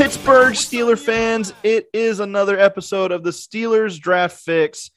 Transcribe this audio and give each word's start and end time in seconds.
Pittsburgh 0.00 0.54
Steeler 0.54 0.98
fans, 0.98 1.52
it 1.62 1.88
is 1.92 2.20
another 2.20 2.58
episode 2.58 3.12
of 3.12 3.22
the 3.22 3.32
Steelers 3.32 4.00
Draft 4.00 4.40
Fix. 4.40 4.90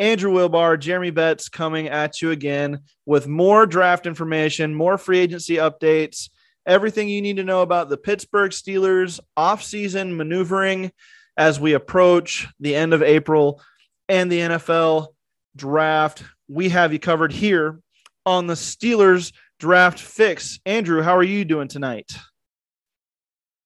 Andrew 0.00 0.32
Wilbar, 0.32 0.80
Jeremy 0.80 1.12
Betz 1.12 1.48
coming 1.48 1.86
at 1.86 2.20
you 2.20 2.32
again 2.32 2.80
with 3.06 3.28
more 3.28 3.66
draft 3.66 4.04
information, 4.04 4.74
more 4.74 4.98
free 4.98 5.20
agency 5.20 5.58
updates, 5.58 6.28
everything 6.66 7.08
you 7.08 7.22
need 7.22 7.36
to 7.36 7.44
know 7.44 7.62
about 7.62 7.88
the 7.88 7.96
Pittsburgh 7.96 8.50
Steelers 8.50 9.20
offseason 9.38 10.16
maneuvering 10.16 10.90
as 11.36 11.60
we 11.60 11.74
approach 11.74 12.48
the 12.58 12.74
end 12.74 12.92
of 12.92 13.00
April 13.00 13.62
and 14.08 14.30
the 14.30 14.40
NFL 14.40 15.06
draft. 15.54 16.24
We 16.48 16.70
have 16.70 16.92
you 16.92 16.98
covered 16.98 17.30
here 17.30 17.78
on 18.26 18.48
the 18.48 18.54
Steelers 18.54 19.32
Draft 19.60 20.00
Fix. 20.00 20.58
Andrew, 20.66 21.00
how 21.00 21.16
are 21.16 21.22
you 21.22 21.44
doing 21.44 21.68
tonight? 21.68 22.10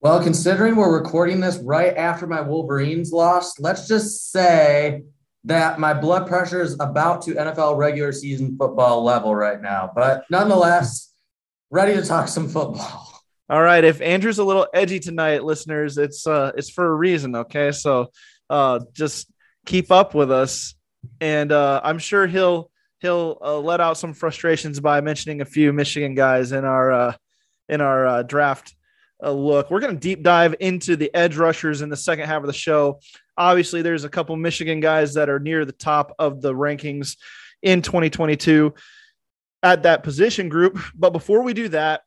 Well, 0.03 0.21
considering 0.21 0.75
we're 0.75 0.93
recording 0.93 1.39
this 1.39 1.59
right 1.59 1.97
after 1.97 2.27
my 2.27 2.41
Wolverines 2.41 3.13
lost, 3.13 3.61
let's 3.61 3.87
just 3.87 4.33
say 4.33 5.05
that 5.45 5.79
my 5.79 5.95
blood 5.95 6.27
pressure 6.27 6.61
is 6.61 6.75
about 6.81 7.23
to 7.23 7.35
NFL 7.35 7.77
regular 7.77 8.11
season 8.11 8.57
football 8.59 9.05
level 9.05 9.33
right 9.33 9.63
now. 9.63 9.93
But 9.95 10.25
nonetheless, 10.29 11.15
ready 11.71 11.95
to 11.95 12.05
talk 12.05 12.27
some 12.27 12.49
football. 12.49 13.13
All 13.49 13.63
right. 13.63 13.85
If 13.85 14.01
Andrew's 14.01 14.41
a 14.41 14.45
little 14.45 14.67
edgy 14.75 14.99
tonight, 14.99 15.45
listeners, 15.45 15.97
it's 15.99 16.27
uh 16.27 16.51
it's 16.57 16.71
for 16.71 16.85
a 16.85 16.95
reason. 16.95 17.37
Okay. 17.37 17.71
So 17.71 18.11
uh 18.51 18.81
just 18.95 19.31
keep 19.67 19.93
up 19.93 20.17
with 20.17 20.33
us. 20.33 20.75
And 21.21 21.53
uh 21.53 21.81
I'm 21.85 22.01
sure 22.01 22.27
he'll 22.27 22.73
he'll 22.99 23.39
uh, 23.41 23.59
let 23.59 23.81
out 23.81 23.99
some 23.99 24.15
frustrations 24.15 24.81
by 24.81 25.01
mentioning 25.01 25.43
a 25.43 25.45
few 25.45 25.73
Michigan 25.73 26.17
guys 26.17 26.51
in 26.51 26.65
our 26.65 26.91
uh 26.91 27.13
in 27.69 27.81
our 27.81 28.05
uh, 28.05 28.23
draft 28.25 28.75
a 29.23 29.33
look. 29.33 29.71
We're 29.71 29.81
going 29.81 29.95
to 29.95 30.01
deep 30.01 30.23
dive 30.23 30.55
into 30.61 30.97
the 30.97 31.15
edge 31.15 31.37
rushers 31.37 31.81
in 31.81 31.89
the 31.89 31.97
second 31.97 32.27
half 32.27 32.43
of 32.43 32.47
the 32.47 32.53
show. 32.53 33.01
Obviously, 33.39 33.81
there's 33.81 34.05
a 34.05 34.09
couple 34.09 34.37
Michigan 34.37 34.81
guys 34.81 35.15
that 35.15 35.31
are 35.31 35.39
near 35.39 35.65
the 35.65 35.73
top 35.73 36.15
of 36.19 36.43
the 36.43 36.53
rankings 36.53 37.17
in 37.63 37.81
2022 37.81 38.75
at 39.63 39.85
that 39.85 40.03
position 40.03 40.49
group. 40.49 40.79
But 40.95 41.11
before 41.11 41.43
we 41.43 41.55
do 41.55 41.69
that, 41.69 42.03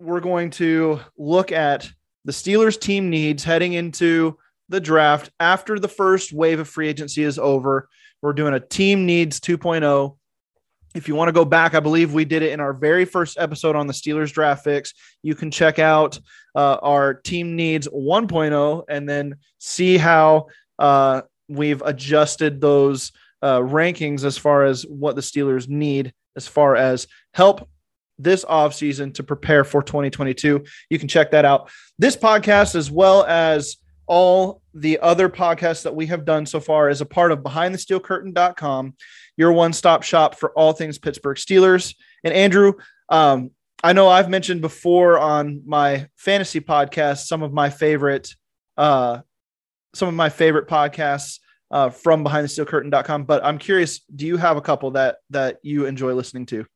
we're 0.00 0.20
going 0.20 0.50
to 0.50 1.00
look 1.16 1.52
at 1.52 1.88
the 2.24 2.32
Steelers 2.32 2.80
team 2.80 3.10
needs 3.10 3.44
heading 3.44 3.74
into 3.74 4.38
the 4.68 4.80
draft 4.80 5.30
after 5.38 5.78
the 5.78 5.88
first 5.88 6.32
wave 6.32 6.58
of 6.58 6.68
free 6.68 6.88
agency 6.88 7.22
is 7.22 7.38
over. 7.38 7.88
We're 8.22 8.32
doing 8.32 8.54
a 8.54 8.60
team 8.60 9.06
needs 9.06 9.38
2.0 9.40 10.16
if 10.94 11.08
you 11.08 11.14
want 11.14 11.28
to 11.28 11.32
go 11.32 11.44
back, 11.44 11.74
I 11.74 11.80
believe 11.80 12.12
we 12.12 12.24
did 12.24 12.42
it 12.42 12.52
in 12.52 12.60
our 12.60 12.72
very 12.72 13.04
first 13.04 13.38
episode 13.38 13.76
on 13.76 13.86
the 13.86 13.92
Steelers 13.92 14.32
draft 14.32 14.64
fix. 14.64 14.94
You 15.22 15.34
can 15.34 15.50
check 15.50 15.78
out 15.78 16.18
uh, 16.54 16.76
our 16.82 17.14
team 17.14 17.56
needs 17.56 17.88
1.0 17.88 18.84
and 18.88 19.08
then 19.08 19.36
see 19.58 19.96
how 19.96 20.46
uh, 20.78 21.22
we've 21.48 21.82
adjusted 21.82 22.60
those 22.60 23.12
uh, 23.42 23.58
rankings 23.58 24.24
as 24.24 24.38
far 24.38 24.64
as 24.64 24.84
what 24.86 25.16
the 25.16 25.22
Steelers 25.22 25.68
need 25.68 26.12
as 26.36 26.46
far 26.46 26.76
as 26.76 27.06
help 27.34 27.68
this 28.18 28.44
offseason 28.44 29.12
to 29.14 29.22
prepare 29.22 29.64
for 29.64 29.82
2022. 29.82 30.64
You 30.90 30.98
can 30.98 31.08
check 31.08 31.30
that 31.32 31.44
out. 31.44 31.70
This 31.98 32.16
podcast, 32.16 32.74
as 32.74 32.90
well 32.90 33.24
as 33.24 33.76
all 34.06 34.62
the 34.74 34.98
other 35.00 35.28
podcasts 35.28 35.82
that 35.82 35.94
we 35.94 36.06
have 36.06 36.24
done 36.24 36.46
so 36.46 36.60
far, 36.60 36.88
is 36.88 37.00
a 37.00 37.06
part 37.06 37.32
of 37.32 37.40
BehindTheSteelCurtain.com 37.40 38.94
your 39.36 39.52
one 39.52 39.72
stop 39.72 40.02
shop 40.02 40.34
for 40.38 40.50
all 40.52 40.72
things 40.72 40.98
Pittsburgh 40.98 41.36
Steelers. 41.36 41.94
And 42.24 42.34
Andrew, 42.34 42.74
um, 43.08 43.50
I 43.82 43.92
know 43.92 44.08
I've 44.08 44.28
mentioned 44.28 44.60
before 44.60 45.18
on 45.18 45.62
my 45.66 46.06
fantasy 46.16 46.60
podcast 46.60 47.26
some 47.26 47.42
of 47.42 47.52
my 47.52 47.70
favorite, 47.70 48.34
uh, 48.76 49.20
some 49.94 50.08
of 50.08 50.14
my 50.14 50.28
favorite 50.28 50.68
podcasts 50.68 51.40
uh, 51.70 51.90
from 51.90 52.22
behind 52.22 52.44
the 52.44 52.48
steel 52.48 52.64
curtain.com. 52.64 53.24
But 53.24 53.44
I'm 53.44 53.58
curious, 53.58 54.00
do 54.14 54.26
you 54.26 54.36
have 54.36 54.56
a 54.56 54.60
couple 54.60 54.92
that 54.92 55.16
that 55.30 55.58
you 55.62 55.86
enjoy 55.86 56.14
listening 56.14 56.46
to? 56.46 56.66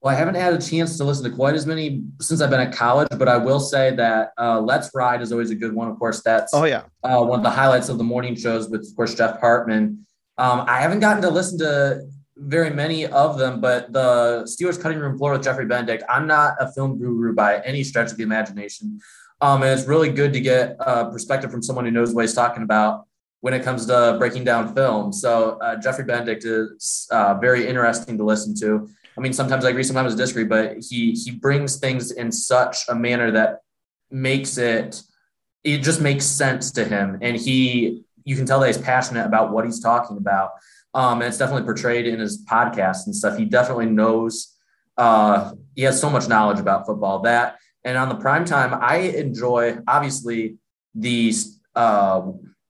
Well, 0.00 0.14
I 0.14 0.18
haven't 0.18 0.36
had 0.36 0.54
a 0.54 0.60
chance 0.60 0.96
to 0.98 1.04
listen 1.04 1.28
to 1.28 1.34
quite 1.34 1.54
as 1.54 1.66
many 1.66 2.04
since 2.20 2.40
I've 2.40 2.50
been 2.50 2.60
at 2.60 2.72
college, 2.72 3.08
but 3.18 3.28
I 3.28 3.38
will 3.38 3.58
say 3.58 3.94
that 3.96 4.32
uh, 4.38 4.60
Let's 4.60 4.90
Ride 4.94 5.20
is 5.20 5.32
always 5.32 5.50
a 5.50 5.54
good 5.54 5.74
one. 5.74 5.88
Of 5.88 5.98
course, 5.98 6.22
that's 6.22 6.54
oh 6.54 6.64
yeah 6.64 6.84
uh, 7.02 7.24
one 7.24 7.40
of 7.40 7.42
the 7.42 7.50
highlights 7.50 7.88
of 7.88 7.98
the 7.98 8.04
morning 8.04 8.36
shows 8.36 8.68
with, 8.68 8.82
of 8.82 8.94
course, 8.94 9.14
Jeff 9.14 9.40
Hartman. 9.40 10.05
Um, 10.38 10.64
I 10.66 10.80
haven't 10.80 11.00
gotten 11.00 11.22
to 11.22 11.30
listen 11.30 11.58
to 11.58 12.02
very 12.36 12.70
many 12.70 13.06
of 13.06 13.38
them, 13.38 13.60
but 13.60 13.92
the 13.92 14.42
Steelers 14.44 14.80
cutting 14.80 14.98
room 14.98 15.16
floor 15.16 15.32
with 15.32 15.42
Jeffrey 15.42 15.66
Benedict, 15.66 16.04
I'm 16.08 16.26
not 16.26 16.56
a 16.60 16.70
film 16.72 16.98
guru 16.98 17.34
by 17.34 17.60
any 17.60 17.82
stretch 17.82 18.10
of 18.10 18.18
the 18.18 18.22
imagination. 18.22 19.00
Um, 19.40 19.62
and 19.62 19.78
it's 19.78 19.88
really 19.88 20.10
good 20.10 20.32
to 20.34 20.40
get 20.40 20.76
a 20.80 21.10
perspective 21.10 21.50
from 21.50 21.62
someone 21.62 21.84
who 21.84 21.90
knows 21.90 22.14
what 22.14 22.22
he's 22.22 22.34
talking 22.34 22.62
about 22.62 23.06
when 23.40 23.54
it 23.54 23.62
comes 23.62 23.86
to 23.86 24.16
breaking 24.18 24.44
down 24.44 24.74
film. 24.74 25.12
So 25.12 25.58
uh, 25.62 25.76
Jeffrey 25.76 26.04
Benedict 26.04 26.44
is 26.44 27.06
uh, 27.10 27.34
very 27.34 27.66
interesting 27.66 28.18
to 28.18 28.24
listen 28.24 28.54
to. 28.56 28.88
I 29.16 29.20
mean, 29.20 29.32
sometimes 29.32 29.64
I 29.64 29.70
agree, 29.70 29.82
sometimes 29.82 30.14
I 30.14 30.16
disagree, 30.16 30.44
but 30.44 30.76
he 30.80 31.12
he 31.12 31.30
brings 31.30 31.78
things 31.78 32.10
in 32.10 32.30
such 32.30 32.88
a 32.88 32.94
manner 32.94 33.30
that 33.30 33.60
makes 34.10 34.58
it 34.58 35.02
it 35.64 35.78
just 35.78 36.00
makes 36.00 36.24
sense 36.24 36.70
to 36.72 36.84
him, 36.84 37.18
and 37.22 37.36
he 37.36 38.04
you 38.26 38.36
can 38.36 38.44
tell 38.44 38.60
that 38.60 38.66
he's 38.66 38.76
passionate 38.76 39.24
about 39.24 39.52
what 39.52 39.64
he's 39.64 39.80
talking 39.80 40.18
about. 40.18 40.50
Um, 40.92 41.22
and 41.22 41.28
it's 41.28 41.38
definitely 41.38 41.64
portrayed 41.64 42.06
in 42.06 42.18
his 42.20 42.44
podcast 42.44 43.06
and 43.06 43.14
stuff. 43.14 43.38
He 43.38 43.44
definitely 43.46 43.86
knows, 43.86 44.54
uh, 44.98 45.52
he 45.74 45.82
has 45.82 45.98
so 45.98 46.10
much 46.10 46.28
knowledge 46.28 46.58
about 46.58 46.86
football 46.86 47.20
that, 47.20 47.58
and 47.84 47.96
on 47.96 48.08
the 48.08 48.16
prime 48.16 48.44
time, 48.44 48.76
I 48.82 48.96
enjoy 48.96 49.78
obviously 49.86 50.56
the 50.94 51.32
uh, 51.76 52.22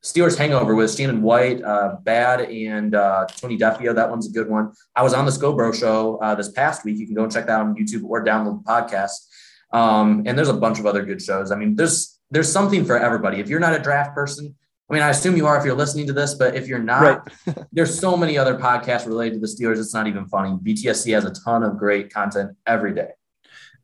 Steelers 0.02 0.36
hangover 0.36 0.74
with 0.74 0.94
Shannon 0.94 1.22
White, 1.22 1.62
uh, 1.62 1.96
Bad, 2.02 2.42
and 2.42 2.94
uh, 2.94 3.26
Tony 3.36 3.56
Defeo. 3.56 3.94
That 3.94 4.10
one's 4.10 4.28
a 4.28 4.30
good 4.30 4.48
one. 4.48 4.72
I 4.94 5.02
was 5.02 5.14
on 5.14 5.24
the 5.24 5.32
Scobro 5.32 5.74
show 5.74 6.18
uh, 6.18 6.34
this 6.34 6.50
past 6.50 6.84
week. 6.84 6.98
You 6.98 7.06
can 7.06 7.14
go 7.14 7.22
and 7.22 7.32
check 7.32 7.46
that 7.46 7.60
on 7.60 7.74
YouTube 7.74 8.04
or 8.04 8.24
download 8.24 8.62
the 8.62 8.70
podcast. 8.70 9.26
Um, 9.72 10.22
and 10.26 10.36
there's 10.36 10.48
a 10.48 10.54
bunch 10.54 10.78
of 10.78 10.86
other 10.86 11.04
good 11.04 11.22
shows. 11.22 11.50
I 11.50 11.56
mean, 11.56 11.74
there's 11.74 12.20
there's 12.30 12.50
something 12.50 12.84
for 12.84 12.98
everybody. 12.98 13.40
If 13.40 13.48
you're 13.48 13.60
not 13.60 13.74
a 13.74 13.78
draft 13.78 14.14
person, 14.14 14.54
I 14.88 14.94
mean, 14.94 15.02
I 15.02 15.10
assume 15.10 15.36
you 15.36 15.46
are 15.46 15.58
if 15.58 15.64
you're 15.64 15.74
listening 15.74 16.06
to 16.06 16.12
this, 16.12 16.34
but 16.34 16.54
if 16.54 16.68
you're 16.68 16.78
not, 16.78 17.28
right. 17.46 17.56
there's 17.72 17.98
so 17.98 18.16
many 18.16 18.38
other 18.38 18.56
podcasts 18.56 19.06
related 19.06 19.34
to 19.34 19.40
the 19.40 19.46
Steelers. 19.46 19.78
It's 19.78 19.92
not 19.92 20.06
even 20.06 20.26
funny. 20.26 20.50
BTSC 20.50 21.12
has 21.12 21.24
a 21.24 21.32
ton 21.44 21.64
of 21.64 21.76
great 21.76 22.12
content 22.12 22.56
every 22.66 22.94
day. 22.94 23.10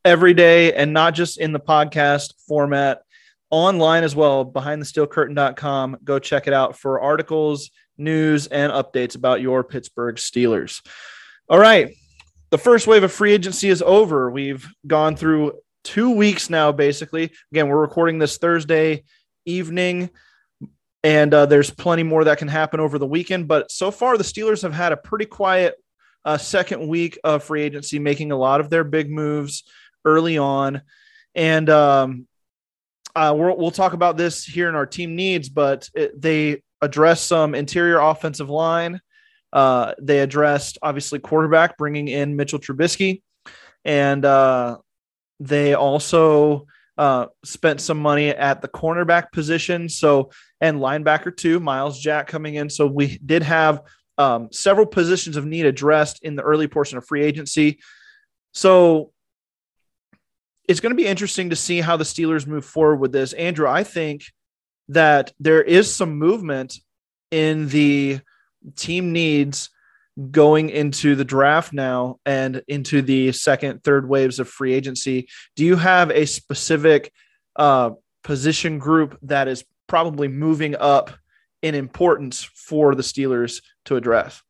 Every 0.05 0.35
day, 0.35 0.73
and 0.75 0.93
not 0.93 1.15
just 1.15 1.39
in 1.39 1.53
the 1.53 1.61
podcast 1.61 2.35
format, 2.47 3.03
online 3.51 4.05
as 4.05 4.17
well, 4.17 4.45
behindthesteelcurtain.com. 4.45 5.99
Go 6.05 6.19
check 6.19 6.47
it 6.47 6.53
out 6.53 6.79
for 6.79 7.01
articles, 7.01 7.71
news, 7.99 8.47
and 8.47 8.73
updates 8.73 9.17
about 9.17 9.41
your 9.41 9.63
Pittsburgh 9.63 10.17
Steelers. 10.17 10.85
All 11.49 11.59
right. 11.59 11.95
the 12.51 12.59
first 12.59 12.87
wave 12.87 13.03
of 13.03 13.13
free 13.13 13.33
agency 13.33 13.69
is 13.69 13.83
over. 13.83 14.31
We've 14.31 14.67
gone 14.87 15.17
through 15.17 15.55
two 15.85 16.11
weeks 16.11 16.51
now, 16.51 16.71
basically. 16.71 17.33
Again, 17.51 17.69
we're 17.69 17.81
recording 17.81 18.19
this 18.19 18.39
Thursday 18.39 19.05
evening, 19.47 20.11
and 21.05 21.35
uh, 21.35 21.47
there's 21.47 21.71
plenty 21.71 22.03
more 22.03 22.25
that 22.25 22.39
can 22.39 22.49
happen 22.49 22.81
over 22.81 22.99
the 22.99 23.07
weekend. 23.07 23.49
But 23.49 23.71
so 23.73 23.91
far, 23.91 24.17
the 24.17 24.25
Steelers 24.25 24.63
have 24.63 24.73
had 24.73 24.93
a 24.93 24.97
pretty 24.97 25.27
quiet 25.27 25.75
uh, 26.25 26.39
second 26.39 26.87
week 26.87 27.19
of 27.25 27.43
free 27.43 27.63
agency, 27.63 27.99
making 27.99 28.33
a 28.33 28.37
lot 28.37 28.61
of 28.61 28.71
their 28.71 28.85
big 28.85 29.11
moves 29.11 29.65
early 30.05 30.39
on. 30.39 30.83
And 31.35 31.69
um, 31.71 32.29
uh, 33.17 33.35
we 33.37 33.43
will 33.43 33.71
talk 33.71 33.93
about 33.93 34.17
this 34.17 34.45
here 34.45 34.69
in 34.69 34.75
our 34.75 34.87
team 34.87 35.17
needs, 35.17 35.49
but 35.49 35.89
it, 35.95 36.21
they 36.21 36.63
address 36.81 37.21
some 37.23 37.55
interior 37.55 37.99
offensive 37.99 38.51
line. 38.51 39.01
Uh, 39.53 39.95
they 40.01 40.21
addressed 40.21 40.79
obviously 40.83 41.19
quarterback, 41.19 41.77
bringing 41.77 42.09
in 42.09 42.37
Mitchell 42.37 42.59
Trubisky, 42.59 43.23
and 43.85 44.25
uh, 44.25 44.79
they 45.41 45.75
also 45.75 46.67
uh, 47.03 47.27
spent 47.43 47.81
some 47.81 47.99
money 47.99 48.29
at 48.29 48.63
the 48.63 48.69
cornerback 48.69 49.33
position. 49.33 49.89
So 49.89 50.31
and 50.61 50.79
linebacker 50.79 51.37
too, 51.37 51.59
Myles 51.59 51.99
Jack 51.99 52.29
coming 52.29 52.55
in. 52.55 52.71
So 52.71 52.87
we 52.87 53.19
did 53.27 53.43
have 53.43 53.83
um, 54.19 54.53
several 54.53 54.87
positions 54.87 55.37
of 55.37 55.45
need 55.45 55.67
addressed 55.67 56.23
in 56.23 56.37
the 56.37 56.45
early 56.45 56.69
portion 56.69 56.99
of 56.99 57.05
free 57.05 57.25
agency. 57.25 57.81
So 58.53 59.11
it's 60.69 60.79
going 60.79 60.93
to 60.93 61.03
be 61.03 61.09
interesting 61.09 61.51
to 61.51 61.57
see 61.57 61.81
how 61.81 61.97
the 61.97 62.05
Steelers 62.05 62.47
move 62.47 62.65
forward 62.65 63.01
with 63.01 63.11
this. 63.11 63.33
Andrew, 63.33 63.67
I 63.69 63.83
think 63.83 64.23
that 64.87 65.33
there 65.41 65.61
is 65.61 65.93
some 65.93 66.17
movement 66.17 66.79
in 67.33 67.67
the 67.67 68.21
team 68.77 69.11
needs 69.11 69.71
going 70.31 70.71
into 70.71 71.15
the 71.15 71.25
draft 71.25 71.73
now 71.73 72.19
and 72.27 72.63
into 72.69 73.03
the 73.03 73.33
second, 73.33 73.83
third 73.83 74.09
waves 74.09 74.39
of 74.39 74.49
free 74.49 74.75
agency. 74.75 75.29
Do 75.57 75.65
you 75.65 75.77
have 75.77 76.11
a 76.11 76.27
specific 76.27 77.13
uh, 77.57 77.91
position 78.23 78.79
group 78.79 79.19
that 79.23 79.49
is 79.49 79.65
probably 79.87 80.29
moving 80.29 80.77
up 80.77 81.11
in 81.63 81.75
importance 81.75 82.43
for 82.43 82.95
the 82.95 83.03
Steelers 83.03 83.63
to 83.87 83.97
address? 83.97 84.43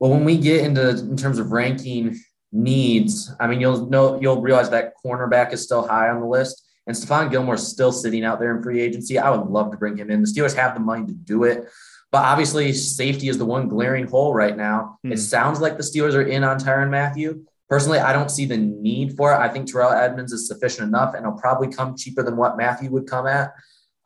Well, 0.00 0.10
when 0.10 0.24
we 0.24 0.38
get 0.38 0.64
into 0.64 0.90
in 0.90 1.16
terms 1.16 1.38
of 1.38 1.52
ranking 1.52 2.18
needs, 2.52 3.32
I 3.40 3.46
mean, 3.46 3.60
you'll 3.60 3.88
know 3.88 4.20
you'll 4.20 4.40
realize 4.40 4.70
that 4.70 4.94
cornerback 5.04 5.52
is 5.52 5.62
still 5.62 5.86
high 5.86 6.08
on 6.08 6.20
the 6.20 6.26
list, 6.26 6.66
and 6.86 6.96
Stephon 6.96 7.30
Gilmore 7.30 7.54
is 7.54 7.66
still 7.66 7.92
sitting 7.92 8.24
out 8.24 8.40
there 8.40 8.56
in 8.56 8.62
free 8.62 8.80
agency. 8.80 9.18
I 9.18 9.30
would 9.30 9.48
love 9.48 9.70
to 9.70 9.76
bring 9.76 9.96
him 9.96 10.10
in. 10.10 10.20
The 10.20 10.28
Steelers 10.28 10.54
have 10.56 10.74
the 10.74 10.80
money 10.80 11.06
to 11.06 11.12
do 11.12 11.44
it, 11.44 11.68
but 12.14 12.22
obviously, 12.22 12.72
safety 12.72 13.26
is 13.26 13.38
the 13.38 13.44
one 13.44 13.66
glaring 13.66 14.06
hole 14.06 14.32
right 14.32 14.56
now. 14.56 15.00
Mm. 15.04 15.14
It 15.14 15.16
sounds 15.16 15.60
like 15.60 15.76
the 15.76 15.82
Steelers 15.82 16.14
are 16.14 16.22
in 16.22 16.44
on 16.44 16.60
Tyrann 16.60 16.88
Mathieu. 16.88 17.44
Personally, 17.68 17.98
I 17.98 18.12
don't 18.12 18.30
see 18.30 18.46
the 18.46 18.56
need 18.56 19.16
for 19.16 19.32
it. 19.32 19.38
I 19.38 19.48
think 19.48 19.66
Terrell 19.66 19.90
Edmunds 19.90 20.32
is 20.32 20.46
sufficient 20.46 20.86
enough, 20.86 21.14
and 21.14 21.26
it'll 21.26 21.36
probably 21.36 21.66
come 21.74 21.96
cheaper 21.96 22.22
than 22.22 22.36
what 22.36 22.56
Mathieu 22.56 22.88
would 22.90 23.08
come 23.08 23.26
at. 23.26 23.52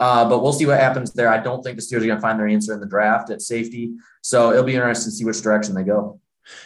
Uh, 0.00 0.26
but 0.26 0.42
we'll 0.42 0.54
see 0.54 0.64
what 0.64 0.80
happens 0.80 1.12
there. 1.12 1.28
I 1.28 1.36
don't 1.36 1.62
think 1.62 1.76
the 1.76 1.82
Steelers 1.82 2.00
are 2.00 2.06
going 2.06 2.16
to 2.16 2.22
find 2.22 2.40
their 2.40 2.48
answer 2.48 2.72
in 2.72 2.80
the 2.80 2.86
draft 2.86 3.28
at 3.28 3.42
safety. 3.42 3.92
So 4.22 4.52
it'll 4.52 4.64
be 4.64 4.74
interesting 4.74 5.10
to 5.10 5.14
see 5.14 5.26
which 5.26 5.42
direction 5.42 5.74
they 5.74 5.84
go. 5.84 6.18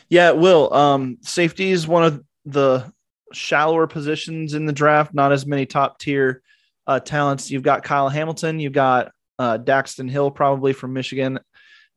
Yeah, 0.08 0.28
it 0.28 0.36
will. 0.36 0.72
Um, 0.72 1.18
safety 1.22 1.72
is 1.72 1.88
one 1.88 2.04
of 2.04 2.22
the 2.44 2.84
shallower 3.32 3.88
positions 3.88 4.54
in 4.54 4.64
the 4.64 4.72
draft, 4.72 5.12
not 5.12 5.32
as 5.32 5.44
many 5.44 5.66
top 5.66 5.98
tier 5.98 6.40
uh, 6.86 7.00
talents. 7.00 7.50
You've 7.50 7.64
got 7.64 7.82
Kyle 7.82 8.08
Hamilton, 8.08 8.60
you've 8.60 8.74
got 8.74 9.10
uh, 9.42 9.58
Daxton 9.58 10.08
Hill, 10.08 10.30
probably 10.30 10.72
from 10.72 10.92
Michigan, 10.92 11.40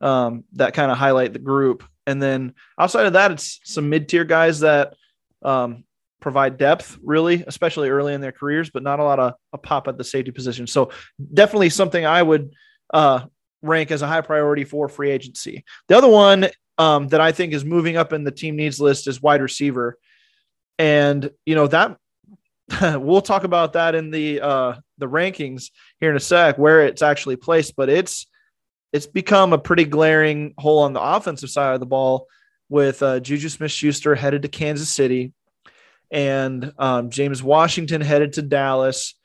um, 0.02 0.46
that 0.54 0.74
kind 0.74 0.92
of 0.92 0.98
highlight 0.98 1.32
the 1.32 1.38
group. 1.38 1.84
And 2.08 2.20
then 2.20 2.56
outside 2.80 3.06
of 3.06 3.14
that, 3.14 3.32
it's 3.32 3.60
some 3.64 3.88
mid 3.88 4.10
tier 4.10 4.26
guys 4.26 4.62
that 4.62 4.96
um, 5.44 5.84
provide 6.20 6.58
depth, 6.58 6.98
really, 7.04 7.44
especially 7.46 7.90
early 7.90 8.16
in 8.16 8.22
their 8.22 8.32
careers, 8.32 8.72
but 8.72 8.82
not 8.82 9.00
a 9.00 9.04
lot 9.04 9.20
of 9.20 9.34
a 9.54 9.60
pop 9.60 9.88
at 9.88 9.96
the 9.96 10.04
safety 10.04 10.32
position. 10.32 10.66
So 10.66 10.90
definitely 11.36 11.70
something 11.70 12.04
I 12.04 12.24
would 12.24 12.52
uh, 12.92 13.26
rank 13.62 13.92
as 13.92 14.02
a 14.02 14.08
high 14.08 14.22
priority 14.22 14.64
for 14.64 14.90
free 14.90 15.12
agency. 15.12 15.66
The 15.88 15.98
other 15.98 16.08
one 16.08 16.48
um, 16.80 17.10
that 17.10 17.22
I 17.22 17.32
think 17.32 17.54
is 17.54 17.64
moving 17.64 17.96
up 17.96 18.12
in 18.12 18.24
the 18.24 18.32
team 18.32 18.56
needs 18.56 18.82
list 18.82 19.08
is 19.08 19.22
wide 19.22 19.44
receiver, 19.44 20.00
and 20.80 21.30
you 21.46 21.54
know 21.54 21.68
that 21.68 21.96
we'll 22.82 23.22
talk 23.22 23.44
about 23.44 23.74
that 23.74 23.94
in 23.94 24.10
the 24.10 24.42
uh, 24.42 24.74
the 24.98 25.08
rankings 25.08 25.72
here 26.00 26.10
in 26.10 26.16
a 26.16 26.20
sec 26.22 26.58
where 26.58 26.82
it's 26.86 27.02
actually 27.02 27.36
placed, 27.36 27.76
but 27.76 27.90
it's 27.90 28.28
it's 28.94 29.08
become 29.08 29.52
a 29.52 29.58
pretty 29.58 29.84
glaring 29.84 30.54
hole 30.58 30.80
on 30.84 30.94
the 30.94 31.02
offensive 31.02 31.50
side 31.50 31.74
of 31.74 31.82
the 31.82 31.86
ball 31.86 32.28
with 32.70 33.04
uh, 33.04 33.20
Juju 33.20 33.50
Smith 33.50 33.72
Schuster 33.72 34.16
headed 34.16 34.44
to 34.44 34.48
Kansas 34.48 34.90
City 34.90 35.34
and 36.12 36.72
um, 36.78 37.10
James 37.10 37.44
Washington 37.44 38.02
headed 38.02 38.34
to 38.34 38.42
Dallas. 38.42 39.16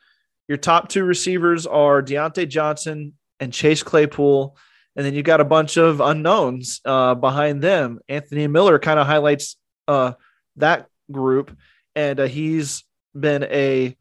Your 0.49 0.59
top 0.59 0.89
two 0.89 1.05
receivers 1.05 1.67
are 1.67 2.03
Diontae 2.03 2.49
Johnson 2.49 3.13
and 3.39 3.53
Chase 3.53 3.83
Claypool. 3.83 4.57
And 4.97 5.07
then 5.07 5.15
you've 5.15 5.25
got 5.25 5.41
a 5.41 5.45
bunch 5.45 5.77
of 5.77 6.01
unknowns 6.01 6.81
uh, 6.85 7.15
behind 7.15 7.63
them. 7.63 8.01
Anthony 8.09 8.49
Miller 8.49 8.79
kind 8.79 8.99
of 8.99 9.07
highlights 9.07 9.57
uh, 9.87 10.13
that 10.57 10.89
group. 11.13 11.57
And 11.95 12.19
uh, 12.19 12.27
he's 12.27 12.85
been 13.19 13.45
a 13.45 13.97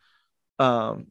um, 0.58 1.08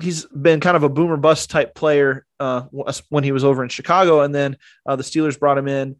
he's 0.00 0.26
been 0.26 0.60
kind 0.60 0.76
of 0.76 0.82
a 0.82 0.88
boomer 0.88 1.16
bust 1.16 1.50
type 1.50 1.74
player 1.74 2.24
uh, 2.40 2.62
when 3.08 3.24
he 3.24 3.32
was 3.32 3.44
over 3.44 3.62
in 3.62 3.68
Chicago, 3.68 4.20
and 4.22 4.34
then 4.34 4.56
uh, 4.86 4.96
the 4.96 5.02
Steelers 5.02 5.38
brought 5.38 5.58
him 5.58 5.68
in 5.68 5.96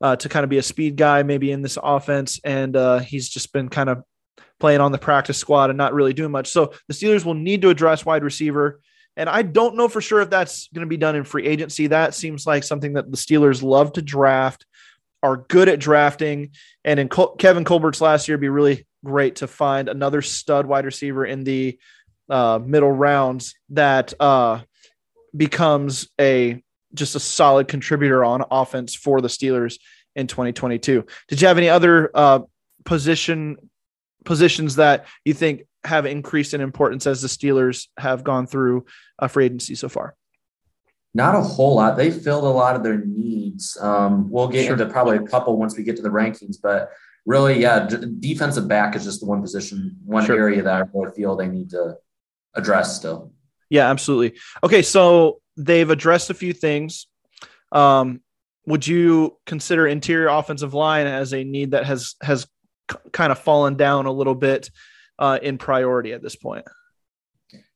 uh, 0.00 0.16
to 0.16 0.28
kind 0.28 0.44
of 0.44 0.50
be 0.50 0.58
a 0.58 0.62
speed 0.62 0.96
guy, 0.96 1.22
maybe 1.22 1.50
in 1.52 1.62
this 1.62 1.78
offense, 1.82 2.40
and 2.44 2.76
uh, 2.76 2.98
he's 2.98 3.28
just 3.28 3.52
been 3.52 3.68
kind 3.68 3.88
of 3.88 4.02
playing 4.58 4.80
on 4.80 4.92
the 4.92 4.98
practice 4.98 5.38
squad 5.38 5.70
and 5.70 5.76
not 5.76 5.94
really 5.94 6.12
doing 6.12 6.30
much. 6.30 6.48
So 6.48 6.72
the 6.88 6.94
Steelers 6.94 7.24
will 7.24 7.34
need 7.34 7.62
to 7.62 7.70
address 7.70 8.06
wide 8.06 8.24
receiver. 8.24 8.80
And 9.18 9.28
I 9.28 9.42
don't 9.42 9.76
know 9.76 9.88
for 9.88 10.00
sure 10.00 10.20
if 10.20 10.30
that's 10.30 10.68
going 10.68 10.84
to 10.84 10.88
be 10.88 10.96
done 10.96 11.16
in 11.16 11.24
free 11.24 11.46
agency. 11.46 11.86
That 11.86 12.14
seems 12.14 12.46
like 12.46 12.64
something 12.64 12.94
that 12.94 13.10
the 13.10 13.16
Steelers 13.16 13.62
love 13.62 13.92
to 13.94 14.02
draft, 14.02 14.66
are 15.22 15.38
good 15.48 15.68
at 15.68 15.80
drafting. 15.80 16.50
And 16.84 17.00
in 17.00 17.08
Col- 17.08 17.36
Kevin 17.36 17.64
Colbert's 17.64 18.00
last 18.00 18.28
year, 18.28 18.38
be 18.38 18.48
really 18.48 18.86
great 19.04 19.36
to 19.36 19.46
find 19.46 19.88
another 19.88 20.22
stud 20.22 20.66
wide 20.66 20.84
receiver 20.84 21.24
in 21.24 21.44
the 21.44 21.78
uh, 22.28 22.58
middle 22.64 22.92
rounds 22.92 23.54
that 23.70 24.12
uh, 24.20 24.60
becomes 25.36 26.08
a 26.20 26.62
just 26.94 27.14
a 27.14 27.20
solid 27.20 27.68
contributor 27.68 28.24
on 28.24 28.44
offense 28.50 28.94
for 28.94 29.20
the 29.20 29.28
Steelers 29.28 29.78
in 30.14 30.26
2022. 30.26 31.04
Did 31.28 31.40
you 31.40 31.48
have 31.48 31.58
any 31.58 31.68
other 31.68 32.10
uh, 32.14 32.40
position 32.84 33.56
positions 34.24 34.76
that 34.76 35.06
you 35.24 35.34
think 35.34 35.62
have 35.84 36.04
increased 36.04 36.52
in 36.52 36.60
importance 36.60 37.06
as 37.06 37.22
the 37.22 37.28
Steelers 37.28 37.86
have 37.98 38.24
gone 38.24 38.46
through 38.46 38.86
a 39.18 39.28
free 39.28 39.44
agency 39.44 39.74
so 39.74 39.88
far? 39.88 40.16
Not 41.14 41.34
a 41.34 41.40
whole 41.40 41.76
lot. 41.76 41.96
They 41.96 42.10
filled 42.10 42.44
a 42.44 42.48
lot 42.48 42.76
of 42.76 42.82
their 42.82 43.02
needs. 43.04 43.78
Um, 43.80 44.30
we'll 44.30 44.48
get 44.48 44.64
sure. 44.64 44.72
into 44.72 44.86
probably 44.86 45.16
a 45.16 45.22
couple 45.22 45.56
once 45.56 45.76
we 45.76 45.82
get 45.82 45.96
to 45.96 46.02
the 46.02 46.10
rankings, 46.10 46.56
but 46.62 46.90
really, 47.24 47.60
yeah, 47.60 47.86
d- 47.86 48.16
defensive 48.20 48.68
back 48.68 48.94
is 48.96 49.04
just 49.04 49.20
the 49.20 49.26
one 49.26 49.40
position, 49.40 49.96
one 50.04 50.26
sure. 50.26 50.36
area 50.36 50.62
that 50.62 50.74
I 50.74 50.84
really 50.92 51.14
feel 51.14 51.36
they 51.36 51.48
need 51.48 51.70
to 51.70 51.96
address 52.56 52.96
still. 52.96 53.32
Yeah, 53.70 53.90
absolutely. 53.90 54.38
Okay, 54.64 54.82
so 54.82 55.40
they've 55.56 55.88
addressed 55.88 56.30
a 56.30 56.34
few 56.34 56.52
things. 56.52 57.06
Um, 57.72 58.20
would 58.66 58.86
you 58.86 59.38
consider 59.46 59.86
interior 59.86 60.28
offensive 60.28 60.74
line 60.74 61.06
as 61.06 61.32
a 61.32 61.44
need 61.44 61.70
that 61.70 61.86
has 61.86 62.16
has 62.20 62.46
kind 63.12 63.32
of 63.32 63.38
fallen 63.38 63.76
down 63.76 64.06
a 64.06 64.12
little 64.12 64.34
bit 64.34 64.70
uh, 65.18 65.38
in 65.42 65.58
priority 65.58 66.12
at 66.12 66.22
this 66.22 66.36
point. 66.36 66.64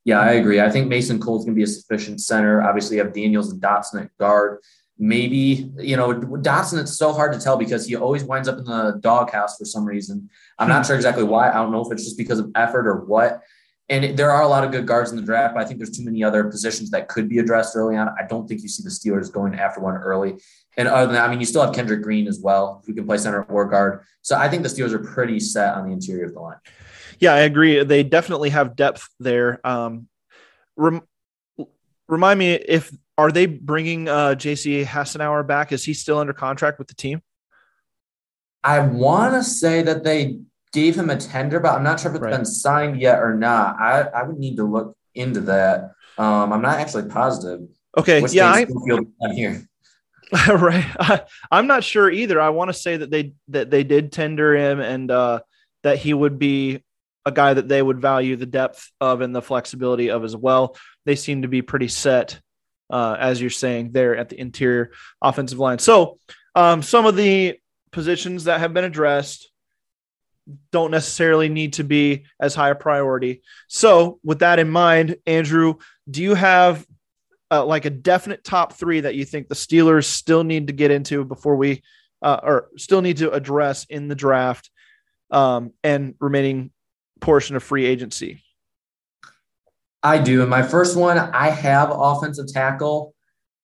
Yeah, 0.05 0.21
I 0.21 0.33
agree. 0.33 0.61
I 0.61 0.71
think 0.71 0.89
Mason 0.89 1.21
Cole's 1.21 1.45
going 1.45 1.55
to 1.55 1.59
be 1.59 1.63
a 1.63 1.67
sufficient 1.67 2.21
center. 2.21 2.63
Obviously, 2.63 2.97
you 2.97 3.05
have 3.05 3.13
Daniels 3.13 3.53
and 3.53 3.61
Dotson 3.61 4.03
at 4.03 4.17
guard. 4.19 4.61
Maybe, 4.99 5.71
you 5.79 5.97
know, 5.97 6.13
Dotson, 6.13 6.81
it's 6.81 6.97
so 6.97 7.13
hard 7.13 7.33
to 7.33 7.39
tell 7.41 7.57
because 7.57 7.87
he 7.87 7.97
always 7.97 8.23
winds 8.25 8.49
up 8.49 8.59
in 8.59 8.65
the 8.65 8.99
doghouse 9.01 9.57
for 9.57 9.65
some 9.65 9.85
reason. 9.85 10.29
I'm 10.59 10.69
not 10.69 10.85
sure 10.85 10.97
exactly 10.97 11.25
why. 11.25 11.51
I 11.51 11.55
don't 11.55 11.73
know 11.73 11.85
if 11.85 11.93
it's 11.93 12.05
just 12.05 12.19
because 12.19 12.39
of 12.39 12.51
effort 12.55 12.87
or 12.87 13.05
what. 13.05 13.43
And 13.91 14.17
there 14.17 14.31
are 14.31 14.43
a 14.43 14.49
lot 14.49 14.63
of 14.63 14.71
good 14.71 14.87
guards 14.87 15.11
in 15.11 15.17
the 15.17 15.23
draft, 15.23 15.55
but 15.55 15.65
I 15.65 15.67
think 15.67 15.81
there's 15.81 15.91
too 15.91 16.05
many 16.05 16.23
other 16.23 16.45
positions 16.45 16.91
that 16.91 17.09
could 17.09 17.29
be 17.29 17.41
addressed 17.41 17.75
early 17.75 17.97
on. 17.97 18.09
I 18.09 18.25
don't 18.25 18.47
think 18.47 18.63
you 18.63 18.69
see 18.69 18.85
the 18.85 18.89
Steelers 18.89 19.33
going 19.33 19.57
after 19.57 19.81
one 19.81 19.97
early. 19.97 20.37
And 20.77 20.87
other 20.87 21.07
than 21.07 21.17
that, 21.17 21.25
I 21.27 21.29
mean, 21.29 21.41
you 21.41 21.47
still 21.47 21.63
have 21.63 21.75
Kendrick 21.75 22.01
Green 22.01 22.29
as 22.29 22.39
well, 22.39 22.85
who 22.87 22.95
can 22.95 23.05
play 23.05 23.19
center 23.19 23.43
or 23.43 23.67
guard. 23.67 24.05
So 24.23 24.39
I 24.39 24.49
think 24.49 24.63
the 24.63 24.69
Steelers 24.69 24.93
are 24.93 25.01
pretty 25.01 25.41
set 25.41 25.75
on 25.75 25.89
the 25.89 25.93
interior 25.93 26.27
of 26.27 26.35
the 26.35 26.41
line. 26.41 26.59
Yeah, 27.19 27.35
I 27.35 27.41
agree. 27.41 27.83
They 27.83 28.05
definitely 28.05 28.51
have 28.51 28.77
depth 28.77 29.09
there. 29.19 29.61
Um, 29.67 30.07
rem- 30.77 31.03
remind 32.09 32.39
me 32.39 32.53
if 32.53 32.97
are 33.19 33.33
they 33.33 33.47
bringing 33.47 34.09
uh, 34.09 34.37
J.C. 34.37 34.85
Hassenauer 34.85 35.45
back? 35.45 35.73
Is 35.73 35.85
he 35.85 35.95
still 35.95 36.19
under 36.19 36.33
contract 36.33 36.79
with 36.79 36.87
the 36.87 36.95
team? 36.95 37.23
I 38.63 38.81
want 38.81 39.35
to 39.35 39.43
say 39.43 39.83
that 39.83 40.05
they 40.05 40.39
gave 40.73 40.97
him 40.97 41.11
a 41.11 41.17
tender, 41.17 41.61
but 41.61 41.75
I'm 41.75 41.83
not 41.83 42.01
sure 42.01 42.11
if 42.11 42.17
it's 42.17 42.23
right. 42.23 42.33
been 42.33 42.45
signed 42.45 43.01
yet 43.01 43.21
or 43.21 43.35
not. 43.35 43.77
I, 43.81 44.03
I 44.03 44.23
would 44.23 44.39
need 44.39 44.57
to 44.57 44.65
look 44.65 44.97
into 45.15 45.41
that. 45.43 45.93
Um, 46.19 46.53
I'm 46.53 46.63
not 46.63 46.79
actually 46.79 47.09
positive. 47.09 47.61
Okay, 47.97 48.25
yeah, 48.31 48.51
I, 48.51 48.67
here. 49.35 49.67
right. 50.49 50.85
I, 50.99 51.23
I'm 51.51 51.67
not 51.67 51.83
sure 51.83 52.11
either. 52.11 52.41
I 52.41 52.51
want 52.51 52.69
to 52.69 52.75
say 52.75 52.97
that 52.97 53.11
they 53.11 53.33
that 53.49 53.71
they 53.71 53.83
did 53.83 54.13
tender 54.13 54.55
him 54.55 54.81
and 54.81 55.11
uh, 55.11 55.41
that 55.83 55.99
he 55.99 56.15
would 56.15 56.39
be 56.39 56.85
a 57.27 57.33
guy 57.33 57.53
that 57.53 57.69
they 57.69 57.83
would 57.83 58.01
value 58.01 58.37
the 58.37 58.47
depth 58.47 58.91
of 59.01 59.21
and 59.21 59.35
the 59.35 59.43
flexibility 59.43 60.11
of 60.11 60.25
as 60.25 60.37
well. 60.37 60.77
They 61.05 61.17
seem 61.17 61.43
to 61.43 61.49
be 61.49 61.63
pretty 61.63 61.89
set, 61.89 62.41
uh, 62.89 63.17
as 63.19 63.41
you're 63.41 63.51
saying, 63.51 63.93
there 63.93 64.17
at 64.17 64.29
the 64.29 64.41
interior 64.41 64.93
offensive 65.21 65.59
line. 65.59 65.79
So 65.79 66.19
um, 66.55 66.83
some 66.83 67.07
of 67.07 67.17
the 67.17 67.59
positions 67.91 68.45
that 68.45 68.61
have 68.61 68.73
been 68.73 68.85
addressed 68.85 69.50
don't 70.73 70.91
necessarily 70.91 71.49
need 71.49 71.75
to 71.75 71.85
be 71.85 72.25
as 72.41 72.55
high 72.55 72.71
a 72.71 72.75
priority. 72.75 73.43
So, 73.69 74.19
with 74.25 74.41
that 74.41 74.59
in 74.59 74.71
mind, 74.71 75.17
Andrew, 75.27 75.75
do 76.11 76.23
you 76.23 76.35
have 76.35 76.87
uh, 77.51 77.65
like 77.65 77.85
a 77.85 77.91
definite 77.91 78.45
top 78.45 78.75
three 78.75 79.01
that 79.01 79.15
you 79.15 79.25
think 79.25 79.49
the 79.49 79.55
Steelers 79.55 80.05
still 80.05 80.45
need 80.45 80.69
to 80.69 80.73
get 80.73 80.91
into 80.91 81.25
before 81.25 81.57
we, 81.57 81.83
uh, 82.23 82.41
or 82.43 82.69
still 82.77 83.03
need 83.03 83.19
to 83.19 83.31
address 83.33 83.85
in 83.85 84.09
the 84.09 84.15
draft 84.15 84.71
um, 85.31 85.73
and 85.83 86.15
remaining 86.21 86.71
portion 87.21 87.57
of 87.57 87.63
free 87.63 87.87
agency? 87.87 88.43
I 90.03 90.19
do. 90.19 90.41
And 90.41 90.51
my 90.51 90.63
first 90.63 90.97
one, 90.97 91.19
I 91.19 91.51
have 91.51 91.91
offensive 91.93 92.47
tackle 92.47 93.15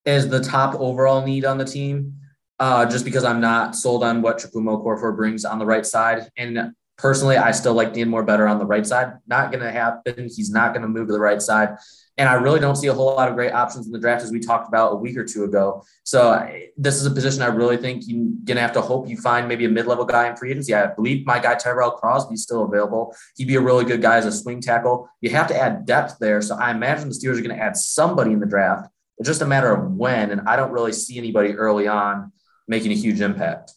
as 0.05 0.29
the 0.29 0.41
top 0.41 0.75
overall 0.79 1.25
need 1.25 1.45
on 1.45 1.59
the 1.59 1.65
team, 1.65 2.15
uh, 2.59 2.87
just 2.87 3.05
because 3.05 3.25
I'm 3.25 3.41
not 3.41 3.77
sold 3.77 4.03
on 4.03 4.23
what 4.23 4.39
Chukwuma 4.39 4.83
Okorafor 4.83 5.17
brings 5.17 5.45
on 5.45 5.59
the 5.59 5.67
right 5.67 5.85
side. 5.85 6.31
And 6.37 6.73
personally, 6.97 7.37
I 7.37 7.51
still 7.51 7.75
like 7.75 7.93
Dan 7.93 8.09
Moore 8.09 8.23
better 8.23 8.49
on 8.49 8.59
the 8.59 8.67
right 8.67 8.87
side. 8.87 9.15
Not 9.27 9.51
going 9.51 9.63
to 9.63 9.71
happen. 9.71 10.29
He's 10.35 10.51
not 10.51 10.73
going 10.73 10.83
to 10.83 10.89
move 10.89 11.09
to 11.09 11.13
the 11.13 11.21
right 11.21 11.43
side. 11.43 11.77
And 12.19 12.31
I 12.31 12.35
really 12.35 12.61
don't 12.61 12.77
see 12.77 12.87
a 12.87 12.95
whole 12.95 13.15
lot 13.15 13.29
of 13.29 13.35
great 13.35 13.53
options 13.53 13.85
in 13.85 13.93
the 13.93 13.99
draft 13.99 14.25
as 14.25 14.33
we 14.33 14.41
talked 14.41 14.69
about 14.69 14.95
a 14.95 14.97
week 14.97 15.19
or 15.19 15.25
two 15.25 15.45
ago. 15.45 15.85
So 16.05 16.51
this 16.79 16.97
is 16.97 17.05
a 17.05 17.11
position 17.11 17.43
I 17.43 17.49
really 17.49 17.77
think 17.77 18.05
you're 18.07 18.25
going 18.45 18.57
to 18.57 18.63
have 18.63 18.73
to 18.73 18.81
hope 18.81 19.07
you 19.07 19.19
find 19.19 19.47
maybe 19.47 19.67
a 19.67 19.69
mid-level 19.69 20.07
guy 20.07 20.27
in 20.27 20.35
free 20.35 20.51
agency. 20.51 20.75
I 20.75 20.87
believe 20.87 21.27
my 21.27 21.39
guy 21.39 21.57
Tyrell 21.57 21.91
Crosby 21.91 22.33
is 22.33 22.43
still 22.43 22.65
available. 22.65 23.15
He'd 23.37 23.49
be 23.49 23.57
a 23.57 23.61
really 23.61 23.85
good 23.85 24.01
guy 24.01 24.17
as 24.17 24.25
a 24.25 24.33
swing 24.33 24.63
tackle. 24.63 25.11
You 25.21 25.29
have 25.31 25.49
to 25.49 25.61
add 25.61 25.85
depth 25.85 26.19
there. 26.19 26.41
So 26.41 26.57
I 26.57 26.71
imagine 26.71 27.11
the 27.11 27.15
Steelers 27.15 27.39
are 27.39 27.43
going 27.43 27.55
to 27.55 27.63
add 27.63 27.77
somebody 27.77 28.33
in 28.33 28.41
the 28.41 28.47
draft. 28.47 28.89
It's 29.19 29.29
just 29.29 29.43
a 29.43 29.47
matter 29.47 29.71
of 29.75 29.93
when. 29.93 30.31
And 30.31 30.49
I 30.49 30.57
don't 30.57 30.73
really 30.73 30.93
see 30.93 31.19
anybody 31.19 31.53
early 31.53 31.87
on 31.87 32.33
making 32.69 32.93
a 32.93 32.97
huge 32.97 33.21
impact. 33.21 33.73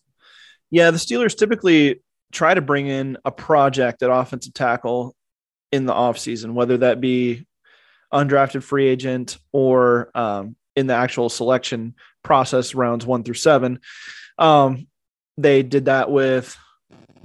Yeah, 0.71 0.91
the 0.91 0.97
Steelers 0.97 1.37
typically 1.37 2.01
try 2.31 2.53
to 2.53 2.61
bring 2.61 2.87
in 2.87 3.17
a 3.25 3.31
project 3.31 4.03
at 4.03 4.11
offensive 4.11 4.53
tackle 4.53 5.15
in 5.71 5.85
the 5.85 5.93
offseason, 5.93 6.53
whether 6.53 6.77
that 6.77 7.01
be 7.01 7.45
undrafted 8.13 8.63
free 8.63 8.87
agent 8.87 9.37
or 9.51 10.11
um, 10.15 10.55
in 10.75 10.87
the 10.87 10.93
actual 10.93 11.29
selection 11.29 11.95
process 12.23 12.75
rounds 12.75 13.05
one 13.05 13.23
through 13.23 13.35
seven. 13.35 13.79
Um, 14.37 14.87
they 15.37 15.63
did 15.63 15.85
that 15.85 16.11
with 16.11 16.57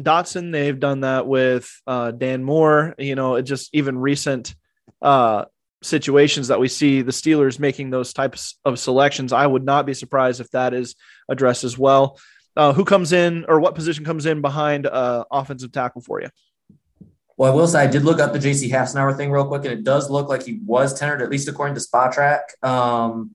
Dotson. 0.00 0.52
They've 0.52 0.78
done 0.78 1.00
that 1.00 1.26
with 1.26 1.70
uh, 1.86 2.10
Dan 2.10 2.44
Moore. 2.44 2.94
You 2.98 3.14
know, 3.14 3.36
it 3.36 3.42
just 3.42 3.70
even 3.74 3.98
recent 3.98 4.54
uh, 5.02 5.44
situations 5.84 6.48
that 6.48 6.58
we 6.58 6.68
see 6.68 7.02
the 7.02 7.12
Steelers 7.12 7.58
making 7.58 7.90
those 7.90 8.12
types 8.12 8.58
of 8.64 8.78
selections. 8.78 9.32
I 9.32 9.46
would 9.46 9.64
not 9.64 9.86
be 9.86 9.94
surprised 9.94 10.40
if 10.40 10.50
that 10.50 10.74
is 10.74 10.94
addressed 11.28 11.64
as 11.64 11.78
well. 11.78 12.18
Uh, 12.56 12.72
who 12.72 12.84
comes 12.84 13.12
in 13.12 13.44
or 13.48 13.60
what 13.60 13.74
position 13.74 14.04
comes 14.04 14.26
in 14.26 14.40
behind 14.40 14.86
uh, 14.86 15.24
offensive 15.30 15.72
tackle 15.72 16.00
for 16.00 16.20
you? 16.20 16.28
Well, 17.36 17.52
I 17.52 17.54
will 17.54 17.66
say 17.66 17.82
I 17.82 17.86
did 17.88 18.04
look 18.04 18.20
up 18.20 18.32
the 18.32 18.38
JC 18.38 18.70
Hassenauer 18.70 19.16
thing 19.16 19.30
real 19.30 19.46
quick, 19.46 19.64
and 19.64 19.72
it 19.72 19.82
does 19.82 20.08
look 20.08 20.28
like 20.28 20.44
he 20.44 20.60
was 20.64 20.98
tenured, 20.98 21.20
at 21.20 21.30
least 21.30 21.48
according 21.48 21.74
to 21.74 21.80
Spotrac. 21.80 22.40
Um, 22.62 23.34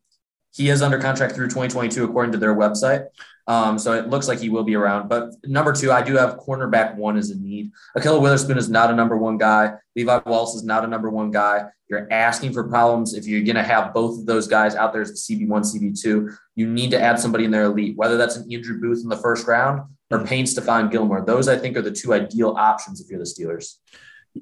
he 0.53 0.69
is 0.69 0.81
under 0.81 0.97
contract 0.99 1.35
through 1.35 1.47
2022, 1.47 2.05
according 2.05 2.31
to 2.31 2.37
their 2.37 2.55
website. 2.55 3.07
Um, 3.49 3.79
so 3.79 3.93
it 3.93 4.09
looks 4.09 4.27
like 4.27 4.39
he 4.39 4.49
will 4.49 4.63
be 4.63 4.75
around. 4.75 5.09
But 5.09 5.31
number 5.43 5.73
two, 5.73 5.91
I 5.91 6.03
do 6.03 6.15
have 6.15 6.37
cornerback 6.37 6.95
one 6.95 7.17
as 7.17 7.31
a 7.31 7.37
need. 7.39 7.71
Ahkello 7.97 8.21
Witherspoon 8.21 8.59
is 8.59 8.69
not 8.69 8.91
a 8.91 8.95
number 8.95 9.17
one 9.17 9.39
guy. 9.39 9.73
Levi 9.95 10.19
Wallace 10.27 10.53
is 10.53 10.63
not 10.63 10.85
a 10.85 10.87
number 10.87 11.09
one 11.09 11.31
guy. 11.31 11.65
You're 11.89 12.07
asking 12.13 12.53
for 12.53 12.69
problems 12.69 13.15
if 13.15 13.25
you're 13.25 13.41
going 13.41 13.55
to 13.55 13.63
have 13.63 13.91
both 13.91 14.19
of 14.19 14.27
those 14.27 14.47
guys 14.47 14.75
out 14.75 14.93
there 14.93 15.01
as 15.01 15.25
the 15.25 15.35
CB1, 15.35 15.75
CB2. 15.75 16.31
You 16.55 16.67
need 16.67 16.91
to 16.91 17.01
add 17.01 17.19
somebody 17.19 17.43
in 17.43 17.49
their 17.49 17.63
elite, 17.63 17.97
whether 17.97 18.17
that's 18.17 18.35
an 18.35 18.53
Andrew 18.53 18.79
Booth 18.79 19.01
in 19.01 19.09
the 19.09 19.17
first 19.17 19.47
round 19.47 19.81
or 20.11 20.23
Payne 20.23 20.45
Stephon 20.45 20.91
Gilmore. 20.91 21.25
Those 21.25 21.47
I 21.47 21.57
think 21.57 21.75
are 21.75 21.81
the 21.81 21.91
two 21.91 22.13
ideal 22.13 22.51
options 22.55 23.01
if 23.01 23.09
you're 23.09 23.17
the 23.17 23.25
Steelers. 23.25 23.77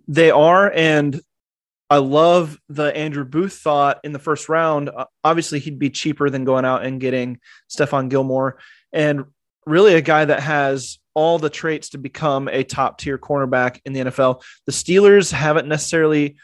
They 0.09 0.31
are, 0.31 0.69
and 0.73 1.21
I 1.89 1.97
love 1.97 2.59
the 2.67 2.95
Andrew 2.95 3.23
Booth 3.23 3.53
thought 3.53 4.01
in 4.03 4.11
the 4.11 4.19
first 4.19 4.49
round. 4.49 4.89
Uh, 4.89 5.05
obviously, 5.23 5.59
he'd 5.59 5.79
be 5.79 5.89
cheaper 5.89 6.29
than 6.29 6.43
going 6.43 6.65
out 6.65 6.85
and 6.85 6.99
getting 6.99 7.39
Stephon 7.69 8.09
Gilmore, 8.09 8.57
and 8.93 9.25
really 9.65 9.95
a 9.95 10.01
guy 10.01 10.25
that 10.25 10.41
has 10.41 10.99
all 11.13 11.39
the 11.39 11.49
traits 11.49 11.89
to 11.89 11.97
become 11.97 12.47
a 12.47 12.63
top 12.63 12.99
tier 12.99 13.17
cornerback 13.17 13.81
in 13.85 13.93
the 13.93 14.01
NFL. 14.01 14.43
The 14.65 14.71
Steelers 14.71 15.31
haven't 15.31 15.67
necessarily 15.67 16.37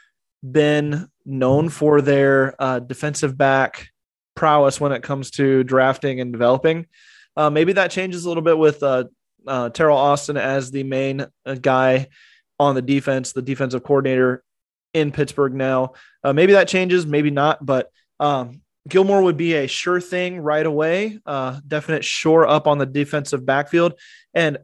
been 0.44 1.08
known 1.26 1.70
for 1.70 2.02
their 2.02 2.56
uh, 2.60 2.80
defensive 2.80 3.38
back 3.38 3.90
prowess 4.36 4.82
when 4.82 4.92
it 4.92 5.04
comes 5.04 5.30
to 5.32 5.64
drafting 5.64 6.20
and 6.20 6.32
developing. 6.32 6.88
Uh, 7.38 7.50
maybe 7.50 7.74
that 7.74 7.92
changes 7.92 8.26
a 8.26 8.28
little 8.28 8.44
bit 8.44 8.58
with 8.58 8.82
uh, 8.84 9.06
uh, 9.48 9.70
Teryl 9.70 9.96
Austin 9.96 10.38
as 10.38 10.72
the 10.72 10.84
main 10.84 11.26
uh, 11.46 11.56
guy 11.56 12.08
on 12.60 12.76
the 12.76 12.82
defense, 12.82 13.32
the 13.32 13.42
defensive 13.42 13.84
coordinator 13.84 14.44
in 14.94 15.12
Pittsburgh 15.12 15.54
now. 15.54 15.94
Uh, 16.24 16.34
maybe 16.34 16.54
that 16.54 16.68
changes, 16.68 17.06
maybe 17.06 17.30
not, 17.30 17.64
but 17.64 17.92
um, 18.20 18.62
Gilmore 18.88 19.24
would 19.24 19.38
be 19.38 19.54
a 19.54 19.68
sure 19.68 20.02
thing 20.02 20.40
right 20.40 20.66
away. 20.66 21.20
Uh, 21.26 21.60
definite 21.66 22.04
shore 22.04 22.48
up 22.48 22.68
on 22.68 22.78
the 22.78 22.86
defensive 22.86 23.46
backfield. 23.46 23.94
And, 24.34 24.58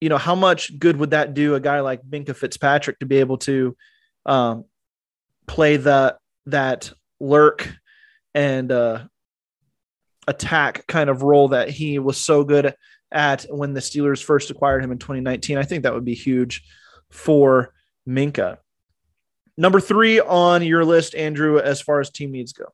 you 0.00 0.08
know, 0.08 0.18
how 0.18 0.34
much 0.34 0.78
good 0.78 0.96
would 0.98 1.10
that 1.10 1.34
do 1.34 1.54
a 1.54 1.60
guy 1.60 1.80
like 1.80 2.02
Minkah 2.02 2.36
Fitzpatrick 2.36 2.98
to 2.98 3.06
be 3.06 3.16
able 3.18 3.38
to 3.38 3.76
um, 4.26 4.64
play 5.46 5.78
the, 5.78 6.18
that 6.46 6.92
lurk 7.18 7.72
and 8.34 8.70
uh, 8.70 9.04
attack 10.26 10.86
kind 10.86 11.08
of 11.08 11.22
role 11.22 11.48
that 11.48 11.70
he 11.70 11.98
was 11.98 12.18
so 12.18 12.44
good 12.44 12.74
at 13.10 13.44
when 13.48 13.74
the 13.74 13.80
Steelers 13.80 14.22
first 14.22 14.50
acquired 14.50 14.84
him 14.84 14.92
in 14.92 14.98
2019. 14.98 15.56
I 15.56 15.62
think 15.62 15.82
that 15.82 15.94
would 15.94 16.04
be 16.04 16.14
huge 16.14 16.62
for 17.10 17.72
Minkah. 18.08 18.58
Number 19.56 19.80
three 19.80 20.20
on 20.20 20.62
your 20.62 20.84
list, 20.84 21.14
Andrew, 21.14 21.58
as 21.58 21.80
far 21.80 22.00
as 22.00 22.10
team 22.10 22.32
needs 22.32 22.52
go. 22.52 22.66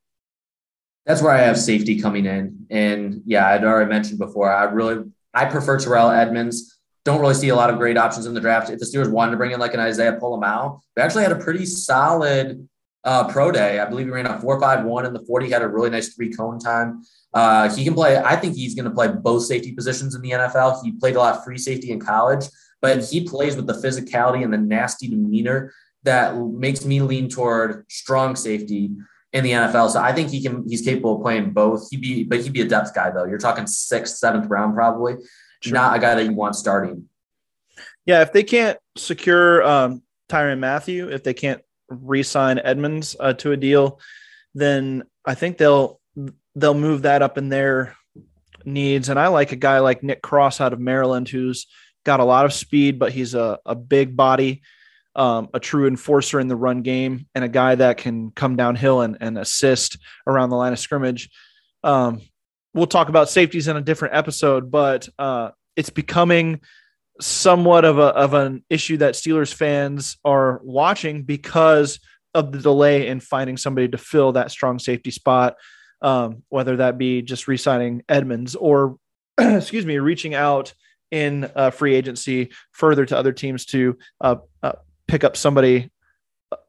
That's 1.09 1.23
where 1.23 1.33
I 1.33 1.39
have 1.39 1.59
safety 1.59 1.99
coming 2.01 2.27
in. 2.27 2.67
And 2.71 3.23
yeah, 3.25 3.49
I'd 3.49 3.65
already 3.65 3.89
mentioned 3.89 4.19
before, 4.19 4.53
I 4.53 4.65
really 4.65 5.11
I 5.33 5.47
prefer 5.47 5.79
Terrell 5.79 6.11
Edmunds. 6.11 6.79
Don't 7.07 7.21
really 7.21 7.33
see 7.33 7.49
a 7.49 7.57
lot 7.57 7.71
of 7.71 7.79
great 7.79 7.97
options 7.97 8.27
in 8.27 8.35
the 8.35 8.41
draft. 8.43 8.69
If 8.69 8.79
the 8.79 8.85
Steelers 8.85 9.11
wanted 9.11 9.31
to 9.31 9.39
bring 9.39 9.53
in 9.53 9.59
like 9.59 9.73
an 9.73 9.81
Isaiah 9.81 10.19
Pola-Mao, 10.21 10.83
we 10.95 11.03
actually 11.03 11.23
had 11.23 11.33
a 11.33 11.37
pretty 11.37 11.65
solid 11.65 12.69
uh, 13.05 13.27
pro 13.29 13.51
day. 13.51 13.81
I 13.81 13.87
believe 13.87 14.05
he 14.05 14.13
ran 14.13 14.27
a 14.27 14.39
4.51 14.39 15.07
in 15.07 15.15
the 15.15 15.25
40, 15.25 15.51
had 15.51 15.63
a 15.63 15.69
really 15.69 15.89
nice 15.89 16.15
three 16.15 16.31
cone 16.31 16.59
time. 16.59 17.03
Uh, 17.33 17.75
he 17.75 17.85
can 17.85 17.95
play, 17.95 18.19
I 18.19 18.37
think 18.37 18.55
he's 18.55 18.75
going 18.75 18.85
to 18.85 18.91
play 18.91 19.09
both 19.09 19.45
safety 19.45 19.73
positions 19.73 20.15
in 20.15 20.21
the 20.21 20.33
NFL. 20.33 20.85
He 20.85 20.93
played 20.93 21.17
a 21.17 21.21
lot 21.21 21.37
of 21.37 21.45
free 21.45 21.57
safety 21.57 21.91
in 21.91 22.01
college, 22.01 22.45
but 22.83 23.03
he 23.03 23.25
plays 23.25 23.57
with 23.57 23.67
the 23.67 23.73
physicality 23.73 24.45
and 24.45 24.53
the 24.53 24.59
nasty 24.59 25.09
demeanor 25.09 25.73
that 26.03 26.37
makes 26.37 26.85
me 26.85 27.01
lean 27.01 27.31
toward 27.31 27.87
strong 27.89 28.37
safety 28.37 28.91
in 29.33 29.45
the 29.45 29.53
NFL. 29.53 29.91
So 29.91 30.01
I 30.01 30.13
think 30.13 30.31
he 30.31 30.43
can, 30.43 30.65
he's 30.69 30.83
capable 30.83 31.17
of 31.17 31.23
playing 31.23 31.53
both. 31.53 31.89
He'd 31.91 32.01
be, 32.01 32.25
but 32.25 32.41
he'd 32.41 32.53
be 32.53 32.63
a 32.63 32.69
depth 32.69 32.95
guy 32.95 33.11
though. 33.11 33.25
You're 33.25 33.39
talking 33.39 33.67
sixth, 33.67 34.17
seventh 34.17 34.47
round, 34.49 34.75
probably 34.75 35.17
sure. 35.61 35.75
not 35.75 35.97
a 35.97 36.01
guy 36.01 36.15
that 36.15 36.25
you 36.25 36.33
want 36.33 36.57
starting. 36.57 37.09
Yeah. 38.07 38.23
If 38.23 38.33
they 38.33 38.43
can't 38.43 38.79
secure 38.97 39.63
um, 39.63 40.03
Tyrann 40.29 40.59
Mathieu, 40.59 41.09
if 41.09 41.23
they 41.23 41.35
can't 41.35 41.63
re-sign 41.89 42.59
Edmunds 42.59 43.17
uh, 43.19 43.35
to 43.35 43.53
a 43.53 43.57
deal, 43.57 44.01
then 44.55 45.05
I 45.25 45.35
think 45.35 45.59
they'll 45.59 46.01
they'll 46.55 46.75
move 46.75 47.03
that 47.03 47.23
up 47.23 47.39
in 47.39 47.49
their 47.49 47.97
needs. 48.65 49.09
And 49.09 49.19
I 49.19 49.29
like 49.29 49.53
a 49.53 49.57
guy 49.57 49.79
like 49.79 50.03
Nick 50.03 50.23
Cross 50.23 50.61
out 50.61 50.73
of 50.73 50.81
Maryland, 50.81 51.29
who's 51.29 51.67
got 52.05 52.21
a 52.21 52.25
lot 52.25 52.45
of 52.45 52.53
speed, 52.53 52.99
but 52.99 53.13
he's 53.13 53.35
a, 53.35 53.59
a 53.65 53.75
big 53.75 54.17
body, 54.17 54.63
um, 55.19 55.49
a 55.53 55.59
true 55.59 55.89
enforcer 55.89 56.39
in 56.39 56.47
the 56.47 56.57
run 56.57 56.83
game, 56.83 57.27
and 57.35 57.45
a 57.45 57.49
guy 57.49 57.75
that 57.75 57.99
can 57.99 58.31
come 58.31 58.57
downhill 58.57 59.01
and, 59.03 59.19
and 59.21 59.37
assist 59.37 59.99
around 60.27 60.51
the 60.51 60.57
line 60.57 60.73
of 60.73 60.79
scrimmage. 60.79 61.29
Um, 61.83 62.23
we'll 62.73 62.87
talk 62.87 63.09
about 63.09 63.29
safeties 63.29 63.67
in 63.67 63.77
a 63.77 63.83
different 63.83 64.15
episode, 64.15 64.71
but 64.71 65.09
uh, 65.19 65.51
it's 65.77 65.91
becoming 65.91 66.61
somewhat 67.21 67.85
of 67.85 67.99
a 67.99 68.03
of 68.03 68.33
an 68.33 68.65
issue 68.71 68.97
that 68.99 69.15
Steelers 69.15 69.53
fans 69.53 70.17
are 70.25 70.61
watching 70.63 71.25
because 71.25 71.99
of 72.33 72.53
the 72.53 72.61
delay 72.61 73.09
in 73.09 73.19
finding 73.19 73.57
somebody 73.57 73.89
to 73.89 73.99
fill 73.99 74.33
that 74.33 74.53
strong 74.53 74.79
safety 74.79 75.11
spot, 75.11 75.57
um, 76.01 76.45
whether 76.49 76.77
that 76.77 76.97
be 76.97 77.23
just 77.23 77.49
re-signing 77.49 78.05
Edmunds 78.09 78.55
or, 78.55 78.99
excuse 79.41 79.85
me, 79.85 79.99
reaching 79.99 80.35
out 80.35 80.73
in 81.11 81.51
uh, 81.57 81.71
free 81.71 81.95
agency 81.95 82.51
further 82.71 83.05
to 83.07 83.17
other 83.17 83.33
teams 83.33 83.65
to 83.65 83.97
uh, 84.21 84.37
uh, 84.63 84.73
pick 85.09 85.25
up 85.25 85.37
somebody 85.37 85.91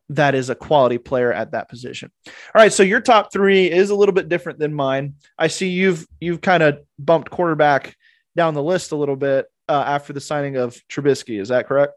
that 0.10 0.34
is 0.34 0.50
a 0.50 0.55
quality 0.55 0.98
player 0.98 1.31
at 1.31 1.51
that 1.51 1.69
position. 1.69 2.12
All 2.25 2.34
right, 2.55 2.74
so 2.74 2.81
your 2.81 3.01
top 3.01 3.31
three 3.31 3.69
is 3.69 3.91
a 3.91 3.96
little 3.96 4.13
bit 4.13 4.27
different 4.27 4.58
than 4.58 4.74
mine. 4.74 5.15
I 5.38 5.48
see 5.48 5.69
you've 5.69 6.08
you've 6.19 6.41
kind 6.41 6.63
of 6.63 6.79
bumped 6.98 7.29
quarterback 7.29 7.96
down 8.36 8.55
the 8.55 8.63
list 8.63 8.91
a 8.91 8.96
little 8.96 9.15
bit 9.15 9.46
uh, 9.67 9.84
after 9.86 10.13
the 10.13 10.22
signing 10.22 10.55
of 10.55 10.75
Trubisky. 10.89 11.39
Is 11.39 11.50
that 11.50 11.67
correct? 11.67 11.93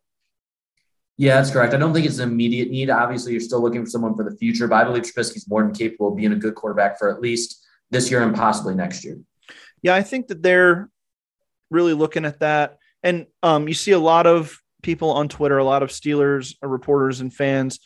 Yeah, 1.16 1.37
that's 1.37 1.50
correct. 1.50 1.75
I 1.75 1.76
don't 1.76 1.92
think 1.92 2.06
it's 2.06 2.18
an 2.18 2.28
immediate 2.28 2.70
need. 2.70 2.90
Obviously, 2.90 3.32
you're 3.32 3.40
still 3.40 3.62
looking 3.62 3.84
for 3.84 3.90
someone 3.90 4.14
for 4.14 4.28
the 4.28 4.37
future, 4.37 4.66
but 4.66 4.76
I 4.76 4.84
believe 4.84 5.04
Trubisky's 5.04 5.49
more 5.49 5.62
than 5.62 5.72
capable 5.72 6.08
of 6.08 6.16
being 6.16 6.32
a 6.32 6.37
good 6.37 6.54
quarterback 6.54 6.99
for 6.99 7.14
at 7.14 7.20
least 7.20 7.64
this 7.90 8.11
year 8.11 8.22
and 8.22 8.34
possibly 8.34 8.75
next 8.75 9.04
year. 9.04 9.18
Yeah, 9.82 9.94
I 9.94 10.02
think 10.02 10.28
that 10.28 10.42
they're 10.42 10.90
really 11.70 11.92
looking 11.92 12.25
at 12.25 12.40
that. 12.40 12.78
And 13.02 13.26
um, 13.42 13.68
you 13.68 13.75
see 13.75 13.92
a 13.92 13.99
lot 13.99 14.26
of 14.26 14.62
people 14.82 15.10
on 15.12 15.28
Twitter, 15.28 15.58
a 15.58 15.64
lot 15.64 15.82
of 15.82 15.90
Steelers 15.90 16.54
reporters 16.62 17.20
and 17.20 17.32
fans 17.32 17.78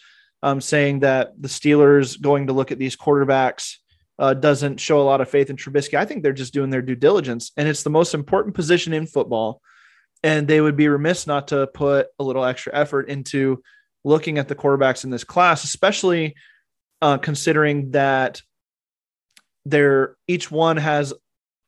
um, 0.42 0.60
saying 0.60 1.00
that 1.00 1.40
the 1.40 1.48
Steelers 1.48 2.20
going 2.20 2.46
to 2.48 2.52
look 2.52 2.72
at 2.72 2.78
these 2.78 2.96
quarterbacks 2.96 3.76
uh, 4.18 4.34
doesn't 4.34 4.80
show 4.80 5.00
a 5.00 5.04
lot 5.04 5.20
of 5.20 5.28
faith 5.28 5.50
in 5.50 5.56
Trubisky. 5.56 5.94
I 5.94 6.04
think 6.04 6.22
they're 6.22 6.32
just 6.32 6.54
doing 6.54 6.70
their 6.70 6.82
due 6.82 6.94
diligence, 6.94 7.52
and 7.56 7.68
it's 7.68 7.82
the 7.82 7.90
most 7.90 8.14
important 8.14 8.54
position 8.54 8.92
in 8.92 9.06
football. 9.06 9.60
And 10.22 10.48
they 10.48 10.60
would 10.60 10.76
be 10.76 10.88
remiss 10.88 11.26
not 11.26 11.48
to 11.48 11.66
put 11.66 12.08
a 12.18 12.24
little 12.24 12.44
extra 12.44 12.74
effort 12.74 13.08
into 13.08 13.62
looking 14.04 14.38
at 14.38 14.48
the 14.48 14.54
quarterbacks 14.54 15.04
in 15.04 15.10
this 15.10 15.24
class, 15.24 15.64
especially 15.64 16.34
uh, 17.02 17.18
considering 17.18 17.90
that 17.90 18.40
they're 19.64 20.16
each 20.26 20.50
one 20.50 20.76
has 20.76 21.12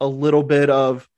a 0.01 0.07
little 0.07 0.43
bit 0.43 0.71
of 0.71 1.09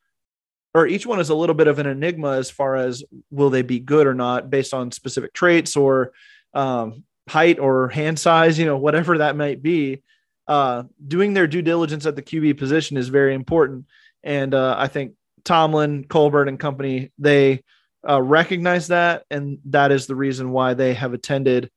or 0.74 0.86
each 0.86 1.06
one 1.06 1.20
is 1.20 1.30
a 1.30 1.34
little 1.34 1.54
bit 1.54 1.66
of 1.66 1.78
an 1.78 1.86
enigma 1.86 2.32
as 2.32 2.50
far 2.50 2.76
as 2.76 3.02
will 3.30 3.50
they 3.50 3.62
be 3.62 3.80
good 3.80 4.06
or 4.06 4.14
not 4.14 4.50
based 4.50 4.72
on 4.72 4.92
specific 4.92 5.32
traits 5.32 5.76
or 5.76 6.12
um, 6.54 7.04
height 7.28 7.58
or 7.58 7.88
hand 7.88 8.18
size, 8.18 8.58
you 8.58 8.66
know, 8.66 8.76
whatever 8.76 9.18
that 9.18 9.36
might 9.36 9.62
be. 9.62 10.02
Uh, 10.46 10.84
doing 11.06 11.32
their 11.32 11.46
due 11.46 11.62
diligence 11.62 12.06
at 12.06 12.16
the 12.16 12.22
QB 12.22 12.58
position 12.58 12.96
is 12.96 13.08
very 13.08 13.34
important. 13.34 13.86
And 14.22 14.54
uh, 14.54 14.74
I 14.76 14.88
think 14.88 15.14
Tomlin, 15.44 16.04
Colbert, 16.04 16.48
and 16.48 16.58
company, 16.58 17.12
they 17.18 17.62
uh, 18.08 18.20
recognize 18.20 18.88
that. 18.88 19.24
And 19.30 19.58
that 19.66 19.92
is 19.92 20.06
the 20.06 20.16
reason 20.16 20.50
why 20.50 20.74
they 20.74 20.94
have 20.94 21.14
attended 21.14 21.70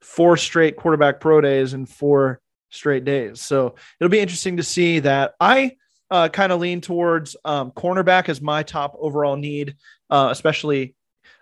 four 0.00 0.36
straight 0.36 0.76
quarterback 0.76 1.20
pro 1.20 1.40
days 1.40 1.72
and 1.72 1.88
four 1.88 2.40
straight 2.70 3.04
days. 3.04 3.40
So 3.40 3.74
it'll 3.98 4.10
be 4.10 4.20
interesting 4.20 4.58
to 4.58 4.62
see 4.62 5.00
that. 5.00 5.34
I 5.40 5.76
uh, 6.10 6.28
kind 6.28 6.52
of 6.52 6.60
lean 6.60 6.80
towards 6.80 7.36
um, 7.44 7.70
cornerback 7.70 8.28
as 8.28 8.40
my 8.40 8.62
top 8.62 8.96
overall 8.98 9.36
need, 9.36 9.76
uh, 10.10 10.28
especially 10.30 10.94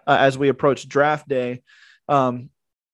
uh, 0.07 0.17
as 0.19 0.37
we 0.37 0.49
approach 0.49 0.89
draft 0.89 1.29
day. 1.29 1.63
Um, 2.09 2.51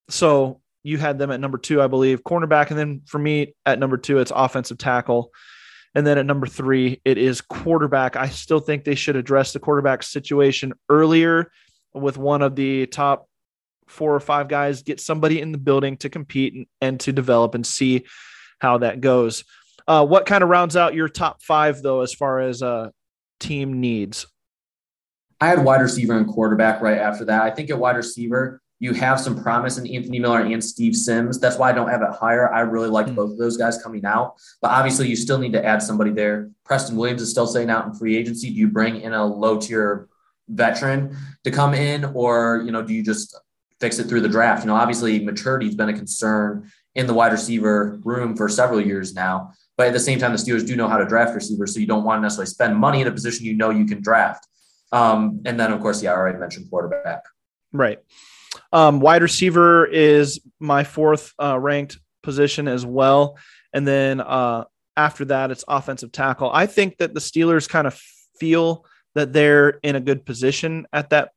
so 0.08 0.60
you 0.82 0.98
had 0.98 1.18
them 1.18 1.30
at 1.30 1.40
number 1.40 1.58
two, 1.58 1.80
I 1.80 1.86
believe, 1.86 2.22
cornerback, 2.22 2.70
and 2.70 2.78
then 2.78 3.02
for 3.06 3.18
me 3.18 3.54
at 3.64 3.78
number 3.78 3.96
two, 3.96 4.18
it's 4.18 4.32
offensive 4.34 4.78
tackle. 4.78 5.32
And 5.94 6.06
then 6.06 6.18
at 6.18 6.26
number 6.26 6.46
three, 6.46 7.00
it 7.04 7.18
is 7.18 7.40
quarterback. 7.40 8.16
I 8.16 8.28
still 8.28 8.58
think 8.60 8.84
they 8.84 8.96
should 8.96 9.16
address 9.16 9.52
the 9.52 9.60
quarterback 9.60 10.02
situation 10.02 10.72
earlier 10.88 11.52
with 11.94 12.18
one 12.18 12.42
of 12.42 12.56
the 12.56 12.86
top 12.86 13.28
four 13.86 14.14
or 14.14 14.20
five 14.20 14.48
guys, 14.48 14.82
get 14.82 15.00
somebody 15.00 15.40
in 15.40 15.52
the 15.52 15.58
building 15.58 15.96
to 15.98 16.08
compete 16.08 16.54
and, 16.54 16.66
and 16.80 17.00
to 17.00 17.12
develop 17.12 17.54
and 17.54 17.66
see 17.66 18.04
how 18.58 18.78
that 18.78 19.00
goes. 19.00 19.44
Uh, 19.86 20.04
what 20.06 20.26
kind 20.26 20.42
of 20.42 20.48
rounds 20.50 20.76
out 20.76 20.94
your 20.94 21.08
top 21.08 21.42
five 21.42 21.82
though, 21.82 22.00
as 22.00 22.12
far 22.12 22.40
as 22.40 22.62
uh, 22.62 22.90
team 23.40 23.80
needs? 23.80 24.26
I 25.40 25.48
had 25.48 25.64
wide 25.64 25.82
receiver 25.82 26.16
and 26.16 26.26
quarterback 26.26 26.80
right 26.80 26.98
after 26.98 27.24
that. 27.26 27.42
I 27.42 27.50
think 27.50 27.70
at 27.70 27.78
wide 27.78 27.96
receiver, 27.96 28.62
you 28.80 28.92
have 28.94 29.20
some 29.20 29.40
promise 29.42 29.78
in 29.78 29.86
Anthony 29.86 30.18
Miller 30.18 30.40
and 30.40 30.62
Steve 30.62 30.96
Sims. 30.96 31.38
That's 31.38 31.58
why 31.58 31.70
I 31.70 31.72
don't 31.72 31.88
have 31.88 32.02
it 32.02 32.10
higher. 32.10 32.52
I 32.52 32.60
really 32.60 32.88
like 32.88 33.06
mm-hmm. 33.06 33.14
both 33.14 33.32
of 33.32 33.38
those 33.38 33.56
guys 33.56 33.82
coming 33.82 34.04
out, 34.04 34.36
but 34.60 34.70
obviously 34.70 35.08
you 35.08 35.16
still 35.16 35.38
need 35.38 35.52
to 35.52 35.64
add 35.64 35.82
somebody 35.82 36.10
there. 36.10 36.50
Preston 36.64 36.96
Williams 36.96 37.22
is 37.22 37.30
still 37.30 37.46
sitting 37.46 37.70
out 37.70 37.86
in 37.86 37.94
free 37.94 38.16
agency. 38.16 38.50
Do 38.50 38.56
you 38.56 38.68
bring 38.68 39.00
in 39.00 39.12
a 39.12 39.24
low 39.24 39.60
tier 39.60 40.08
veteran 40.48 41.16
to 41.44 41.50
come 41.50 41.74
in, 41.74 42.04
or 42.14 42.62
you 42.64 42.72
know, 42.72 42.82
do 42.82 42.92
you 42.94 43.02
just 43.02 43.38
fix 43.80 43.98
it 43.98 44.04
through 44.04 44.20
the 44.20 44.28
draft? 44.28 44.62
You 44.62 44.68
know, 44.68 44.76
obviously 44.76 45.24
maturity 45.24 45.66
has 45.66 45.74
been 45.74 45.88
a 45.88 45.94
concern 45.94 46.70
in 46.94 47.06
the 47.06 47.14
wide 47.14 47.32
receiver 47.32 47.98
room 48.04 48.36
for 48.36 48.48
several 48.48 48.80
years 48.80 49.14
now. 49.14 49.52
But 49.76 49.88
at 49.88 49.92
the 49.92 50.00
same 50.00 50.18
time, 50.18 50.32
the 50.32 50.38
Steelers 50.38 50.66
do 50.66 50.76
know 50.76 50.88
how 50.88 50.98
to 50.98 51.04
draft 51.04 51.34
receivers, 51.34 51.74
so 51.74 51.80
you 51.80 51.86
don't 51.86 52.04
want 52.04 52.18
to 52.18 52.22
necessarily 52.22 52.46
spend 52.46 52.76
money 52.76 53.00
in 53.00 53.08
a 53.08 53.12
position 53.12 53.44
you 53.44 53.56
know 53.56 53.70
you 53.70 53.86
can 53.86 54.00
draft. 54.00 54.46
Um, 54.92 55.42
and 55.44 55.58
then, 55.58 55.72
of 55.72 55.80
course, 55.80 56.02
yeah, 56.02 56.12
I 56.12 56.16
already 56.16 56.38
mentioned 56.38 56.70
quarterback. 56.70 57.22
Right. 57.72 57.98
Um, 58.72 59.00
wide 59.00 59.22
receiver 59.22 59.84
is 59.84 60.40
my 60.60 60.84
fourth 60.84 61.32
uh, 61.42 61.58
ranked 61.58 61.98
position 62.22 62.68
as 62.68 62.86
well. 62.86 63.36
And 63.72 63.86
then 63.86 64.20
uh, 64.20 64.64
after 64.96 65.24
that, 65.26 65.50
it's 65.50 65.64
offensive 65.66 66.12
tackle. 66.12 66.50
I 66.52 66.66
think 66.66 66.98
that 66.98 67.14
the 67.14 67.20
Steelers 67.20 67.68
kind 67.68 67.86
of 67.86 68.00
feel 68.38 68.84
that 69.14 69.32
they're 69.32 69.80
in 69.82 69.96
a 69.96 70.00
good 70.00 70.24
position 70.24 70.86
at 70.92 71.10
that 71.10 71.30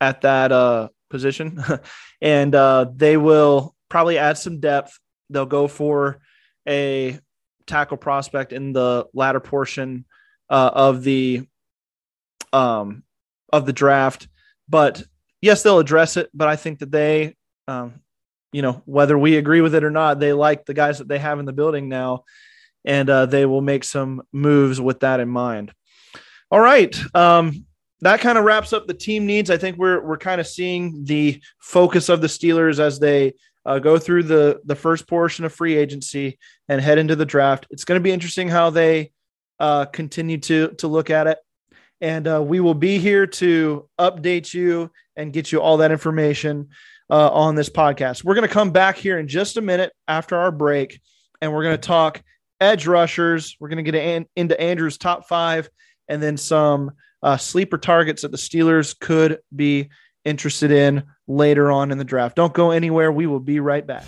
at 0.00 0.22
that 0.22 0.52
uh, 0.52 0.88
position, 1.08 1.62
and 2.20 2.54
uh, 2.54 2.86
they 2.94 3.16
will 3.16 3.74
probably 3.88 4.18
add 4.18 4.36
some 4.36 4.60
depth. 4.60 4.98
They'll 5.30 5.46
go 5.46 5.68
for 5.68 6.20
a 6.68 7.18
tackle 7.66 7.96
prospect 7.96 8.52
in 8.52 8.72
the 8.72 9.06
latter 9.14 9.40
portion 9.40 10.04
uh, 10.50 10.70
of 10.72 11.02
the 11.02 11.46
um, 12.52 13.02
of 13.52 13.66
the 13.66 13.72
draft. 13.72 14.28
But 14.68 15.02
yes, 15.40 15.62
they'll 15.62 15.78
address 15.78 16.16
it. 16.16 16.30
But 16.34 16.48
I 16.48 16.56
think 16.56 16.78
that 16.80 16.90
they, 16.90 17.36
um, 17.68 18.00
you 18.52 18.62
know, 18.62 18.82
whether 18.84 19.18
we 19.18 19.36
agree 19.36 19.60
with 19.60 19.74
it 19.74 19.84
or 19.84 19.90
not, 19.90 20.20
they 20.20 20.32
like 20.32 20.64
the 20.64 20.74
guys 20.74 20.98
that 20.98 21.08
they 21.08 21.18
have 21.18 21.38
in 21.38 21.44
the 21.44 21.52
building 21.52 21.88
now, 21.88 22.24
and 22.84 23.08
uh, 23.10 23.26
they 23.26 23.46
will 23.46 23.62
make 23.62 23.84
some 23.84 24.22
moves 24.32 24.80
with 24.80 25.00
that 25.00 25.20
in 25.20 25.28
mind. 25.28 25.72
All 26.50 26.60
right. 26.60 26.96
Um, 27.14 27.66
that 28.00 28.20
kind 28.20 28.36
of 28.38 28.44
wraps 28.44 28.72
up 28.72 28.86
the 28.86 28.94
team 28.94 29.26
needs. 29.26 29.50
I 29.50 29.56
think 29.56 29.76
we're 29.78 30.00
we're 30.04 30.18
kind 30.18 30.40
of 30.40 30.46
seeing 30.46 31.04
the 31.04 31.40
focus 31.58 32.08
of 32.08 32.20
the 32.20 32.26
Steelers 32.26 32.78
as 32.78 32.98
they 32.98 33.34
uh, 33.66 33.78
go 33.78 33.98
through 33.98 34.24
the 34.24 34.60
the 34.64 34.74
first 34.74 35.06
portion 35.08 35.44
of 35.44 35.52
free 35.52 35.76
agency 35.76 36.38
and 36.68 36.80
head 36.80 36.98
into 36.98 37.16
the 37.16 37.26
draft. 37.26 37.66
It's 37.70 37.84
going 37.84 37.98
to 37.98 38.02
be 38.02 38.12
interesting 38.12 38.48
how 38.48 38.70
they 38.70 39.12
uh, 39.58 39.86
continue 39.86 40.38
to 40.38 40.68
to 40.78 40.88
look 40.88 41.10
at 41.10 41.26
it, 41.26 41.38
and 42.00 42.26
uh, 42.26 42.42
we 42.42 42.60
will 42.60 42.74
be 42.74 42.98
here 42.98 43.26
to 43.26 43.88
update 43.98 44.52
you 44.52 44.90
and 45.16 45.32
get 45.32 45.52
you 45.52 45.60
all 45.60 45.78
that 45.78 45.92
information 45.92 46.68
uh, 47.10 47.30
on 47.30 47.54
this 47.54 47.70
podcast. 47.70 48.24
We're 48.24 48.34
going 48.34 48.48
to 48.48 48.52
come 48.52 48.70
back 48.70 48.96
here 48.96 49.18
in 49.18 49.28
just 49.28 49.56
a 49.56 49.60
minute 49.60 49.92
after 50.08 50.36
our 50.36 50.50
break, 50.50 51.00
and 51.40 51.52
we're 51.52 51.62
going 51.62 51.76
to 51.76 51.86
talk 51.86 52.22
edge 52.60 52.86
rushers. 52.86 53.56
We're 53.60 53.68
going 53.68 53.84
to 53.84 53.90
get 53.90 53.94
in, 53.94 54.26
into 54.36 54.60
Andrew's 54.60 54.98
top 54.98 55.26
five, 55.28 55.68
and 56.08 56.22
then 56.22 56.36
some 56.36 56.92
uh, 57.22 57.36
sleeper 57.36 57.78
targets 57.78 58.22
that 58.22 58.30
the 58.30 58.36
Steelers 58.36 58.98
could 58.98 59.38
be 59.54 59.88
interested 60.24 60.70
in 60.70 61.04
later 61.26 61.70
on 61.70 61.90
in 61.90 61.98
the 61.98 62.04
draft. 62.04 62.36
Don't 62.36 62.54
go 62.54 62.70
anywhere. 62.70 63.10
We 63.12 63.26
will 63.26 63.40
be 63.40 63.60
right 63.60 63.86
back. 63.86 64.04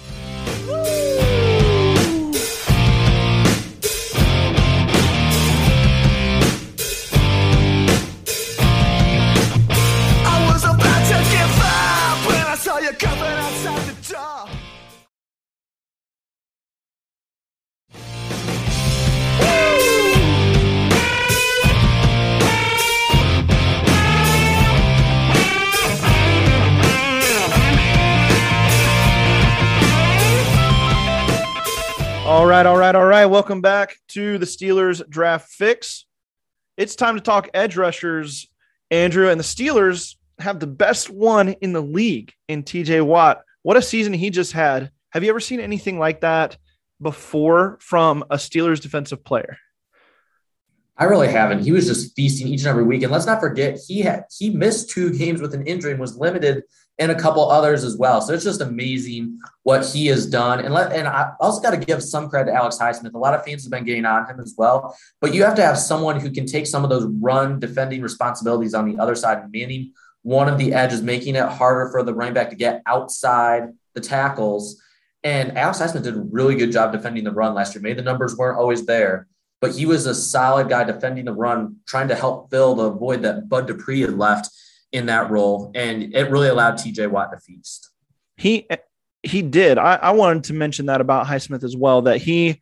All 32.46 32.50
right, 32.50 32.64
all 32.64 32.78
right, 32.78 32.94
all 32.94 33.04
right. 33.04 33.26
Welcome 33.26 33.60
back 33.60 33.96
to 34.10 34.38
the 34.38 34.46
Steelers 34.46 35.02
draft 35.10 35.50
fix. 35.50 36.06
It's 36.76 36.94
time 36.94 37.16
to 37.16 37.20
talk 37.20 37.50
edge 37.52 37.76
rushers, 37.76 38.46
Andrew. 38.88 39.28
And 39.28 39.40
the 39.40 39.44
Steelers 39.44 40.14
have 40.38 40.60
the 40.60 40.68
best 40.68 41.10
one 41.10 41.48
in 41.54 41.72
the 41.72 41.80
league 41.80 42.32
in 42.46 42.62
TJ 42.62 43.04
Watt. 43.04 43.42
What 43.62 43.76
a 43.76 43.82
season 43.82 44.12
he 44.12 44.30
just 44.30 44.52
had. 44.52 44.92
Have 45.10 45.24
you 45.24 45.30
ever 45.30 45.40
seen 45.40 45.58
anything 45.58 45.98
like 45.98 46.20
that 46.20 46.56
before 47.02 47.78
from 47.80 48.22
a 48.30 48.36
Steelers 48.36 48.80
defensive 48.80 49.24
player? 49.24 49.58
I 50.96 51.04
really 51.06 51.28
haven't. 51.28 51.64
He 51.64 51.72
was 51.72 51.88
just 51.88 52.14
feasting 52.14 52.46
each 52.46 52.60
and 52.60 52.68
every 52.68 52.84
week. 52.84 53.02
And 53.02 53.10
let's 53.10 53.26
not 53.26 53.40
forget, 53.40 53.76
he 53.88 54.02
had 54.02 54.22
he 54.38 54.50
missed 54.50 54.90
two 54.90 55.12
games 55.12 55.42
with 55.42 55.52
an 55.52 55.66
injury 55.66 55.90
and 55.90 56.00
was 56.00 56.16
limited 56.16 56.62
and 56.98 57.12
a 57.12 57.14
couple 57.14 57.50
others 57.50 57.84
as 57.84 57.96
well. 57.96 58.20
So 58.20 58.32
it's 58.32 58.44
just 58.44 58.60
amazing 58.60 59.38
what 59.64 59.84
he 59.84 60.06
has 60.06 60.26
done. 60.26 60.60
And 60.60 60.72
let 60.72 60.92
and 60.92 61.06
I 61.06 61.32
also 61.40 61.60
got 61.60 61.72
to 61.72 61.76
give 61.76 62.02
some 62.02 62.28
credit 62.28 62.50
to 62.50 62.56
Alex 62.56 62.78
Highsmith. 62.78 63.14
A 63.14 63.18
lot 63.18 63.34
of 63.34 63.44
fans 63.44 63.64
have 63.64 63.70
been 63.70 63.84
getting 63.84 64.06
on 64.06 64.28
him 64.28 64.40
as 64.40 64.54
well. 64.56 64.96
But 65.20 65.34
you 65.34 65.44
have 65.44 65.54
to 65.56 65.62
have 65.62 65.78
someone 65.78 66.18
who 66.20 66.30
can 66.30 66.46
take 66.46 66.66
some 66.66 66.84
of 66.84 66.90
those 66.90 67.04
run 67.20 67.60
defending 67.60 68.02
responsibilities 68.02 68.74
on 68.74 68.90
the 68.90 69.00
other 69.00 69.14
side 69.14 69.50
manning 69.52 69.92
one 70.22 70.48
of 70.48 70.58
the 70.58 70.74
edges, 70.74 71.02
making 71.02 71.36
it 71.36 71.48
harder 71.48 71.88
for 71.90 72.02
the 72.02 72.12
running 72.12 72.34
back 72.34 72.50
to 72.50 72.56
get 72.56 72.82
outside 72.86 73.72
the 73.94 74.00
tackles. 74.00 74.82
And 75.22 75.56
Alex 75.56 75.78
Highsmith 75.78 76.02
did 76.02 76.16
a 76.16 76.20
really 76.20 76.56
good 76.56 76.72
job 76.72 76.92
defending 76.92 77.22
the 77.22 77.30
run 77.30 77.54
last 77.54 77.74
year. 77.74 77.82
Maybe 77.82 77.94
the 77.94 78.02
numbers 78.02 78.36
weren't 78.36 78.58
always 78.58 78.86
there, 78.86 79.28
but 79.60 79.76
he 79.76 79.86
was 79.86 80.06
a 80.06 80.14
solid 80.14 80.68
guy 80.68 80.82
defending 80.82 81.26
the 81.26 81.32
run, 81.32 81.76
trying 81.86 82.08
to 82.08 82.16
help 82.16 82.50
fill 82.50 82.74
the 82.74 82.90
void 82.90 83.22
that 83.22 83.48
Bud 83.48 83.68
Dupree 83.68 84.00
had 84.00 84.18
left 84.18 84.50
in 84.96 85.06
that 85.06 85.30
role. 85.30 85.70
And 85.74 86.14
it 86.14 86.30
really 86.30 86.48
allowed 86.48 86.74
TJ 86.74 87.10
Watt 87.10 87.30
to 87.32 87.38
feast. 87.38 87.90
He 88.36 88.66
he 89.22 89.42
did. 89.42 89.78
I, 89.78 89.96
I 89.96 90.10
wanted 90.12 90.44
to 90.44 90.54
mention 90.54 90.86
that 90.86 91.00
about 91.00 91.26
Highsmith 91.26 91.64
as 91.64 91.76
well, 91.76 92.02
that 92.02 92.18
he 92.18 92.60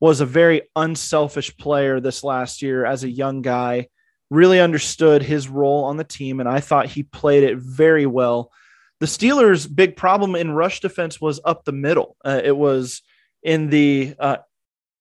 was 0.00 0.20
a 0.20 0.26
very 0.26 0.62
unselfish 0.76 1.56
player 1.56 1.98
this 1.98 2.22
last 2.22 2.62
year 2.62 2.84
as 2.84 3.04
a 3.04 3.10
young 3.10 3.42
guy, 3.42 3.88
really 4.30 4.60
understood 4.60 5.22
his 5.22 5.48
role 5.48 5.84
on 5.84 5.96
the 5.96 6.04
team, 6.04 6.40
and 6.40 6.48
I 6.48 6.60
thought 6.60 6.86
he 6.86 7.04
played 7.04 7.42
it 7.42 7.58
very 7.58 8.06
well. 8.06 8.52
The 9.00 9.06
Steelers' 9.06 9.72
big 9.72 9.96
problem 9.96 10.34
in 10.36 10.52
rush 10.52 10.80
defense 10.80 11.20
was 11.20 11.40
up 11.44 11.64
the 11.64 11.72
middle. 11.72 12.16
Uh, 12.24 12.40
it 12.42 12.56
was 12.56 13.02
in 13.42 13.70
the 13.70 14.14
uh, 14.18 14.38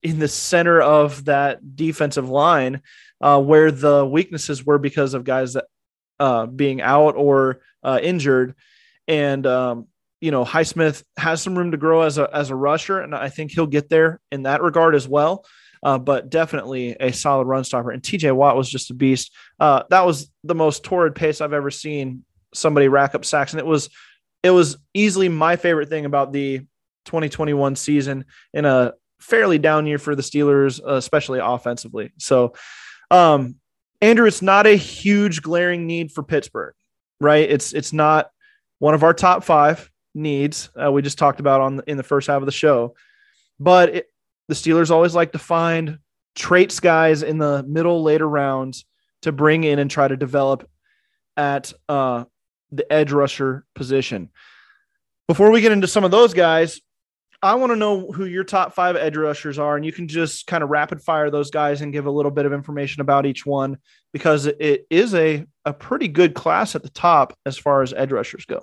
in 0.01 0.19
the 0.19 0.27
center 0.27 0.81
of 0.81 1.25
that 1.25 1.75
defensive 1.75 2.29
line 2.29 2.81
uh, 3.21 3.41
where 3.41 3.71
the 3.71 4.05
weaknesses 4.05 4.65
were 4.65 4.77
because 4.77 5.13
of 5.13 5.23
guys 5.23 5.53
that 5.53 5.65
uh, 6.23 6.45
being 6.45 6.81
out 6.81 7.15
or 7.17 7.59
uh, 7.83 7.99
injured, 8.01 8.55
and 9.09 9.45
um, 9.45 9.87
you 10.21 10.31
know 10.31 10.45
Highsmith 10.45 11.03
has 11.17 11.41
some 11.41 11.57
room 11.57 11.71
to 11.71 11.77
grow 11.77 12.03
as 12.03 12.17
a 12.17 12.29
as 12.33 12.49
a 12.49 12.55
rusher, 12.55 13.01
and 13.01 13.13
I 13.13 13.27
think 13.27 13.51
he'll 13.51 13.67
get 13.67 13.89
there 13.89 14.21
in 14.31 14.43
that 14.43 14.61
regard 14.61 14.95
as 14.95 15.05
well. 15.05 15.45
Uh, 15.83 15.97
but 15.97 16.29
definitely 16.29 16.95
a 16.97 17.11
solid 17.11 17.45
run 17.45 17.65
stopper. 17.65 17.91
And 17.91 18.01
TJ 18.01 18.33
Watt 18.33 18.55
was 18.55 18.69
just 18.69 18.89
a 18.89 18.93
beast. 18.93 19.33
Uh, 19.59 19.83
that 19.89 20.05
was 20.05 20.31
the 20.45 20.55
most 20.55 20.85
torrid 20.85 21.13
pace 21.13 21.41
I've 21.41 21.51
ever 21.51 21.69
seen 21.69 22.23
somebody 22.53 22.87
rack 22.87 23.15
up 23.15 23.25
sacks, 23.25 23.51
and 23.51 23.59
it 23.59 23.65
was 23.65 23.89
it 24.43 24.51
was 24.51 24.77
easily 24.93 25.27
my 25.27 25.57
favorite 25.57 25.89
thing 25.89 26.05
about 26.05 26.31
the 26.31 26.59
2021 27.03 27.75
season 27.75 28.23
in 28.53 28.63
a 28.63 28.93
fairly 29.19 29.57
down 29.57 29.87
year 29.87 29.97
for 29.97 30.15
the 30.15 30.21
Steelers, 30.21 30.79
uh, 30.81 30.93
especially 30.93 31.39
offensively. 31.39 32.13
So, 32.17 32.53
um, 33.11 33.55
Andrew, 34.03 34.27
it's 34.27 34.41
not 34.41 34.67
a 34.67 34.75
huge 34.75 35.41
glaring 35.41 35.87
need 35.87 36.11
for 36.11 36.23
Pittsburgh, 36.23 36.75
right? 37.21 37.49
It's 37.49 37.71
it's 37.71 37.93
not 37.93 38.31
one 38.79 38.93
of 38.93 39.01
our 39.01 39.13
top 39.13 39.45
five 39.45 39.89
needs 40.13 40.69
uh, 40.75 40.91
we 40.91 41.01
just 41.01 41.17
talked 41.17 41.39
about 41.39 41.61
on 41.61 41.81
in 41.87 41.95
the 41.95 42.03
first 42.03 42.27
half 42.27 42.41
of 42.41 42.45
the 42.45 42.51
show. 42.51 42.95
But 43.61 43.95
it, 43.95 44.07
the 44.49 44.55
Steelers 44.55 44.91
always 44.91 45.15
like 45.15 45.31
to 45.31 45.39
find 45.39 45.99
traits 46.35 46.81
guys 46.81 47.23
in 47.23 47.37
the 47.37 47.63
middle 47.63 48.03
later 48.03 48.27
rounds 48.27 48.83
to 49.21 49.31
bring 49.31 49.63
in 49.63 49.79
and 49.79 49.89
try 49.89 50.05
to 50.05 50.17
develop 50.17 50.69
at 51.37 51.71
uh, 51.87 52.25
the 52.73 52.91
edge 52.91 53.13
rusher 53.13 53.65
position. 53.73 54.31
Before 55.29 55.49
we 55.49 55.61
get 55.61 55.71
into 55.71 55.87
some 55.87 56.03
of 56.03 56.11
those 56.11 56.33
guys, 56.33 56.81
I 57.43 57.55
want 57.55 57.73
to 57.73 57.75
know 57.75 58.09
who 58.09 58.23
your 58.23 58.45
top 58.45 58.73
five 58.73 58.95
edge 58.95 59.17
rushers 59.17 59.59
are, 59.59 59.75
and 59.75 59.85
you 59.85 59.91
can 59.91 60.07
just 60.07 60.47
kind 60.47 60.63
of 60.63 60.69
rapid 60.69 61.01
fire 61.01 61.29
those 61.29 61.51
guys 61.51 61.81
and 61.81 61.91
give 61.91 62.05
a 62.05 62.11
little 62.11 62.31
bit 62.31 62.45
of 62.45 62.53
information 62.53 63.01
about 63.01 63.25
each 63.25 63.45
one 63.45 63.79
because 64.13 64.45
it 64.45 64.87
is 64.89 65.13
a, 65.13 65.45
a 65.65 65.73
pretty 65.73 66.07
good 66.07 66.35
class 66.35 66.73
at 66.73 66.83
the 66.83 66.89
top 66.89 67.37
as 67.45 67.57
far 67.57 67.81
as 67.81 67.91
edge 67.91 68.13
rushers 68.13 68.45
go. 68.45 68.61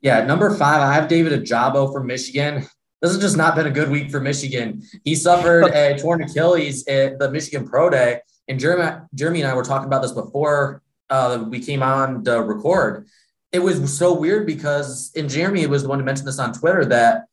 Yeah, 0.00 0.24
number 0.24 0.56
five, 0.56 0.80
I 0.80 0.94
have 0.94 1.08
David 1.08 1.38
Ojabo 1.38 1.92
from 1.92 2.06
Michigan. 2.06 2.66
This 3.02 3.12
has 3.12 3.20
just 3.20 3.36
not 3.36 3.54
been 3.54 3.66
a 3.66 3.70
good 3.70 3.90
week 3.90 4.10
for 4.10 4.18
Michigan. 4.18 4.82
He 5.04 5.14
suffered 5.14 5.64
a 5.74 5.98
torn 5.98 6.22
Achilles 6.22 6.88
at 6.88 7.18
the 7.18 7.30
Michigan 7.30 7.68
Pro 7.68 7.90
Day, 7.90 8.20
and 8.48 8.58
Jeremy, 8.58 8.98
Jeremy 9.14 9.42
and 9.42 9.50
I 9.50 9.54
were 9.54 9.62
talking 9.62 9.88
about 9.88 10.00
this 10.00 10.12
before 10.12 10.80
uh, 11.10 11.44
we 11.46 11.60
came 11.60 11.82
on 11.82 12.24
to 12.24 12.42
record. 12.42 13.08
It 13.56 13.62
was 13.62 13.96
so 13.96 14.12
weird 14.12 14.46
because, 14.46 15.10
and 15.16 15.30
Jeremy 15.30 15.66
was 15.66 15.82
the 15.82 15.88
one 15.88 15.96
to 15.96 16.04
mention 16.04 16.26
this 16.26 16.38
on 16.38 16.52
Twitter 16.52 16.84
that 16.84 17.24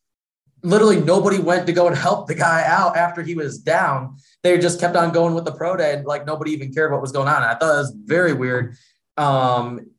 literally 0.62 1.02
nobody 1.02 1.38
went 1.38 1.68
to 1.68 1.74
go 1.74 1.86
and 1.86 1.98
help 1.98 2.30
the 2.30 2.34
guy 2.34 2.64
out 2.66 2.96
after 2.96 3.22
he 3.22 3.36
was 3.36 3.58
down. 3.58 4.16
They 4.42 4.58
just 4.58 4.80
kept 4.80 4.96
on 4.96 5.12
going 5.12 5.34
with 5.34 5.44
the 5.44 5.52
pro 5.52 5.76
day, 5.76 5.96
and 5.96 6.06
like 6.06 6.26
nobody 6.26 6.52
even 6.52 6.74
cared 6.74 6.94
what 6.94 7.02
was 7.02 7.12
going 7.12 7.28
on. 7.28 7.44
I 7.44 7.56
thought 7.56 7.76
it 7.76 7.78
was 7.78 7.94
very 8.06 8.32
weird. 8.32 8.78
Um, 9.18 9.92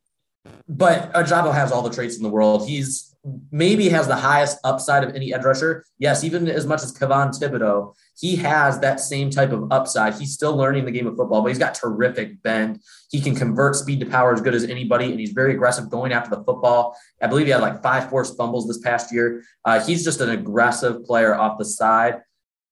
but 0.67 1.13
Ojabo 1.13 1.53
has 1.53 1.71
all 1.71 1.83
the 1.83 1.91
traits 1.91 2.17
in 2.17 2.23
the 2.23 2.29
world. 2.29 2.67
He's 2.67 3.15
maybe 3.51 3.89
has 3.89 4.07
the 4.07 4.15
highest 4.15 4.57
upside 4.63 5.03
of 5.03 5.13
any 5.13 5.31
edge 5.31 5.43
rusher. 5.43 5.85
Yes, 5.99 6.23
even 6.23 6.47
as 6.47 6.65
much 6.65 6.81
as 6.81 6.91
Kayvon 6.91 7.39
Thibodeaux, 7.39 7.93
he 8.17 8.37
has 8.37 8.79
that 8.79 8.99
same 8.99 9.29
type 9.29 9.51
of 9.51 9.71
upside. 9.71 10.13
He's 10.15 10.33
still 10.33 10.55
learning 10.55 10.85
the 10.85 10.91
game 10.91 11.05
of 11.05 11.17
football, 11.17 11.41
but 11.41 11.49
he's 11.49 11.59
got 11.59 11.75
terrific 11.75 12.41
bend. 12.41 12.79
He 13.11 13.19
can 13.19 13.35
convert 13.35 13.75
speed 13.75 13.99
to 13.99 14.05
power 14.05 14.33
as 14.33 14.41
good 14.41 14.55
as 14.55 14.63
anybody, 14.63 15.11
and 15.11 15.19
he's 15.19 15.31
very 15.31 15.53
aggressive 15.53 15.89
going 15.89 16.13
after 16.13 16.29
the 16.29 16.43
football. 16.43 16.97
I 17.21 17.27
believe 17.27 17.45
he 17.45 17.51
had 17.51 17.61
like 17.61 17.83
five 17.83 18.09
forced 18.09 18.37
fumbles 18.37 18.67
this 18.67 18.77
past 18.77 19.13
year. 19.13 19.43
Uh, 19.65 19.83
he's 19.85 20.03
just 20.03 20.21
an 20.21 20.29
aggressive 20.29 21.03
player 21.03 21.35
off 21.35 21.57
the 21.57 21.65
side. 21.65 22.21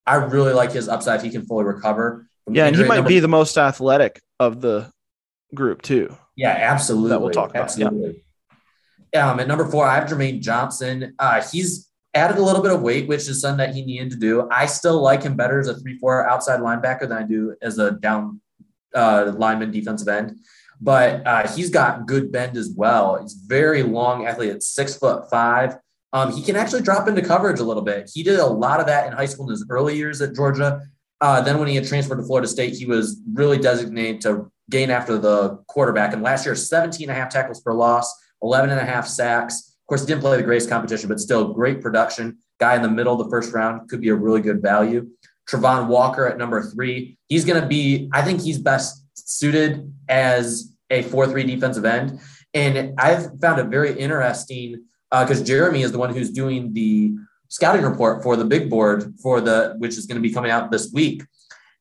I 0.06 0.16
really 0.16 0.54
like 0.54 0.72
his 0.72 0.88
upside 0.88 1.20
if 1.20 1.26
he 1.26 1.30
can 1.30 1.46
fully 1.46 1.66
recover. 1.66 2.28
Yeah, 2.50 2.66
and 2.66 2.76
he 2.76 2.84
might 2.84 3.08
be 3.08 3.20
the 3.20 3.28
most 3.28 3.58
athletic 3.58 4.22
of 4.40 4.62
the 4.62 4.92
group 5.54 5.82
too. 5.82 6.16
Yeah, 6.36 6.50
absolutely. 6.50 7.10
That 7.10 7.22
we'll 7.22 7.32
talk 7.32 7.52
about. 7.52 7.64
Absolutely. 7.64 8.24
Yeah. 9.14 9.32
Um, 9.32 9.40
at 9.40 9.48
number 9.48 9.66
four, 9.66 9.86
I 9.86 9.96
have 9.96 10.10
Jermaine 10.10 10.42
Johnson. 10.42 11.16
Uh, 11.20 11.42
he's 11.42 11.90
added 12.14 12.38
a 12.38 12.44
little 12.44 12.62
bit 12.62 12.72
of 12.72 12.82
weight, 12.82 13.08
which 13.08 13.28
is 13.28 13.42
something 13.42 13.58
that 13.66 13.74
he 13.74 13.84
needed 13.84 14.12
to 14.12 14.18
do. 14.18 14.48
I 14.52 14.66
still 14.66 15.02
like 15.02 15.24
him 15.24 15.36
better 15.36 15.60
as 15.60 15.68
a 15.68 15.76
three-four 15.76 16.30
outside 16.30 16.60
linebacker 16.60 17.02
than 17.02 17.14
I 17.14 17.24
do 17.24 17.56
as 17.62 17.80
a 17.80 17.92
down 17.92 18.42
uh, 18.94 19.34
lineman 19.36 19.72
defensive 19.72 20.08
end. 20.08 20.38
But 20.80 21.26
uh, 21.26 21.48
he's 21.48 21.70
got 21.70 22.06
good 22.08 22.32
bend 22.32 22.58
as 22.58 22.70
well. 22.76 23.20
He's 23.22 23.34
very 23.34 23.84
long 23.84 24.26
athlete 24.26 24.52
at 24.52 24.64
six 24.64 24.98
foot 24.98 25.30
five. 25.30 25.78
Um, 26.12 26.32
he 26.32 26.44
can 26.44 26.56
actually 26.56 26.84
drop 26.84 27.08
into 27.08 27.22
coverage 27.22 27.60
a 27.60 27.64
little 27.64 27.82
bit. 27.82 28.12
He 28.14 28.22
did 28.22 28.40
a 28.40 28.46
lot 28.46 28.80
of 28.80 28.86
that 28.86 29.08
in 29.08 29.14
high 29.14 29.26
school 29.26 29.46
in 29.46 29.52
his 29.52 29.66
early 29.70 29.96
years 29.96 30.22
at 30.22 30.36
Georgia. 30.36 30.82
Uh, 31.22 31.42
then 31.42 31.58
when 31.58 31.68
he 31.68 31.76
had 31.76 31.88
transferred 31.88 32.18
to 32.18 32.24
Florida 32.24 32.48
State, 32.48 32.74
he 32.74 32.86
was 32.86 33.22
really 33.34 33.58
designated 33.58 34.22
to 34.22 34.52
gain 34.70 34.92
after 34.92 35.18
the 35.18 35.58
quarterback. 35.68 36.14
And 36.14 36.22
last 36.22 36.46
year, 36.46 36.56
17 36.56 37.10
and 37.10 37.18
a 37.18 37.20
half 37.20 37.32
tackles 37.32 37.62
for 37.64 37.74
loss, 37.74 38.14
11 38.42 38.70
and 38.70 38.80
a 38.80 38.86
half 38.86 39.08
sacks. 39.08 39.73
Of 39.84 39.88
course, 39.88 40.02
he 40.02 40.08
didn't 40.08 40.22
play 40.22 40.38
the 40.38 40.44
greatest 40.44 40.70
competition, 40.70 41.10
but 41.10 41.20
still 41.20 41.54
great 41.54 41.82
production. 41.82 42.38
Guy 42.58 42.76
in 42.76 42.82
the 42.82 42.90
middle 42.90 43.20
of 43.20 43.26
the 43.26 43.30
first 43.30 43.54
round 43.54 43.90
could 43.90 44.00
be 44.00 44.10
a 44.10 44.16
really 44.16 44.40
good 44.40 44.62
value. 44.62 45.10
Travon 45.50 45.88
Walker 45.88 46.26
at 46.26 46.38
number 46.38 46.64
three. 46.64 47.18
He's 47.28 47.44
going 47.44 47.62
to 47.62 47.68
be, 47.68 48.10
I 48.14 48.22
think 48.22 48.42
he's 48.42 48.60
best 48.60 49.06
suited 49.14 49.94
as 50.08 50.74
a 50.90 51.02
4 51.04 51.28
3 51.28 51.44
defensive 51.44 51.84
end. 51.84 52.20
And 52.54 52.94
I've 52.98 53.40
found 53.42 53.60
it 53.60 53.68
very 53.68 53.98
interesting 54.00 54.86
because 55.12 55.42
uh, 55.42 55.44
Jeremy 55.44 55.82
is 55.82 55.92
the 55.92 55.98
one 55.98 56.14
who's 56.14 56.30
doing 56.32 56.74
the 56.74 57.14
scouting 57.50 57.84
report 57.84 58.24
for 58.24 58.36
the 58.36 58.46
big 58.46 58.70
board 58.70 59.14
for 59.22 59.42
the, 59.42 59.76
which 59.80 59.98
is 59.98 60.06
going 60.06 60.22
to 60.22 60.28
be 60.28 60.34
coming 60.34 60.50
out 60.50 60.72
this 60.72 60.92
week. 60.94 61.24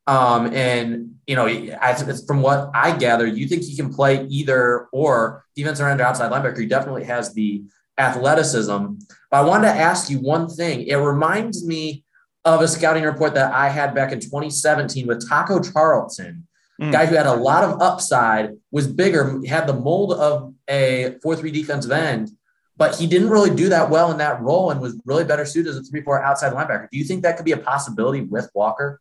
Um, 0.07 0.53
and 0.53 1.15
you 1.27 1.37
know, 1.37 1.47
as, 1.47 2.25
from 2.27 2.43
what 2.43 2.71
I 2.75 2.97
gather, 2.97 3.27
you 3.27 3.47
think 3.47 3.62
he 3.62 3.77
can 3.77 3.93
play 3.93 4.27
either 4.27 4.88
or 4.93 5.45
defensive 5.55 5.87
end 5.87 6.01
or 6.01 6.05
outside 6.05 6.33
linebacker. 6.33 6.59
He 6.59 6.67
definitely 6.67 7.05
has 7.05 7.33
the 7.33 7.62
athleticism. 7.98 8.87
But 9.31 9.37
I 9.37 9.42
wanted 9.42 9.68
to 9.68 9.74
ask 9.74 10.11
you 10.11 10.18
one 10.18 10.48
thing. 10.48 10.87
It 10.87 10.96
reminds 10.96 11.66
me 11.66 12.05
of 12.44 12.61
a 12.61 12.68
scouting 12.68 13.05
report 13.05 13.35
that 13.35 13.52
I 13.52 13.68
had 13.68 13.94
back 13.94 14.12
in 14.12 14.20
2017 14.20 15.07
with 15.07 15.28
Taco 15.28 15.61
Charlton, 15.61 16.46
mm. 16.81 16.92
guy 16.92 17.07
who 17.07 17.14
had 17.14 17.26
a 17.26 17.35
lot 17.35 17.64
of 17.64 17.81
upside, 17.81 18.50
was 18.70 18.87
bigger, 18.87 19.40
had 19.46 19.66
the 19.66 19.74
mold 19.74 20.14
of 20.14 20.55
a 20.68 21.16
4-3 21.24 21.52
defensive 21.52 21.92
end, 21.92 22.31
but 22.76 22.96
he 22.96 23.07
didn't 23.07 23.31
really 23.31 23.55
do 23.55 23.68
that 23.68 23.90
well 23.90 24.11
in 24.11 24.18
that 24.18 24.40
role 24.40 24.70
and 24.70 24.81
was 24.81 25.00
really 25.05 25.24
better 25.24 25.44
suited 25.44 25.70
as 25.70 25.76
a 25.76 25.92
3-4 25.92 26.22
outside 26.22 26.52
linebacker. 26.52 26.88
Do 26.90 26.98
you 26.98 27.05
think 27.05 27.22
that 27.22 27.37
could 27.37 27.44
be 27.44 27.52
a 27.52 27.59
possibility 27.59 28.22
with 28.22 28.50
Walker? 28.55 29.00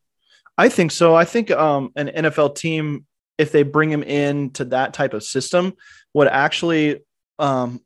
I 0.57 0.69
think 0.69 0.91
so. 0.91 1.15
I 1.15 1.25
think 1.25 1.49
um, 1.49 1.91
an 1.95 2.09
NFL 2.09 2.55
team, 2.55 3.05
if 3.37 3.51
they 3.51 3.63
bring 3.63 3.89
him 3.89 4.03
into 4.03 4.65
that 4.65 4.93
type 4.93 5.13
of 5.13 5.23
system, 5.23 5.73
would 6.13 6.27
actually 6.27 6.99
um, 7.39 7.81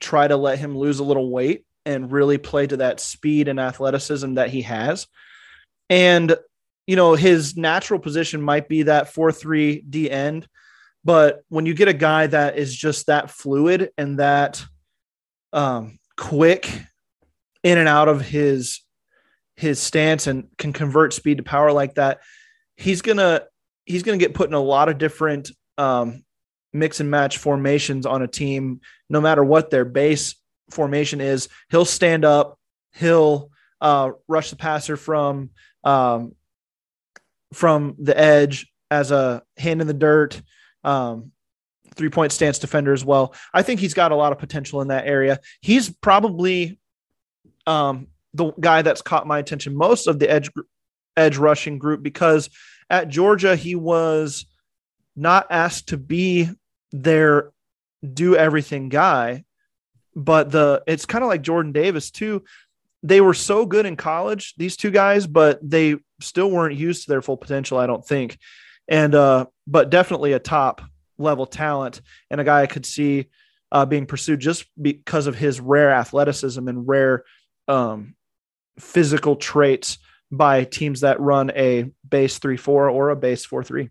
try 0.00 0.26
to 0.26 0.36
let 0.36 0.58
him 0.58 0.76
lose 0.76 0.98
a 0.98 1.04
little 1.04 1.30
weight 1.30 1.64
and 1.86 2.10
really 2.10 2.38
play 2.38 2.66
to 2.66 2.78
that 2.78 3.00
speed 3.00 3.48
and 3.48 3.60
athleticism 3.60 4.34
that 4.34 4.50
he 4.50 4.62
has. 4.62 5.06
And, 5.90 6.36
you 6.86 6.96
know, 6.96 7.14
his 7.14 7.56
natural 7.56 8.00
position 8.00 8.40
might 8.42 8.68
be 8.68 8.84
that 8.84 9.12
4 9.12 9.32
3 9.32 9.82
D 9.88 10.10
end. 10.10 10.48
But 11.04 11.42
when 11.48 11.66
you 11.66 11.74
get 11.74 11.88
a 11.88 11.94
guy 11.94 12.26
that 12.26 12.56
is 12.56 12.74
just 12.74 13.06
that 13.06 13.30
fluid 13.30 13.90
and 13.98 14.18
that 14.18 14.64
um, 15.52 15.98
quick 16.16 16.70
in 17.62 17.78
and 17.78 17.88
out 17.88 18.08
of 18.08 18.22
his 18.22 18.80
his 19.56 19.78
stance 19.78 20.26
and 20.26 20.48
can 20.58 20.72
convert 20.72 21.12
speed 21.12 21.36
to 21.36 21.44
power 21.44 21.72
like 21.72 21.94
that, 21.94 22.20
he's 22.76 23.02
gonna 23.02 23.42
he's 23.84 24.02
gonna 24.02 24.18
get 24.18 24.34
put 24.34 24.48
in 24.48 24.54
a 24.54 24.60
lot 24.60 24.88
of 24.88 24.98
different 24.98 25.50
um, 25.76 26.23
mix 26.74 27.00
and 27.00 27.10
match 27.10 27.38
formations 27.38 28.04
on 28.04 28.20
a 28.22 28.28
team, 28.28 28.80
no 29.08 29.20
matter 29.20 29.42
what 29.42 29.70
their 29.70 29.84
base 29.84 30.34
formation 30.70 31.20
is. 31.20 31.48
He'll 31.70 31.84
stand 31.84 32.24
up, 32.24 32.58
he'll 32.92 33.50
uh, 33.80 34.10
rush 34.28 34.50
the 34.50 34.56
passer 34.56 34.96
from 34.96 35.50
um, 35.84 36.34
from 37.52 37.94
the 37.98 38.18
edge 38.18 38.70
as 38.90 39.10
a 39.10 39.42
hand 39.56 39.80
in 39.80 39.86
the 39.86 39.94
dirt, 39.94 40.42
um, 40.82 41.30
three 41.94 42.10
point 42.10 42.32
stance 42.32 42.58
defender 42.58 42.92
as 42.92 43.04
well. 43.04 43.34
I 43.52 43.62
think 43.62 43.80
he's 43.80 43.94
got 43.94 44.12
a 44.12 44.16
lot 44.16 44.32
of 44.32 44.38
potential 44.38 44.80
in 44.80 44.88
that 44.88 45.06
area. 45.06 45.40
He's 45.60 45.88
probably 45.88 46.78
um, 47.66 48.08
the 48.34 48.52
guy 48.58 48.82
that's 48.82 49.02
caught 49.02 49.26
my 49.26 49.38
attention 49.38 49.76
most 49.76 50.06
of 50.06 50.18
the 50.18 50.30
edge 50.30 50.50
edge 51.16 51.36
rushing 51.36 51.78
group 51.78 52.02
because 52.02 52.50
at 52.90 53.08
Georgia 53.08 53.54
he 53.54 53.76
was 53.76 54.46
not 55.16 55.46
asked 55.50 55.88
to 55.88 55.96
be 55.96 56.50
their 56.94 57.50
do 58.12 58.36
everything 58.36 58.88
guy, 58.88 59.44
but 60.14 60.50
the 60.50 60.82
it's 60.86 61.06
kind 61.06 61.24
of 61.24 61.28
like 61.28 61.42
Jordan 61.42 61.72
Davis 61.72 62.10
too. 62.10 62.44
They 63.02 63.20
were 63.20 63.34
so 63.34 63.66
good 63.66 63.84
in 63.84 63.96
college, 63.96 64.54
these 64.56 64.76
two 64.76 64.90
guys, 64.90 65.26
but 65.26 65.58
they 65.62 65.96
still 66.20 66.50
weren't 66.50 66.76
used 66.76 67.04
to 67.04 67.10
their 67.10 67.20
full 67.20 67.36
potential, 67.36 67.76
I 67.76 67.86
don't 67.86 68.06
think. 68.06 68.38
And 68.88 69.14
uh, 69.14 69.46
but 69.66 69.90
definitely 69.90 70.32
a 70.32 70.38
top 70.38 70.82
level 71.18 71.46
talent 71.46 72.00
and 72.30 72.40
a 72.40 72.44
guy 72.44 72.62
I 72.62 72.66
could 72.66 72.86
see 72.86 73.26
uh, 73.72 73.84
being 73.84 74.06
pursued 74.06 74.40
just 74.40 74.64
because 74.80 75.26
of 75.26 75.36
his 75.36 75.60
rare 75.60 75.90
athleticism 75.90 76.66
and 76.68 76.88
rare 76.88 77.24
um, 77.66 78.14
physical 78.78 79.36
traits 79.36 79.98
by 80.30 80.64
teams 80.64 81.00
that 81.00 81.20
run 81.20 81.50
a 81.56 81.90
base 82.08 82.38
three 82.38 82.56
four 82.56 82.88
or 82.88 83.10
a 83.10 83.16
base 83.16 83.44
four 83.44 83.64
three. 83.64 83.90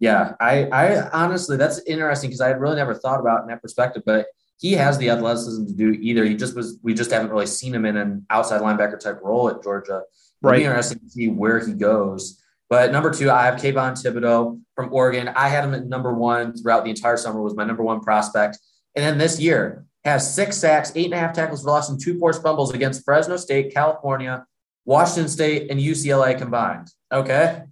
Yeah, 0.00 0.34
I, 0.40 0.64
I 0.66 1.08
honestly, 1.10 1.56
that's 1.56 1.78
interesting 1.80 2.30
because 2.30 2.40
I 2.40 2.48
had 2.48 2.60
really 2.60 2.76
never 2.76 2.94
thought 2.94 3.20
about 3.20 3.42
in 3.42 3.48
that 3.48 3.62
perspective, 3.62 4.02
but 4.06 4.26
he 4.58 4.72
has 4.72 4.96
the 4.98 5.10
athleticism 5.10 5.66
to 5.66 5.72
do 5.72 5.90
either. 5.92 6.24
He 6.24 6.34
just 6.34 6.56
was, 6.56 6.78
we 6.82 6.94
just 6.94 7.10
haven't 7.10 7.30
really 7.30 7.46
seen 7.46 7.74
him 7.74 7.84
in 7.84 7.96
an 7.96 8.24
outside 8.30 8.60
linebacker 8.62 8.98
type 8.98 9.20
role 9.22 9.48
at 9.48 9.62
Georgia. 9.62 10.02
It'll 10.42 10.50
Right. 10.50 10.58
be 10.58 10.64
interesting 10.64 10.98
to 11.00 11.08
see 11.10 11.28
where 11.28 11.64
he 11.64 11.72
goes. 11.72 12.40
But 12.68 12.90
number 12.92 13.10
two, 13.12 13.30
I 13.30 13.44
have 13.46 13.56
Kayvon 13.60 13.92
Thibodeaux 13.92 14.60
from 14.74 14.92
Oregon. 14.92 15.28
I 15.28 15.48
had 15.48 15.64
him 15.64 15.74
at 15.74 15.86
number 15.86 16.12
one 16.12 16.56
throughout 16.56 16.84
the 16.84 16.90
entire 16.90 17.16
summer, 17.16 17.40
was 17.40 17.54
my 17.54 17.64
number 17.64 17.82
one 17.82 18.00
prospect. 18.00 18.58
And 18.94 19.04
then 19.04 19.18
this 19.18 19.38
year 19.38 19.84
has 20.04 20.34
six 20.34 20.56
sacks, 20.56 20.90
eight 20.94 21.06
and 21.06 21.14
a 21.14 21.18
half 21.18 21.32
tackles 21.32 21.62
for 21.62 21.70
loss, 21.70 21.90
and 21.90 22.00
two 22.00 22.18
forced 22.18 22.42
fumbles 22.42 22.72
against 22.74 23.04
Fresno 23.04 23.36
State, 23.36 23.72
California, 23.74 24.44
Washington 24.86 25.28
State, 25.28 25.70
and 25.70 25.78
UCLA 25.78 26.38
combined. 26.38 26.88
Okay. 27.12 27.62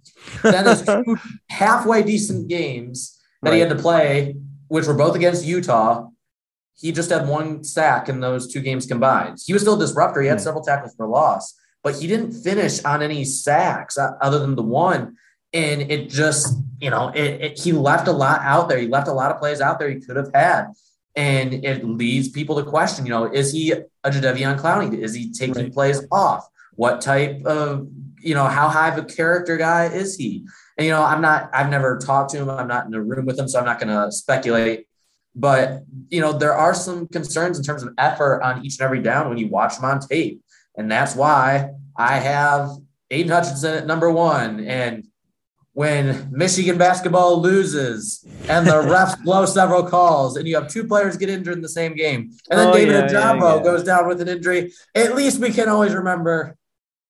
Then 0.43 0.63
there's 0.65 0.83
two 0.85 1.17
halfway 1.49 2.03
decent 2.03 2.47
games 2.47 3.19
that 3.41 3.53
he 3.53 3.59
had 3.59 3.69
to 3.69 3.75
play, 3.75 4.35
which 4.67 4.85
were 4.85 4.93
both 4.93 5.15
against 5.15 5.43
Utah. 5.45 6.07
He 6.77 6.91
just 6.91 7.09
had 7.09 7.27
one 7.27 7.63
sack 7.63 8.09
in 8.09 8.19
those 8.19 8.51
two 8.51 8.59
games 8.61 8.85
combined. 8.85 9.39
He 9.43 9.53
was 9.53 9.61
still 9.61 9.75
a 9.75 9.79
disruptor. 9.79 10.21
He 10.21 10.27
had 10.27 10.39
Hmm. 10.39 10.43
several 10.43 10.63
tackles 10.63 10.93
for 10.95 11.07
loss, 11.07 11.53
but 11.83 11.95
he 11.95 12.05
didn't 12.07 12.33
finish 12.33 12.83
on 12.83 13.01
any 13.01 13.23
sacks 13.25 13.97
uh, 13.97 14.11
other 14.21 14.39
than 14.39 14.55
the 14.55 14.61
one. 14.63 15.15
And 15.53 15.89
it 15.89 16.09
just, 16.09 16.57
you 16.81 16.89
know, 16.89 17.09
it, 17.15 17.41
it, 17.41 17.59
he 17.59 17.71
left 17.71 18.09
a 18.09 18.11
lot 18.11 18.41
out 18.43 18.67
there. 18.67 18.77
He 18.77 18.87
left 18.87 19.07
a 19.07 19.13
lot 19.13 19.31
of 19.31 19.39
plays 19.39 19.61
out 19.61 19.79
there 19.79 19.89
he 19.89 20.01
could 20.01 20.17
have 20.17 20.31
had. 20.33 20.65
And 21.15 21.53
it 21.63 21.85
leads 21.85 22.27
people 22.27 22.57
to 22.57 22.63
question, 22.69 23.05
you 23.05 23.11
know, 23.11 23.31
is 23.31 23.53
he 23.53 23.71
a 23.71 23.85
Jadeveon 24.11 24.59
Clowney? 24.59 24.97
Is 24.99 25.13
he 25.13 25.31
taking 25.31 25.55
Right. 25.55 25.73
plays 25.73 26.01
off? 26.11 26.45
What 26.75 27.01
type 27.01 27.45
of, 27.45 27.87
you 28.19 28.33
know, 28.33 28.45
how 28.45 28.67
high 28.69 28.89
of 28.89 28.97
a 28.97 29.05
character 29.05 29.57
guy 29.57 29.85
is 29.85 30.15
he? 30.15 30.45
And, 30.77 30.85
you 30.85 30.91
know, 30.91 31.03
I'm 31.03 31.21
not, 31.21 31.49
I've 31.53 31.69
never 31.69 31.97
talked 31.97 32.31
to 32.31 32.37
him. 32.37 32.49
I'm 32.49 32.67
not 32.67 32.85
in 32.85 32.93
a 32.93 33.01
room 33.01 33.25
with 33.25 33.39
him, 33.39 33.47
so 33.47 33.59
I'm 33.59 33.65
not 33.65 33.79
going 33.79 33.95
to 33.95 34.11
speculate. 34.11 34.87
But, 35.35 35.83
you 36.09 36.21
know, 36.21 36.33
there 36.33 36.53
are 36.53 36.73
some 36.73 37.07
concerns 37.07 37.57
in 37.57 37.63
terms 37.63 37.83
of 37.83 37.93
effort 37.97 38.41
on 38.41 38.65
each 38.65 38.79
and 38.79 38.85
every 38.85 39.01
down 39.01 39.29
when 39.29 39.37
you 39.37 39.47
watch 39.47 39.77
him 39.77 39.85
on 39.85 39.99
tape. 39.99 40.41
And 40.77 40.91
that's 40.91 41.15
why 41.15 41.69
I 41.95 42.19
have 42.19 42.69
Aidan 43.11 43.31
Hutchinson 43.31 43.73
at 43.77 43.87
number 43.87 44.11
one. 44.11 44.61
And 44.65 45.07
when 45.73 46.29
Michigan 46.31 46.77
basketball 46.77 47.41
loses 47.41 48.25
and 48.47 48.65
the 48.65 48.71
refs 48.81 49.21
blow 49.23 49.45
several 49.45 49.83
calls 49.83 50.37
and 50.37 50.47
you 50.47 50.55
have 50.55 50.69
two 50.69 50.85
players 50.85 51.17
get 51.17 51.29
injured 51.29 51.55
in 51.55 51.61
the 51.61 51.69
same 51.69 51.95
game, 51.95 52.31
and 52.49 52.59
then 52.59 52.67
Oh, 52.69 52.73
David 52.73 52.93
yeah, 52.93 53.11
yeah, 53.11 53.33
Ojabo 53.33 53.57
yeah. 53.57 53.63
goes 53.63 53.83
down 53.83 54.07
with 54.07 54.21
an 54.21 54.29
injury, 54.29 54.71
at 54.95 55.15
least 55.15 55.41
we 55.41 55.51
can 55.51 55.67
always 55.67 55.93
remember 55.93 56.55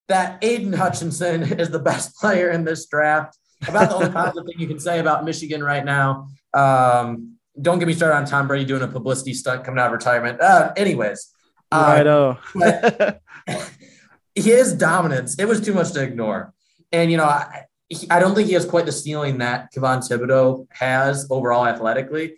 that 0.07 0.43
Aidan 0.43 0.73
Hutchinson 0.73 1.43
is 1.59 1.69
the 1.69 1.79
best 1.79 2.15
player 2.17 2.49
in 2.49 2.63
this 2.63 2.85
draft. 2.87 3.37
About 3.67 3.89
the 3.89 3.95
only 3.95 4.09
positive 4.21 4.45
thing 4.45 4.59
you 4.59 4.67
can 4.67 4.79
say 4.79 4.99
about 4.99 5.25
Michigan 5.25 5.63
right 5.63 5.83
now. 5.83 6.27
Um, 6.53 7.35
don't 7.59 7.79
get 7.79 7.87
me 7.87 7.93
started 7.93 8.15
on 8.17 8.25
Tom 8.25 8.47
Brady 8.47 8.65
doing 8.65 8.81
a 8.81 8.87
publicity 8.87 9.33
stunt 9.33 9.63
coming 9.63 9.79
out 9.79 9.87
of 9.87 9.93
retirement. 9.93 10.41
Uh, 10.41 10.73
anyways, 10.75 11.31
uh, 11.71 12.03
Right. 12.03 12.07
Oh, 12.07 12.37
his 14.35 14.73
dominance, 14.73 15.39
it 15.39 15.45
was 15.45 15.61
too 15.61 15.73
much 15.73 15.91
to 15.93 16.03
ignore. 16.03 16.53
And, 16.91 17.09
you 17.11 17.17
know, 17.17 17.23
I, 17.23 17.63
he- 17.89 18.09
I 18.09 18.19
don't 18.19 18.35
think 18.35 18.47
he 18.47 18.53
has 18.53 18.65
quite 18.65 18.85
the 18.85 18.91
ceiling 18.91 19.37
that 19.39 19.73
Kayvon 19.73 19.99
Thibodeaux 20.07 20.67
has 20.71 21.27
overall 21.31 21.65
athletically, 21.65 22.35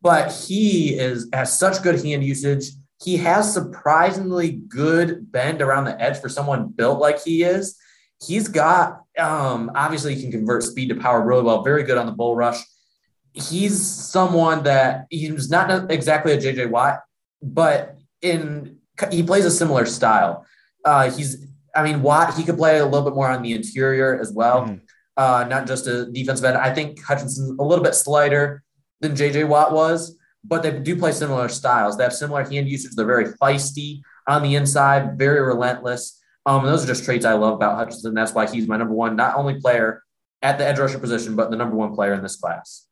but 0.00 0.32
he 0.32 0.94
is 0.98 1.28
has 1.32 1.58
such 1.58 1.82
good 1.82 2.02
hand 2.04 2.22
usage. 2.24 2.66
He 3.02 3.16
has 3.18 3.52
surprisingly 3.52 4.52
good 4.52 5.30
bend 5.32 5.60
around 5.60 5.84
the 5.84 6.00
edge 6.00 6.18
for 6.20 6.28
someone 6.28 6.68
built 6.68 7.00
like 7.00 7.22
he 7.22 7.42
is. 7.42 7.76
He's 8.24 8.48
got, 8.48 9.02
um, 9.18 9.70
obviously, 9.74 10.14
he 10.14 10.22
can 10.22 10.30
convert 10.30 10.62
speed 10.62 10.88
to 10.88 10.94
power 10.94 11.22
really 11.22 11.42
well, 11.42 11.62
very 11.62 11.82
good 11.82 11.98
on 11.98 12.06
the 12.06 12.12
bull 12.12 12.36
rush. 12.36 12.58
He's 13.32 13.84
someone 13.84 14.62
that 14.62 15.06
he's 15.10 15.50
not 15.50 15.90
exactly 15.90 16.32
a 16.32 16.38
JJ 16.38 16.70
Watt, 16.70 17.00
but 17.42 17.96
in 18.22 18.78
he 19.10 19.24
plays 19.24 19.44
a 19.44 19.50
similar 19.50 19.86
style. 19.86 20.46
Uh, 20.84 21.10
he's, 21.10 21.44
I 21.74 21.82
mean, 21.82 22.00
Watt, 22.00 22.34
he 22.36 22.44
could 22.44 22.56
play 22.56 22.78
a 22.78 22.84
little 22.84 23.02
bit 23.02 23.14
more 23.16 23.28
on 23.28 23.42
the 23.42 23.52
interior 23.52 24.18
as 24.20 24.30
well, 24.32 24.62
Mhm. 24.66 24.80
uh, 25.16 25.44
not 25.48 25.66
just 25.66 25.88
a 25.88 26.06
defensive 26.12 26.44
end. 26.44 26.56
I 26.56 26.72
think 26.72 27.02
Hutchinson's 27.02 27.58
a 27.58 27.62
little 27.64 27.82
bit 27.82 27.96
slighter 27.96 28.62
than 29.00 29.16
JJ 29.16 29.42
Watt 29.44 29.72
was, 29.72 30.16
but 30.44 30.62
they 30.62 30.78
do 30.78 30.96
play 30.96 31.12
similar 31.12 31.48
styles. 31.48 31.96
They 31.96 32.04
have 32.04 32.12
similar 32.12 32.44
hand 32.44 32.68
usage. 32.68 32.92
They're 32.94 33.06
very 33.06 33.32
feisty 33.40 34.02
on 34.28 34.42
the 34.42 34.54
inside, 34.54 35.18
very 35.18 35.40
relentless. 35.40 36.20
Um, 36.46 36.64
those 36.64 36.84
are 36.84 36.86
just 36.86 37.04
traits 37.04 37.24
I 37.24 37.32
love 37.32 37.54
about 37.54 37.76
Hutchinson. 37.76 38.14
That's 38.14 38.34
why 38.34 38.46
he's 38.46 38.68
my 38.68 38.76
number 38.76 38.94
one, 38.94 39.16
not 39.16 39.36
only 39.36 39.60
player 39.60 40.02
at 40.42 40.58
the 40.58 40.66
edge 40.66 40.78
rusher 40.78 40.98
position, 40.98 41.36
but 41.36 41.50
the 41.50 41.56
number 41.56 41.74
one 41.74 41.94
player 41.94 42.12
in 42.12 42.22
this 42.22 42.36
class. 42.36 42.86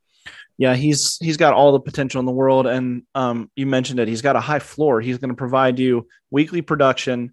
yeah, 0.59 0.75
he's 0.75 1.19
he's 1.19 1.37
got 1.37 1.53
all 1.53 1.73
the 1.73 1.81
potential 1.81 2.21
in 2.21 2.27
the 2.27 2.33
world, 2.33 2.67
and 2.67 3.03
um, 3.15 3.51
you 3.57 3.67
mentioned 3.67 4.01
it. 4.01 4.09
He's 4.09 4.23
got 4.23 4.37
a 4.37 4.41
high 4.41 4.59
floor. 4.59 5.01
He's 5.01 5.19
going 5.19 5.31
to 5.31 5.37
provide 5.37 5.79
you 5.79 6.07
weekly 6.31 6.63
production, 6.63 7.33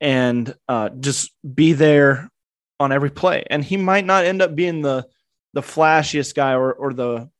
and 0.00 0.54
uh, 0.68 0.90
just 0.90 1.32
be 1.54 1.72
there 1.72 2.30
on 2.78 2.92
every 2.92 3.10
play. 3.10 3.44
And 3.48 3.64
he 3.64 3.76
might 3.76 4.04
not 4.04 4.24
end 4.24 4.42
up 4.42 4.54
being 4.54 4.82
the 4.82 5.06
the 5.52 5.62
flashiest 5.62 6.34
guy 6.34 6.52
or 6.52 6.72
or 6.72 6.92
the 6.92 7.30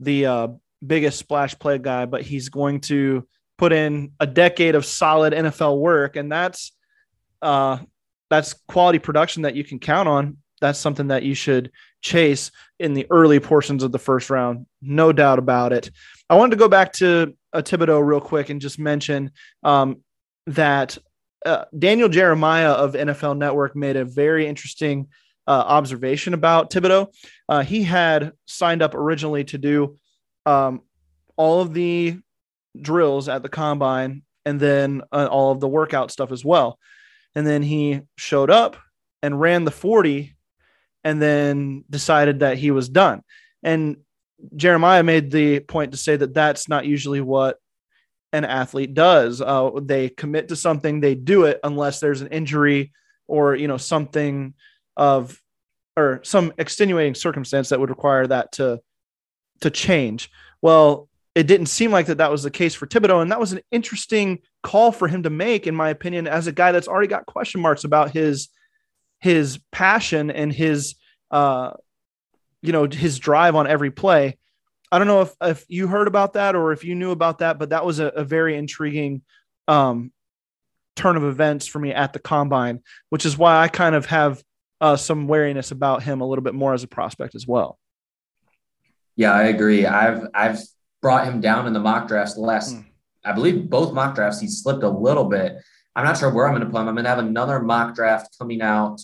the 0.00 0.26
uh, 0.26 0.48
biggest 0.84 1.18
splash 1.18 1.58
play 1.58 1.78
guy, 1.78 2.06
but 2.06 2.22
he's 2.22 2.48
going 2.48 2.80
to 2.82 3.26
put 3.56 3.72
in 3.72 4.12
a 4.20 4.26
decade 4.26 4.74
of 4.74 4.84
solid 4.84 5.32
NFL 5.32 5.78
work, 5.78 6.16
and 6.16 6.30
that's 6.30 6.72
uh, 7.42 7.78
that's 8.30 8.54
quality 8.68 8.98
production 8.98 9.42
that 9.42 9.54
you 9.54 9.64
can 9.64 9.78
count 9.78 10.08
on. 10.08 10.38
That's 10.60 10.78
something 10.78 11.08
that 11.08 11.22
you 11.22 11.34
should 11.34 11.70
chase 12.02 12.50
in 12.78 12.94
the 12.94 13.06
early 13.10 13.40
portions 13.40 13.82
of 13.82 13.92
the 13.92 13.98
first 13.98 14.30
round, 14.30 14.66
no 14.82 15.12
doubt 15.12 15.38
about 15.38 15.72
it. 15.72 15.90
I 16.28 16.36
wanted 16.36 16.50
to 16.50 16.56
go 16.56 16.68
back 16.68 16.92
to 16.94 17.34
uh, 17.52 17.62
Thibodeaux 17.62 18.04
real 18.04 18.20
quick 18.20 18.50
and 18.50 18.60
just 18.60 18.78
mention 18.78 19.30
um, 19.62 20.02
that 20.46 20.98
uh, 21.46 21.64
Daniel 21.76 22.08
Jeremiah 22.08 22.72
of 22.72 22.94
NFL 22.94 23.38
Network 23.38 23.76
made 23.76 23.96
a 23.96 24.04
very 24.04 24.46
interesting 24.46 25.08
uh, 25.46 25.64
observation 25.66 26.34
about 26.34 26.70
Thibodeaux. 26.70 27.08
Uh, 27.48 27.62
he 27.62 27.82
had 27.82 28.32
signed 28.46 28.82
up 28.82 28.94
originally 28.94 29.44
to 29.44 29.58
do 29.58 29.98
um, 30.46 30.82
all 31.36 31.60
of 31.60 31.74
the 31.74 32.18
drills 32.80 33.28
at 33.28 33.42
the 33.42 33.48
combine 33.48 34.22
and 34.44 34.58
then 34.58 35.02
uh, 35.12 35.28
all 35.30 35.52
of 35.52 35.60
the 35.60 35.68
workout 35.68 36.10
stuff 36.10 36.32
as 36.32 36.44
well. 36.44 36.78
And 37.34 37.46
then 37.46 37.62
he 37.62 38.00
showed 38.16 38.50
up 38.50 38.76
and 39.22 39.40
ran 39.40 39.64
the 39.64 39.70
40 39.70 40.34
and 41.04 41.20
then 41.20 41.84
decided 41.88 42.40
that 42.40 42.58
he 42.58 42.70
was 42.70 42.88
done. 42.88 43.22
And 43.62 43.98
Jeremiah 44.56 45.02
made 45.02 45.30
the 45.30 45.60
point 45.60 45.92
to 45.92 45.98
say 45.98 46.16
that 46.16 46.34
that's 46.34 46.68
not 46.68 46.86
usually 46.86 47.20
what 47.20 47.58
an 48.32 48.44
athlete 48.44 48.94
does. 48.94 49.40
Uh, 49.40 49.70
they 49.82 50.08
commit 50.08 50.48
to 50.48 50.56
something, 50.56 51.00
they 51.00 51.14
do 51.14 51.44
it 51.44 51.60
unless 51.64 52.00
there's 52.00 52.20
an 52.20 52.28
injury 52.28 52.92
or 53.26 53.54
you 53.54 53.68
know 53.68 53.76
something 53.76 54.54
of 54.96 55.40
or 55.96 56.20
some 56.22 56.52
extenuating 56.58 57.14
circumstance 57.14 57.68
that 57.68 57.80
would 57.80 57.90
require 57.90 58.26
that 58.26 58.52
to 58.52 58.80
to 59.60 59.70
change. 59.70 60.30
Well, 60.62 61.08
it 61.34 61.46
didn't 61.46 61.66
seem 61.66 61.92
like 61.92 62.06
that 62.06 62.18
that 62.18 62.30
was 62.30 62.42
the 62.42 62.50
case 62.50 62.74
for 62.74 62.86
Thibodeaux, 62.86 63.22
and 63.22 63.30
that 63.30 63.40
was 63.40 63.52
an 63.52 63.60
interesting 63.70 64.40
call 64.62 64.90
for 64.90 65.06
him 65.06 65.22
to 65.22 65.30
make, 65.30 65.66
in 65.66 65.74
my 65.74 65.90
opinion, 65.90 66.26
as 66.26 66.46
a 66.46 66.52
guy 66.52 66.72
that's 66.72 66.88
already 66.88 67.06
got 67.06 67.26
question 67.26 67.60
marks 67.60 67.84
about 67.84 68.10
his 68.10 68.48
his 69.20 69.58
passion 69.72 70.30
and 70.30 70.52
his 70.52 70.94
uh 71.30 71.72
you 72.62 72.72
know 72.72 72.86
his 72.86 73.18
drive 73.18 73.54
on 73.54 73.66
every 73.66 73.90
play 73.90 74.36
i 74.90 74.98
don't 74.98 75.06
know 75.06 75.22
if 75.22 75.34
if 75.42 75.64
you 75.68 75.86
heard 75.86 76.08
about 76.08 76.34
that 76.34 76.54
or 76.54 76.72
if 76.72 76.84
you 76.84 76.94
knew 76.94 77.10
about 77.10 77.38
that 77.38 77.58
but 77.58 77.70
that 77.70 77.84
was 77.84 77.98
a, 77.98 78.06
a 78.06 78.24
very 78.24 78.56
intriguing 78.56 79.22
um 79.66 80.12
turn 80.96 81.16
of 81.16 81.24
events 81.24 81.66
for 81.66 81.78
me 81.78 81.92
at 81.92 82.12
the 82.12 82.18
combine 82.18 82.80
which 83.10 83.26
is 83.26 83.36
why 83.36 83.58
i 83.58 83.68
kind 83.68 83.94
of 83.94 84.06
have 84.06 84.42
uh 84.80 84.96
some 84.96 85.28
wariness 85.28 85.70
about 85.70 86.02
him 86.02 86.20
a 86.20 86.26
little 86.26 86.42
bit 86.42 86.54
more 86.54 86.74
as 86.74 86.82
a 86.82 86.88
prospect 86.88 87.34
as 87.34 87.46
well 87.46 87.78
Yeah, 89.18 89.32
I 89.32 89.44
agree. 89.44 89.84
I've 89.84 90.28
I've 90.32 90.60
brought 91.02 91.26
him 91.26 91.40
down 91.42 91.66
in 91.66 91.72
the 91.74 91.80
mock 91.80 92.08
drafts 92.08 92.34
the 92.34 92.40
last 92.40 92.74
Hmm. 92.74 92.82
I 93.24 93.32
believe 93.32 93.68
both 93.68 93.92
mock 93.92 94.14
drafts, 94.14 94.40
he 94.40 94.46
slipped 94.46 94.82
a 94.84 94.88
little 94.88 95.24
bit. 95.24 95.56
I'm 95.96 96.04
not 96.04 96.16
sure 96.16 96.30
where 96.32 96.46
I'm 96.46 96.54
going 96.54 96.64
to 96.64 96.70
put 96.70 96.80
him. 96.80 96.88
I'm 96.88 96.94
going 96.94 97.04
to 97.04 97.10
have 97.10 97.18
another 97.18 97.58
mock 97.60 97.94
draft 97.94 98.38
coming 98.38 98.62
out 98.62 99.00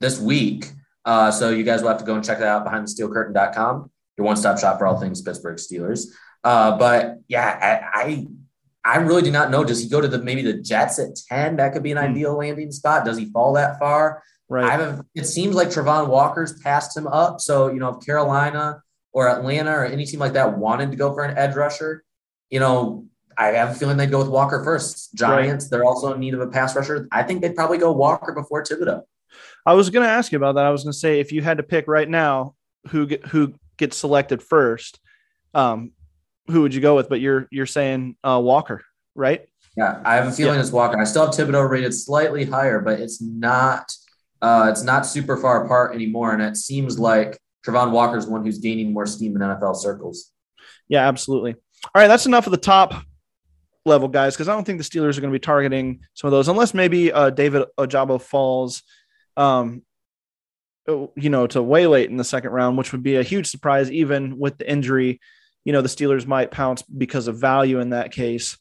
this 0.00 0.20
week. 0.20 0.70
Uh, 1.04 1.30
so 1.30 1.48
you 1.50 1.64
guys 1.64 1.80
will 1.80 1.88
have 1.88 1.98
to 1.98 2.04
go 2.04 2.14
and 2.14 2.22
check 2.24 2.38
that 2.38 2.46
out 2.46 2.62
behind 2.64 2.86
the 2.86 2.90
steelcurtain.com, 2.92 3.90
your 4.18 4.26
one 4.26 4.36
stop 4.36 4.58
shop 4.58 4.78
for 4.78 4.86
all 4.86 5.00
things 5.00 5.22
Pittsburgh 5.22 5.56
Steelers. 5.56 6.08
Uh, 6.44 6.76
but 6.76 7.16
yeah, 7.26 7.88
I, 7.94 8.00
I, 8.02 8.26
I 8.84 8.96
really 8.98 9.22
do 9.22 9.30
not 9.30 9.50
know. 9.50 9.64
Does 9.64 9.82
he 9.82 9.88
go 9.88 10.00
to 10.02 10.08
the 10.08 10.18
maybe 10.22 10.42
the 10.42 10.52
Jets 10.60 10.98
at 10.98 11.16
10? 11.30 11.56
That 11.56 11.72
could 11.72 11.82
be 11.82 11.92
an 11.92 11.96
Hmm. 11.98 12.04
ideal 12.12 12.36
landing 12.36 12.70
spot. 12.70 13.06
Does 13.06 13.16
he 13.16 13.24
fall 13.32 13.54
that 13.54 13.78
far? 13.78 14.22
Right. 14.50 14.66
I 14.66 14.76
have 14.76 15.02
it 15.14 15.24
seems 15.26 15.54
like 15.56 15.68
Travon 15.68 16.08
Walker's 16.08 16.52
passed 16.60 16.94
him 16.96 17.06
up. 17.06 17.40
So, 17.40 17.68
you 17.72 17.80
know, 17.80 17.88
if 17.96 18.04
Carolina 18.06 18.82
or 19.12 19.28
Atlanta 19.28 19.70
or 19.72 19.84
any 19.84 20.04
team 20.06 20.20
like 20.20 20.34
that 20.34 20.58
wanted 20.58 20.90
to 20.90 20.96
go 20.96 21.12
for 21.14 21.24
an 21.24 21.36
edge 21.36 21.54
rusher, 21.54 22.04
you 22.50 22.60
know, 22.60 23.06
I 23.36 23.48
have 23.48 23.70
a 23.70 23.74
feeling 23.74 23.96
they'd 23.96 24.10
go 24.10 24.18
with 24.18 24.28
Walker 24.28 24.62
first. 24.64 25.14
Giants, 25.14 25.68
they're 25.68 25.84
also 25.84 26.12
in 26.12 26.20
need 26.20 26.34
of 26.34 26.40
a 26.40 26.48
pass 26.48 26.74
rusher. 26.74 27.06
I 27.12 27.22
think 27.22 27.40
they'd 27.40 27.54
probably 27.54 27.78
go 27.78 27.92
Walker 27.92 28.32
before 28.32 28.64
Thibodeaux. 28.64 29.02
I 29.64 29.74
was 29.74 29.90
going 29.90 30.04
to 30.04 30.10
ask 30.10 30.32
you 30.32 30.36
about 30.36 30.56
that. 30.56 30.64
I 30.64 30.70
was 30.70 30.82
going 30.82 30.92
to 30.92 30.98
say 30.98 31.20
if 31.20 31.30
you 31.30 31.42
had 31.42 31.58
to 31.58 31.62
pick 31.62 31.86
right 31.86 32.08
now 32.08 32.54
who 32.88 33.06
get, 33.06 33.26
who 33.26 33.54
gets 33.76 33.96
selected 33.96 34.42
first, 34.42 34.98
um, 35.54 35.92
who 36.48 36.62
would 36.62 36.74
you 36.74 36.80
go 36.80 36.96
with? 36.96 37.08
But 37.08 37.20
you're 37.20 37.46
you're 37.50 37.66
saying 37.66 38.16
uh, 38.24 38.40
Walker, 38.42 38.82
right? 39.14 39.46
Yeah, 39.76 40.00
I 40.04 40.16
have 40.16 40.26
a 40.26 40.32
feeling 40.32 40.54
Yeah. 40.54 40.60
it's 40.62 40.72
Walker. 40.72 40.98
I 40.98 41.04
still 41.04 41.26
have 41.26 41.34
Thibodeaux 41.34 41.68
rated 41.68 41.94
slightly 41.94 42.44
higher, 42.44 42.80
but 42.80 42.98
it's 43.00 43.20
not 43.20 43.92
uh, 44.40 44.68
it's 44.70 44.82
not 44.82 45.06
super 45.06 45.36
far 45.36 45.64
apart 45.64 45.94
anymore. 45.94 46.32
And 46.32 46.42
it 46.42 46.56
seems 46.56 46.98
like 46.98 47.38
Travon 47.66 47.90
Walker 47.90 48.16
is 48.16 48.26
one 48.26 48.44
who's 48.44 48.58
gaining 48.58 48.92
more 48.92 49.06
steam 49.06 49.36
in 49.36 49.42
NFL 49.42 49.76
circles. 49.76 50.32
Yeah, 50.88 51.06
absolutely. 51.06 51.54
All 51.84 52.02
right, 52.02 52.08
that's 52.08 52.26
enough 52.26 52.46
of 52.46 52.50
the 52.50 52.56
top 52.56 52.94
level 53.84 54.08
guys 54.08 54.34
because 54.34 54.48
I 54.48 54.54
don't 54.54 54.64
think 54.64 54.78
the 54.78 54.84
Steelers 54.84 55.16
are 55.16 55.20
going 55.20 55.32
to 55.32 55.38
be 55.38 55.40
targeting 55.40 56.00
some 56.14 56.28
of 56.28 56.32
those 56.32 56.48
unless 56.48 56.74
maybe 56.74 57.12
uh, 57.12 57.30
David 57.30 57.64
Ojabo 57.78 58.20
falls, 58.20 58.82
um, 59.36 59.82
oh, 60.86 61.12
you 61.16 61.30
know, 61.30 61.46
to 61.48 61.62
way 61.62 61.86
late 61.86 62.10
in 62.10 62.16
the 62.16 62.24
second 62.24 62.50
round, 62.50 62.78
which 62.78 62.92
would 62.92 63.02
be 63.02 63.16
a 63.16 63.22
huge 63.22 63.48
surprise. 63.48 63.90
Even 63.90 64.38
with 64.38 64.58
the 64.58 64.70
injury, 64.70 65.20
you 65.64 65.72
know, 65.72 65.82
the 65.82 65.88
Steelers 65.88 66.26
might 66.26 66.50
pounce 66.50 66.82
because 66.82 67.28
of 67.28 67.38
value 67.38 67.80
in 67.80 67.90
that 67.90 68.12
case. 68.12 68.56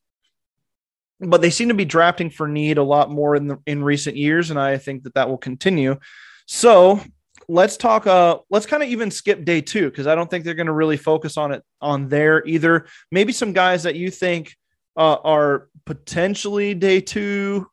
But 1.20 1.42
they 1.42 1.50
seem 1.50 1.70
to 1.70 1.74
be 1.74 1.86
drafting 1.86 2.30
for 2.30 2.48
need 2.48 2.78
a 2.78 2.84
lot 2.84 3.10
more 3.10 3.36
in 3.36 3.48
the 3.48 3.58
in 3.66 3.84
recent 3.84 4.18
years, 4.18 4.52
and 4.52 4.60
I 4.60 4.78
think 4.78 5.04
that 5.04 5.16
that 5.16 5.30
will 5.30 5.38
continue. 5.38 6.00
So 6.46 7.02
let's 7.48 7.78
talk 7.78 8.06
uh 8.08 8.38
let's 8.50 8.66
kind 8.66 8.84
of 8.84 8.90
even 8.90 9.10
skip 9.10 9.46
day 9.46 9.62
two 9.62 9.90
because 9.90 10.08
i 10.08 10.16
don't 10.16 10.30
think 10.30 10.44
they're 10.44 10.54
going 10.54 10.68
to 10.68 10.74
really 10.74 10.98
focus 10.98 11.38
on 11.38 11.52
it 11.52 11.64
on 11.82 12.10
there 12.10 12.46
either 12.46 12.86
maybe 13.12 13.32
some 13.32 13.54
guys 13.54 13.84
that 13.84 13.96
you 13.96 14.12
think 14.12 14.56
uh, 14.98 15.18
are 15.24 15.70
potentially 15.86 16.74
day 16.74 17.00
two 17.00 17.68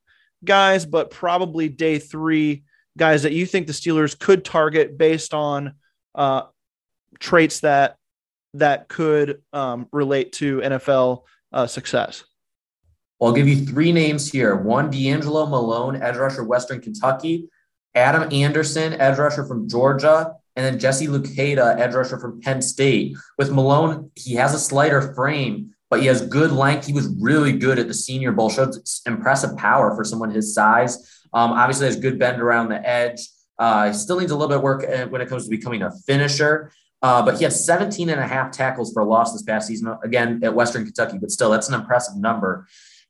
guys 0.44 0.86
but 0.86 1.10
probably 1.10 1.68
day 1.68 1.98
three 1.98 2.62
guys 2.96 3.22
that 3.22 3.32
you 3.32 3.46
think 3.46 3.66
the 3.66 3.72
steelers 3.72 4.18
could 4.18 4.44
target 4.44 4.96
based 4.96 5.34
on 5.34 5.72
uh 6.14 6.42
traits 7.18 7.60
that 7.60 7.96
that 8.52 8.88
could 8.88 9.42
um, 9.52 9.88
relate 9.92 10.32
to 10.32 10.60
nfl 10.60 11.22
uh, 11.52 11.66
success 11.66 12.24
I'll 13.22 13.32
give 13.32 13.48
you 13.48 13.64
three 13.64 13.92
names 13.92 14.30
here. 14.30 14.56
One, 14.56 14.90
D'Angelo 14.90 15.46
Malone, 15.46 16.02
edge 16.02 16.16
rusher, 16.16 16.44
Western 16.44 16.80
Kentucky. 16.80 17.48
Adam 17.94 18.28
Anderson, 18.32 18.94
edge 18.94 19.18
rusher 19.18 19.44
from 19.44 19.68
Georgia. 19.68 20.34
And 20.56 20.64
then 20.64 20.78
Jesse 20.78 21.08
Luketa, 21.08 21.78
edge 21.78 21.94
rusher 21.94 22.18
from 22.18 22.40
Penn 22.40 22.62
State. 22.62 23.16
With 23.38 23.50
Malone, 23.50 24.10
he 24.14 24.34
has 24.34 24.54
a 24.54 24.58
slighter 24.58 25.14
frame, 25.14 25.74
but 25.90 26.00
he 26.00 26.06
has 26.06 26.20
good 26.26 26.52
length. 26.52 26.86
He 26.86 26.92
was 26.92 27.08
really 27.20 27.52
good 27.52 27.78
at 27.78 27.88
the 27.88 27.94
Senior 27.94 28.32
Bowl. 28.32 28.50
Showed 28.50 28.74
impressive 29.06 29.56
power 29.56 29.94
for 29.96 30.04
someone 30.04 30.30
his 30.30 30.54
size. 30.54 30.96
Um, 31.32 31.50
obviously, 31.50 31.86
has 31.86 31.96
good 31.96 32.18
bend 32.18 32.40
around 32.40 32.68
the 32.68 32.88
edge. 32.88 33.20
Uh, 33.58 33.88
he 33.88 33.94
still 33.94 34.18
needs 34.18 34.30
a 34.30 34.36
little 34.36 34.48
bit 34.48 34.58
of 34.58 34.62
work 34.62 34.84
uh, 34.84 35.06
when 35.06 35.20
it 35.20 35.28
comes 35.28 35.44
to 35.44 35.50
becoming 35.50 35.82
a 35.82 35.90
finisher. 36.06 36.72
Uh, 37.02 37.22
but 37.22 37.36
he 37.36 37.44
had 37.44 37.52
17 37.52 38.08
and 38.08 38.20
a 38.20 38.26
half 38.26 38.50
tackles 38.50 38.92
for 38.92 39.02
a 39.02 39.04
loss 39.04 39.32
this 39.32 39.42
past 39.42 39.68
season, 39.68 39.94
again, 40.02 40.40
at 40.42 40.54
Western 40.54 40.84
Kentucky. 40.84 41.18
But 41.18 41.30
still, 41.30 41.50
that's 41.50 41.68
an 41.68 41.74
impressive 41.74 42.16
number. 42.16 42.66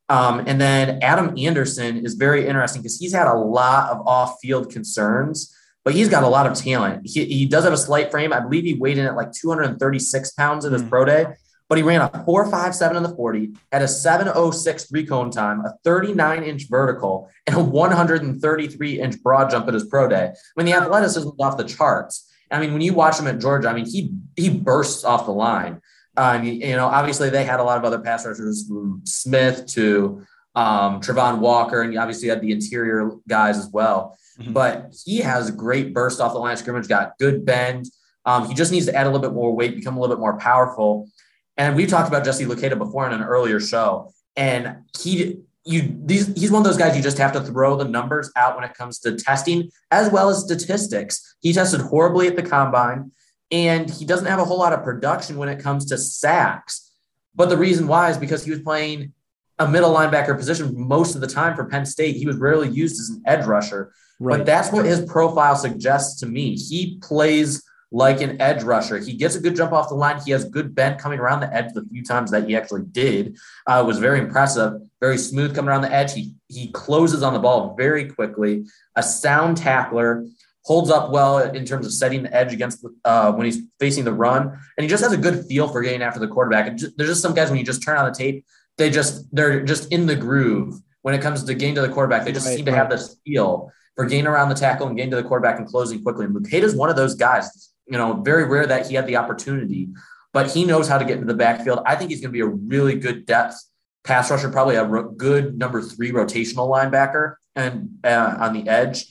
Um, 0.08 0.40
and 0.46 0.60
then 0.60 1.02
Adam 1.02 1.34
Anderson 1.38 2.04
is 2.04 2.14
very 2.14 2.46
interesting 2.46 2.82
because 2.82 2.98
he's 2.98 3.12
had 3.14 3.26
a 3.26 3.34
lot 3.34 3.90
of 3.90 4.06
off 4.06 4.36
field 4.42 4.70
concerns, 4.70 5.54
but 5.84 5.94
he's 5.94 6.08
got 6.08 6.22
a 6.22 6.28
lot 6.28 6.46
of 6.46 6.54
talent. 6.54 7.06
He, 7.06 7.24
he 7.24 7.46
does 7.46 7.64
have 7.64 7.72
a 7.72 7.78
slight 7.78 8.10
frame. 8.10 8.32
I 8.32 8.40
believe 8.40 8.64
he 8.64 8.74
weighed 8.74 8.98
in 8.98 9.06
at 9.06 9.16
like 9.16 9.32
236 9.32 10.30
pounds 10.32 10.64
in 10.64 10.72
his 10.72 10.82
Mm. 10.82 10.90
pro 10.90 11.04
day, 11.06 11.26
but 11.68 11.78
he 11.78 11.82
ran 11.84 12.02
a 12.02 12.08
4.57 12.10 12.96
in 12.96 13.02
the 13.02 13.08
40, 13.16 13.52
had 13.72 13.80
a 13.82 13.86
7.06 13.86 14.88
three 14.88 15.06
cone 15.06 15.30
time, 15.30 15.60
a 15.64 15.72
39 15.84 16.42
inch 16.44 16.68
vertical, 16.68 17.30
and 17.46 17.56
a 17.56 17.62
133 17.62 19.00
inch 19.00 19.22
broad 19.22 19.50
jump 19.50 19.68
at 19.68 19.74
his 19.74 19.84
pro 19.84 20.06
day. 20.08 20.26
I 20.26 20.34
mean, 20.56 20.66
the 20.66 20.74
athleticism 20.74 21.28
is 21.28 21.34
off 21.40 21.56
the 21.56 21.64
charts. 21.64 22.30
I 22.50 22.60
mean, 22.60 22.72
when 22.72 22.82
you 22.82 22.92
watch 22.94 23.18
him 23.18 23.26
at 23.26 23.40
Georgia, 23.40 23.68
I 23.68 23.72
mean, 23.72 23.86
he 23.86 24.12
he 24.36 24.50
bursts 24.50 25.02
off 25.02 25.24
the 25.24 25.32
line. 25.32 25.80
Uh, 26.16 26.34
and, 26.36 26.46
you 26.46 26.76
know, 26.76 26.86
obviously 26.86 27.28
they 27.30 27.44
had 27.44 27.60
a 27.60 27.64
lot 27.64 27.78
of 27.78 27.84
other 27.84 27.98
pass 27.98 28.24
rushers 28.26 28.66
from 28.66 29.00
Smith 29.04 29.66
to 29.66 30.24
um, 30.54 31.00
Travon 31.00 31.38
Walker, 31.38 31.82
and 31.82 31.92
you 31.92 31.98
obviously 31.98 32.28
had 32.28 32.40
the 32.40 32.52
interior 32.52 33.10
guys 33.26 33.58
as 33.58 33.68
well. 33.68 34.16
Mhm. 34.40 34.52
But 34.52 34.94
he 35.04 35.18
has 35.18 35.50
great 35.50 35.92
burst 35.92 36.20
off 36.20 36.32
the 36.32 36.38
line 36.38 36.52
of 36.52 36.58
scrimmage, 36.58 36.88
got 36.88 37.18
good 37.18 37.44
bend. 37.44 37.86
Um, 38.24 38.46
he 38.46 38.54
just 38.54 38.72
needs 38.72 38.86
to 38.86 38.94
add 38.94 39.06
a 39.06 39.10
little 39.10 39.20
bit 39.20 39.32
more 39.32 39.54
weight, 39.54 39.74
become 39.74 39.96
a 39.96 40.00
little 40.00 40.14
bit 40.14 40.20
more 40.20 40.38
powerful. 40.38 41.08
And 41.56 41.76
we've 41.76 41.88
talked 41.88 42.08
about 42.08 42.24
Jesse 42.24 42.46
Luketa 42.46 42.78
before 42.78 43.06
in 43.06 43.12
an 43.12 43.22
earlier 43.22 43.60
show, 43.60 44.12
and 44.36 44.78
he 44.98 45.38
you 45.66 45.96
these 46.04 46.26
he's 46.34 46.50
one 46.50 46.60
of 46.60 46.64
those 46.64 46.76
guys 46.76 46.96
you 46.96 47.02
just 47.02 47.18
have 47.18 47.32
to 47.32 47.40
throw 47.40 47.76
the 47.76 47.84
numbers 47.84 48.30
out 48.36 48.54
when 48.54 48.64
it 48.64 48.74
comes 48.74 48.98
to 49.00 49.16
testing 49.16 49.70
as 49.90 50.10
well 50.10 50.28
as 50.28 50.42
statistics. 50.42 51.36
He 51.40 51.52
tested 51.52 51.80
horribly 51.80 52.26
at 52.26 52.36
the 52.36 52.42
combine 52.42 53.12
and 53.50 53.88
he 53.90 54.04
doesn't 54.04 54.26
have 54.26 54.38
a 54.38 54.44
whole 54.44 54.58
lot 54.58 54.72
of 54.72 54.82
production 54.82 55.36
when 55.36 55.48
it 55.48 55.60
comes 55.60 55.86
to 55.86 55.98
sacks. 55.98 56.92
But 57.34 57.48
the 57.48 57.56
reason 57.56 57.86
why 57.86 58.10
is 58.10 58.18
because 58.18 58.44
he 58.44 58.50
was 58.50 58.60
playing 58.60 59.12
a 59.58 59.68
middle 59.68 59.94
linebacker 59.94 60.36
position 60.36 60.72
most 60.76 61.14
of 61.14 61.20
the 61.20 61.26
time 61.26 61.54
for 61.54 61.64
Penn 61.64 61.86
State. 61.86 62.16
He 62.16 62.26
was 62.26 62.36
rarely 62.36 62.68
used 62.68 63.00
as 63.00 63.10
an 63.10 63.22
edge 63.26 63.46
rusher. 63.46 63.92
But 64.20 64.46
that's 64.46 64.72
what 64.72 64.84
his 64.84 65.04
profile 65.04 65.56
suggests 65.56 66.20
to 66.20 66.26
me. 66.26 66.56
He 66.56 66.98
plays 67.02 67.62
like 67.94 68.20
an 68.20 68.40
edge 68.40 68.62
rusher. 68.62 68.98
He 68.98 69.14
gets 69.14 69.36
a 69.36 69.40
good 69.40 69.54
jump 69.54 69.72
off 69.72 69.88
the 69.88 69.94
line. 69.94 70.20
He 70.24 70.32
has 70.32 70.44
good 70.44 70.74
bend 70.74 70.98
coming 70.98 71.20
around 71.20 71.40
the 71.40 71.54
edge 71.54 71.72
the 71.74 71.84
few 71.84 72.02
times 72.02 72.30
that 72.32 72.48
he 72.48 72.56
actually 72.56 72.82
did. 72.90 73.36
Uh, 73.68 73.82
it 73.84 73.86
was 73.86 73.98
very 73.98 74.18
impressive, 74.18 74.80
very 75.00 75.18
smooth 75.18 75.54
coming 75.54 75.68
around 75.68 75.82
the 75.82 75.92
edge. 75.92 76.12
He 76.12 76.34
he 76.48 76.68
closes 76.72 77.22
on 77.22 77.34
the 77.34 77.38
ball 77.38 77.76
very 77.76 78.10
quickly. 78.10 78.64
A 78.96 79.02
sound 79.02 79.56
tackler, 79.56 80.24
holds 80.64 80.90
up 80.90 81.10
well 81.10 81.38
in 81.38 81.64
terms 81.64 81.86
of 81.86 81.92
setting 81.92 82.22
the 82.22 82.34
edge 82.34 82.52
against 82.52 82.84
uh, 83.04 83.32
when 83.32 83.44
he's 83.44 83.60
facing 83.78 84.04
the 84.04 84.12
run, 84.12 84.42
and 84.48 84.82
he 84.82 84.88
just 84.88 85.02
has 85.02 85.12
a 85.12 85.16
good 85.16 85.44
feel 85.46 85.68
for 85.68 85.82
getting 85.82 86.02
after 86.02 86.18
the 86.18 86.28
quarterback. 86.28 86.66
And 86.68 86.78
just, 86.78 86.96
there's 86.96 87.10
just 87.10 87.22
some 87.22 87.34
guys 87.34 87.50
when 87.50 87.58
you 87.58 87.64
just 87.64 87.82
turn 87.82 87.96
on 87.96 88.10
the 88.10 88.16
tape, 88.16 88.44
they 88.78 88.90
just 88.90 89.26
they're 89.34 89.62
just 89.62 89.92
in 89.92 90.06
the 90.06 90.16
groove 90.16 90.74
when 91.02 91.14
it 91.14 91.20
comes 91.20 91.44
to 91.44 91.54
getting 91.54 91.74
to 91.74 91.82
the 91.82 91.88
quarterback. 91.88 92.24
They 92.24 92.32
just 92.32 92.46
Right, 92.46 92.56
seem 92.56 92.64
to 92.64 92.72
right. 92.72 92.78
have 92.78 92.90
this 92.90 93.16
feel 93.24 93.70
for 93.94 94.06
getting 94.06 94.26
around 94.26 94.48
the 94.48 94.54
tackle 94.54 94.86
and 94.88 94.96
getting 94.96 95.10
to 95.10 95.16
the 95.16 95.22
quarterback 95.22 95.58
and 95.58 95.68
closing 95.68 96.02
quickly. 96.02 96.24
And 96.24 96.34
Luketa 96.34 96.62
is 96.62 96.74
one 96.74 96.90
of 96.90 96.96
those 96.96 97.14
guys. 97.14 97.70
You 97.86 97.98
know, 97.98 98.22
very 98.22 98.44
rare 98.46 98.66
that 98.66 98.86
he 98.88 98.94
had 98.94 99.06
the 99.06 99.16
opportunity, 99.16 99.88
but 100.32 100.50
he 100.50 100.64
knows 100.64 100.88
how 100.88 100.96
to 100.96 101.04
get 101.04 101.16
into 101.18 101.26
the 101.26 101.38
backfield. 101.38 101.80
I 101.84 101.94
think 101.96 102.10
he's 102.10 102.20
going 102.22 102.30
to 102.30 102.32
be 102.32 102.40
a 102.40 102.46
really 102.46 102.94
good 102.96 103.26
depth 103.26 103.62
pass 104.04 104.30
rusher, 104.30 104.50
probably 104.50 104.76
a 104.76 104.84
ro- 104.84 105.10
good 105.10 105.58
number 105.58 105.82
three 105.82 106.10
rotational 106.10 106.68
linebacker 106.70 107.34
and 107.54 107.90
uh, 108.02 108.36
on 108.40 108.52
the 108.54 108.66
edge. 108.68 109.06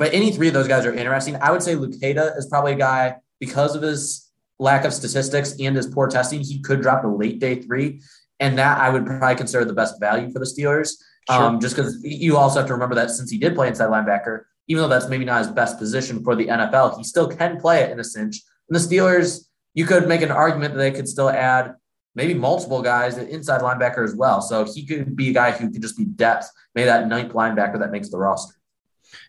But 0.00 0.14
any 0.14 0.32
three 0.32 0.48
of 0.48 0.54
those 0.54 0.66
guys 0.66 0.86
are 0.86 0.94
interesting. 0.94 1.36
I 1.36 1.52
would 1.52 1.62
say 1.62 1.74
Luketa 1.74 2.36
is 2.38 2.46
probably 2.46 2.72
a 2.72 2.76
guy 2.76 3.16
because 3.38 3.76
of 3.76 3.82
his 3.82 4.30
lack 4.58 4.86
of 4.86 4.94
statistics 4.94 5.54
and 5.60 5.76
his 5.76 5.86
poor 5.86 6.08
testing, 6.08 6.40
he 6.40 6.58
could 6.60 6.80
drop 6.80 7.02
to 7.02 7.08
late 7.08 7.38
day 7.38 7.60
three. 7.60 8.00
And 8.40 8.56
that 8.58 8.78
I 8.78 8.88
would 8.88 9.04
probably 9.04 9.36
consider 9.36 9.66
the 9.66 9.74
best 9.74 10.00
value 10.00 10.32
for 10.32 10.38
the 10.38 10.46
Steelers. 10.46 10.94
Um, 11.28 11.60
just 11.60 11.76
because 11.76 12.02
you 12.02 12.38
also 12.38 12.60
have 12.60 12.66
to 12.68 12.72
remember 12.72 12.94
that 12.94 13.10
since 13.10 13.30
he 13.30 13.36
did 13.36 13.54
play 13.54 13.68
inside 13.68 13.90
linebacker, 13.90 14.44
even 14.68 14.82
though 14.82 14.88
that's 14.88 15.08
maybe 15.08 15.26
not 15.26 15.40
his 15.40 15.48
best 15.48 15.78
position 15.78 16.24
for 16.24 16.34
the 16.34 16.46
NFL, 16.46 16.96
he 16.96 17.04
still 17.04 17.28
can 17.28 17.60
play 17.60 17.82
it 17.82 17.90
in 17.90 18.00
a 18.00 18.04
cinch. 18.04 18.40
And 18.70 18.76
the 18.76 18.80
Steelers, 18.80 19.48
you 19.74 19.84
could 19.84 20.08
make 20.08 20.22
an 20.22 20.30
argument 20.30 20.72
that 20.72 20.80
they 20.80 20.92
could 20.92 21.08
still 21.08 21.28
add 21.28 21.74
maybe 22.14 22.32
multiple 22.32 22.80
guys 22.80 23.18
at 23.18 23.28
inside 23.28 23.60
linebacker 23.60 24.02
as 24.02 24.14
well. 24.14 24.40
So 24.40 24.64
he 24.64 24.86
could 24.86 25.14
be 25.14 25.28
a 25.28 25.34
guy 25.34 25.50
who 25.50 25.70
could 25.70 25.82
just 25.82 25.98
be 25.98 26.06
depth, 26.06 26.50
maybe 26.74 26.86
that 26.86 27.06
ninth 27.06 27.34
linebacker 27.34 27.78
that 27.80 27.90
makes 27.90 28.08
the 28.08 28.16
roster. 28.16 28.54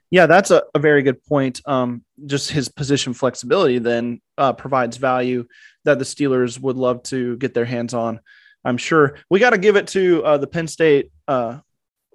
Yeah, 0.09 0.25
that's 0.25 0.51
a, 0.51 0.63
a 0.75 0.79
very 0.79 1.03
good 1.03 1.23
point. 1.23 1.61
Um, 1.65 2.03
just 2.25 2.51
his 2.51 2.69
position 2.69 3.13
flexibility 3.13 3.79
then 3.79 4.21
uh, 4.38 4.53
provides 4.53 4.97
value 4.97 5.45
that 5.86 5.99
the 5.99 6.05
Steelers 6.05 6.59
would 6.59 6.75
love 6.75 7.03
to 7.03 7.38
get 7.38 7.53
their 7.53 7.65
hands 7.65 7.93
on. 7.93 8.19
I'm 8.63 8.77
sure 8.77 9.17
we 9.29 9.39
got 9.39 9.51
to 9.51 9.57
give 9.57 9.75
it 9.75 9.88
to 9.88 10.23
uh, 10.23 10.38
the 10.38 10.47
Penn 10.47 10.67
State 10.67 11.11
uh, 11.27 11.59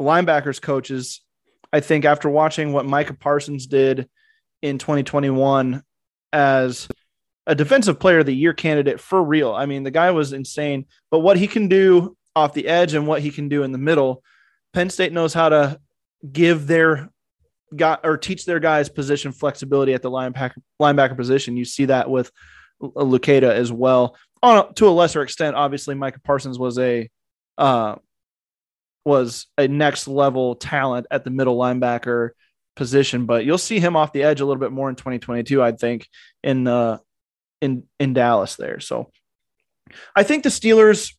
linebackers 0.00 0.60
coaches. 0.60 1.22
I 1.72 1.80
think 1.80 2.04
after 2.04 2.28
watching 2.28 2.72
what 2.72 2.86
Micah 2.86 3.14
Parsons 3.14 3.66
did 3.66 4.08
in 4.62 4.78
2021 4.78 5.82
as 6.32 6.88
a 7.46 7.54
defensive 7.54 7.98
player 7.98 8.20
of 8.20 8.26
the 8.26 8.34
year 8.34 8.52
candidate 8.52 9.00
for 9.00 9.22
real. 9.22 9.52
I 9.52 9.66
mean, 9.66 9.82
the 9.82 9.90
guy 9.90 10.10
was 10.10 10.32
insane, 10.32 10.86
but 11.10 11.20
what 11.20 11.36
he 11.36 11.46
can 11.46 11.68
do 11.68 12.16
off 12.34 12.52
the 12.52 12.68
edge 12.68 12.94
and 12.94 13.06
what 13.06 13.22
he 13.22 13.30
can 13.30 13.48
do 13.48 13.62
in 13.62 13.72
the 13.72 13.78
middle. 13.78 14.22
Penn 14.72 14.90
State 14.90 15.12
knows 15.12 15.32
how 15.32 15.48
to 15.48 15.80
give 16.30 16.66
their 16.66 17.08
guy 17.74 17.98
or 18.04 18.16
teach 18.16 18.44
their 18.44 18.60
guys 18.60 18.88
position 18.88 19.32
flexibility 19.32 19.94
at 19.94 20.02
the 20.02 20.10
linebacker 20.10 20.58
linebacker 20.80 21.16
position. 21.16 21.56
You 21.56 21.64
see 21.64 21.86
that 21.86 22.08
with 22.10 22.30
Luketa 22.80 23.50
as 23.50 23.72
well. 23.72 24.16
On 24.42 24.72
to 24.74 24.88
a 24.88 24.90
lesser 24.90 25.22
extent, 25.22 25.56
obviously, 25.56 25.94
Micah 25.94 26.20
Parsons 26.20 26.58
was 26.58 26.78
a 26.78 27.08
uh, 27.58 27.96
was 29.04 29.46
a 29.56 29.68
next 29.68 30.08
level 30.08 30.54
talent 30.56 31.06
at 31.10 31.24
the 31.24 31.30
middle 31.30 31.56
linebacker 31.56 32.30
position, 32.74 33.26
but 33.26 33.44
you'll 33.44 33.58
see 33.58 33.80
him 33.80 33.96
off 33.96 34.12
the 34.12 34.22
edge 34.22 34.40
a 34.40 34.44
little 34.44 34.60
bit 34.60 34.72
more 34.72 34.90
in 34.90 34.96
2022, 34.96 35.62
I 35.62 35.72
think, 35.72 36.06
in 36.42 36.66
uh, 36.66 36.98
in 37.60 37.84
in 37.98 38.12
Dallas 38.12 38.56
there. 38.56 38.80
So 38.80 39.10
I 40.14 40.22
think 40.22 40.42
the 40.42 40.50
Steelers 40.50 41.14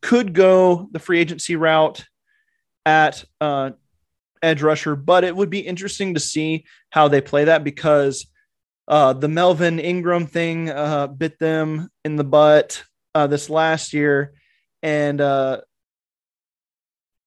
could 0.00 0.34
go 0.34 0.88
the 0.92 0.98
free 0.98 1.18
agency 1.18 1.56
route 1.56 2.04
at 2.86 3.24
uh, 3.40 3.70
edge 4.44 4.62
rusher, 4.62 4.94
but 4.94 5.24
it 5.24 5.34
would 5.34 5.50
be 5.50 5.60
interesting 5.60 6.14
to 6.14 6.20
see 6.20 6.64
how 6.90 7.08
they 7.08 7.20
play 7.20 7.44
that 7.44 7.64
because 7.64 8.26
uh, 8.86 9.14
the 9.14 9.28
Melvin 9.28 9.78
Ingram 9.78 10.26
thing 10.26 10.70
uh, 10.70 11.06
bit 11.06 11.38
them 11.38 11.88
in 12.04 12.16
the 12.16 12.24
butt 12.24 12.84
uh, 13.14 13.26
this 13.26 13.48
last 13.48 13.92
year, 13.92 14.34
and 14.82 15.20
uh, 15.20 15.62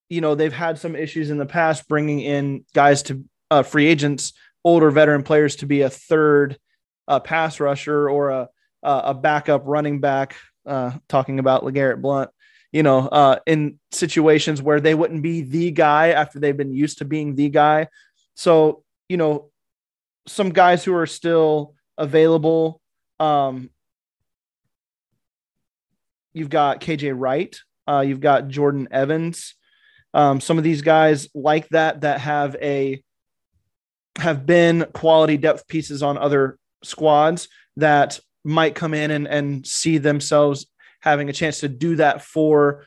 you 0.10 0.22
know 0.22 0.36
they've 0.36 0.54
had 0.54 0.78
some 0.78 0.96
issues 0.96 1.30
in 1.32 1.38
the 1.38 1.46
past 1.46 1.88
bringing 1.88 2.20
in 2.20 2.64
guys 2.74 3.04
to 3.04 3.26
uh, 3.50 3.64
free 3.64 3.88
agents, 3.88 4.34
older 4.64 4.92
veteran 4.92 5.24
players 5.24 5.58
to 5.58 5.66
be 5.66 5.82
a 5.82 5.90
third 5.90 6.58
uh, 7.08 7.20
pass 7.20 7.60
rusher 7.60 8.10
or 8.10 8.30
a 8.30 8.50
a 8.84 9.14
backup 9.14 9.64
running 9.66 10.00
back. 10.00 10.38
talking 11.10 11.40
about 11.40 11.64
LeGarrette 11.64 12.02
Blount, 12.02 12.30
you 12.72 12.84
know, 12.84 13.08
uh, 13.08 13.40
in 13.46 13.80
situations 13.92 14.62
where 14.62 14.80
they 14.80 14.94
wouldn't 14.94 15.24
be 15.24 15.42
the 15.42 15.72
guy 15.72 16.10
after 16.10 16.40
they've 16.40 16.58
been 16.58 16.74
used 16.74 17.00
to 17.00 17.06
being 17.06 17.36
the 17.36 17.50
guy. 17.50 17.88
So, 18.36 18.84
you 19.10 19.18
know, 19.18 19.50
some 20.28 20.50
guys 20.50 20.84
who 20.84 20.94
are 20.94 21.08
still 21.08 21.74
available. 21.98 22.82
Um, 23.20 23.70
you've 26.34 26.50
got 26.50 26.82
KJ 26.82 27.14
Wright, 27.18 27.58
uh, 27.88 28.02
you've 28.02 28.20
got 28.20 28.50
Jordan 28.50 28.88
Evans. 28.92 29.56
Um, 30.14 30.42
some 30.42 30.58
of 30.58 30.64
these 30.64 30.82
guys 30.82 31.30
like 31.34 31.70
that 31.70 32.02
that 32.02 32.22
have 32.22 32.56
a 32.62 33.02
have 34.18 34.46
been 34.46 34.86
quality 34.94 35.38
depth 35.38 35.68
pieces 35.68 36.02
on 36.02 36.18
other 36.18 36.58
squads 36.84 37.48
that 37.78 38.20
might 38.44 38.76
come 38.76 38.94
in 38.94 39.12
and, 39.12 39.28
and 39.28 39.66
see 39.66 39.98
themselves 40.00 40.66
having 41.08 41.30
a 41.30 41.34
chance 41.34 41.62
to 41.62 41.70
do 41.70 41.96
that 41.96 42.22
for 42.22 42.86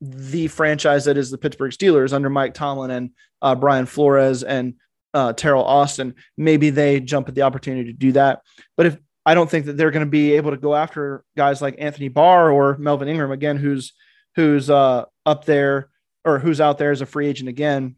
the 0.00 0.46
franchise 0.48 1.06
that 1.06 1.16
is 1.16 1.30
the 1.30 1.38
Pittsburgh 1.38 1.72
Steelers 1.72 2.12
under 2.12 2.30
Mike 2.30 2.54
Tomlin 2.54 2.90
and 2.90 3.10
uh, 3.42 3.54
Brian 3.54 3.86
Flores 3.86 4.42
and 4.42 4.74
uh, 5.14 5.32
Teryl 5.32 5.64
Austin. 5.64 6.14
Maybe 6.36 6.70
they 6.70 7.00
jump 7.00 7.28
at 7.28 7.34
the 7.34 7.42
opportunity 7.42 7.92
to 7.92 7.98
do 7.98 8.12
that. 8.12 8.42
But 8.76 8.86
if 8.86 8.98
I 9.26 9.34
don't 9.34 9.50
think 9.50 9.66
that 9.66 9.76
they're 9.76 9.90
going 9.90 10.06
to 10.06 10.10
be 10.10 10.32
able 10.32 10.52
to 10.52 10.56
go 10.56 10.74
after 10.74 11.24
guys 11.36 11.60
like 11.60 11.76
Anthony 11.78 12.08
Barr 12.08 12.50
or 12.50 12.76
Melvin 12.78 13.08
Ingram 13.08 13.32
again, 13.32 13.56
who's 13.56 13.92
who's 14.36 14.70
uh, 14.70 15.04
up 15.26 15.44
there 15.44 15.88
or 16.24 16.38
who's 16.38 16.60
out 16.60 16.78
there 16.78 16.92
as 16.92 17.00
a 17.00 17.06
free 17.06 17.26
agent 17.26 17.48
again. 17.48 17.96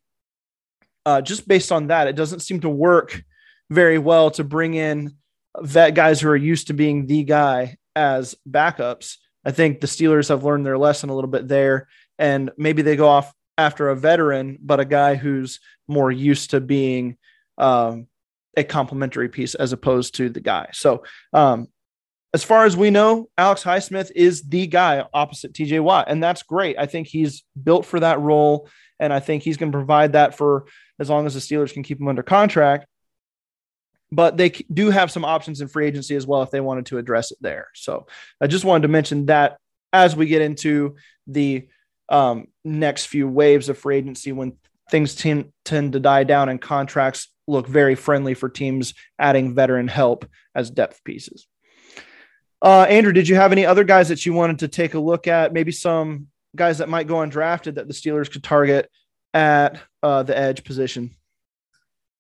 Uh, 1.05 1.21
just 1.21 1.47
based 1.47 1.73
on 1.73 1.89
that, 1.89 2.09
it 2.09 2.17
doesn't 2.17 2.41
seem 2.41 2.61
to 2.61 2.69
work 2.69 3.23
very 3.69 3.99
well 3.99 4.31
to 4.33 4.45
bring 4.45 4.75
in 4.75 5.17
vet 5.61 5.95
guys 5.95 6.21
who 6.21 6.29
are 6.29 6.37
used 6.37 6.69
to 6.69 6.75
being 6.75 7.07
the 7.07 7.25
guy 7.25 7.77
as 7.97 8.35
backups 8.49 9.17
I 9.45 9.51
think 9.51 9.81
the 9.81 9.87
Steelers 9.87 10.29
have 10.29 10.45
learned 10.45 10.67
their 10.67 10.79
lesson 10.79 11.11
a 11.11 11.15
little 11.15 11.31
bit 11.31 11.49
there, 11.49 11.89
and 12.19 12.51
maybe 12.57 12.83
they 12.83 12.97
go 12.97 13.09
off 13.09 13.33
after 13.57 13.89
a 13.89 13.97
veteran, 13.97 14.59
but 14.61 14.81
a 14.81 14.85
guy 14.85 15.15
who's 15.15 15.61
more 15.89 16.11
used 16.11 16.51
to 16.51 16.61
being 16.61 17.17
um, 17.59 18.07
a 18.57 18.65
complementary 18.65 19.29
piece 19.29 19.55
as 19.55 19.73
opposed 19.73 20.15
to 20.17 20.29
the 20.29 20.41
guy. 20.41 20.69
So, 20.73 21.05
um, 21.33 21.69
as 22.33 22.45
far 22.45 22.65
as 22.65 22.77
we 22.77 22.91
know, 22.91 23.29
Alex 23.37 23.65
Highsmith 23.65 24.13
is 24.15 24.43
the 24.43 24.67
guy 24.69 25.05
opposite 25.13 25.53
TJ 25.53 25.81
Watt, 25.81 26.07
and 26.09 26.23
that's 26.23 26.45
great. 26.45 26.77
I 26.79 26.87
think 26.87 27.09
he's 27.09 27.43
built 27.61 27.85
for 27.87 27.99
that 28.01 28.21
role, 28.21 28.69
and 29.01 29.13
I 29.13 29.21
think 29.21 29.43
he's 29.43 29.57
going 29.57 29.73
to 29.73 29.77
provide 29.77 30.13
that 30.13 30.37
for 30.37 30.67
as 31.01 31.11
long 31.11 31.27
as 31.27 31.35
the 31.35 31.41
Steelers 31.41 31.73
can 31.73 31.83
keep 31.83 31.99
him 31.99 32.09
under 32.09 32.23
contract 32.23 32.87
but 34.13 34.37
they 34.37 34.51
do 34.51 34.91
have 34.91 35.11
some 35.11 35.25
options 35.25 35.61
in 35.61 35.69
free 35.69 35.87
agency 35.87 36.17
as 36.17 36.27
well 36.27 36.43
if 36.43 36.51
they 36.51 36.61
wanted 36.61 36.87
to 36.87 36.99
address 36.99 37.31
it 37.31 37.39
there. 37.41 37.69
So 37.75 38.07
I 38.41 38.47
just 38.47 38.65
wanted 38.65 38.83
to 38.83 38.89
mention 38.89 39.27
that 39.27 39.59
as 39.93 40.17
we 40.17 40.27
get 40.27 40.43
into 40.43 40.97
the 41.27 41.69
um, 42.09 42.49
next 42.65 43.07
few 43.07 43.29
waves 43.29 43.69
of 43.69 43.79
free 43.79 43.97
agency 43.97 44.33
when 44.33 44.57
things 44.91 45.15
tend, 45.15 45.53
tend 45.65 45.93
to 45.93 46.01
die 46.01 46.25
down 46.25 46.49
and 46.49 46.61
contracts 46.61 47.29
look 47.47 47.67
very 47.67 47.95
friendly 47.95 48.35
for 48.35 48.49
teams 48.49 48.95
adding 49.19 49.55
veteran 49.55 49.89
help 49.89 50.29
as 50.55 50.71
depth 50.71 51.03
pieces. 51.05 51.47
Uh, 52.63 52.87
Andrew, 52.89 53.13
did 53.13 53.29
you 53.29 53.37
have 53.37 53.53
any 53.53 53.65
other 53.65 53.85
guys 53.85 54.09
that 54.09 54.27
you 54.27 54.33
wanted 54.33 54.59
to 54.61 54.69
take 54.69 54.95
a 54.95 55.01
look 55.01 55.27
at? 55.27 55.53
Maybe 55.53 55.73
some 55.73 56.27
guys 56.55 56.79
that 56.79 56.89
might 56.89 57.07
go 57.07 57.17
undrafted 57.17 57.77
that 57.77 57.89
the 57.89 57.95
Steelers 57.95 58.31
could 58.31 58.45
target 58.45 58.91
at 59.33 59.81
uh, 60.03 60.23
the 60.25 60.37
edge 60.37 60.65
position? 60.65 61.17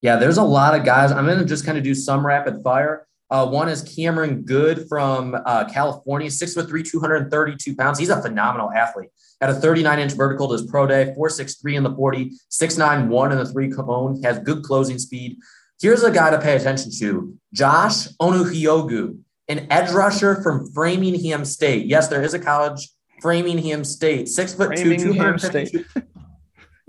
Yeah, 0.02 0.16
there's 0.16 0.38
a 0.38 0.42
lot 0.42 0.74
of 0.74 0.84
guys. 0.84 1.12
I'm 1.12 1.26
going 1.26 1.38
to 1.38 1.44
just 1.44 1.66
kind 1.66 1.76
of 1.76 1.84
do 1.84 1.94
some 1.94 2.26
rapid 2.26 2.62
fire. 2.62 3.06
Uh, 3.30 3.46
one 3.46 3.68
is 3.68 3.82
Cameron 3.82 4.42
Goode 4.42 4.88
from 4.88 5.36
uh, 5.46 5.68
California, 5.70 6.30
six 6.30 6.54
foot 6.54 6.68
three, 6.68 6.82
232 6.82 7.76
pounds. 7.76 7.98
He's 7.98 8.08
a 8.08 8.20
phenomenal 8.20 8.72
athlete. 8.72 9.10
Had 9.40 9.50
a 9.50 9.54
39 9.54 9.98
inch 10.00 10.12
vertical 10.12 10.48
to 10.48 10.54
his 10.54 10.68
pro 10.68 10.86
day, 10.86 11.14
4.63 11.16 11.76
in 11.76 11.82
the 11.84 11.94
40, 11.94 12.32
6'9, 12.50 13.06
one 13.06 13.30
in 13.30 13.38
the 13.38 13.46
three 13.46 13.70
cone. 13.70 14.20
Has 14.22 14.40
good 14.40 14.64
closing 14.64 14.98
speed. 14.98 15.38
Here's 15.80 16.02
a 16.02 16.10
guy 16.10 16.30
to 16.30 16.40
pay 16.40 16.56
attention 16.56 16.90
to 16.98 17.38
Josh 17.54 18.08
Onujiogu, 18.20 19.18
an 19.48 19.66
edge 19.70 19.92
rusher 19.92 20.42
from 20.42 20.70
Framingham 20.72 21.44
State. 21.44 21.86
Yes, 21.86 22.08
there 22.08 22.22
is 22.22 22.34
a 22.34 22.38
college, 22.38 22.88
Framingham 23.22 23.84
State, 23.84 24.28
six 24.28 24.52
foot 24.52 24.76
two, 24.76 24.96
252. 24.96 25.84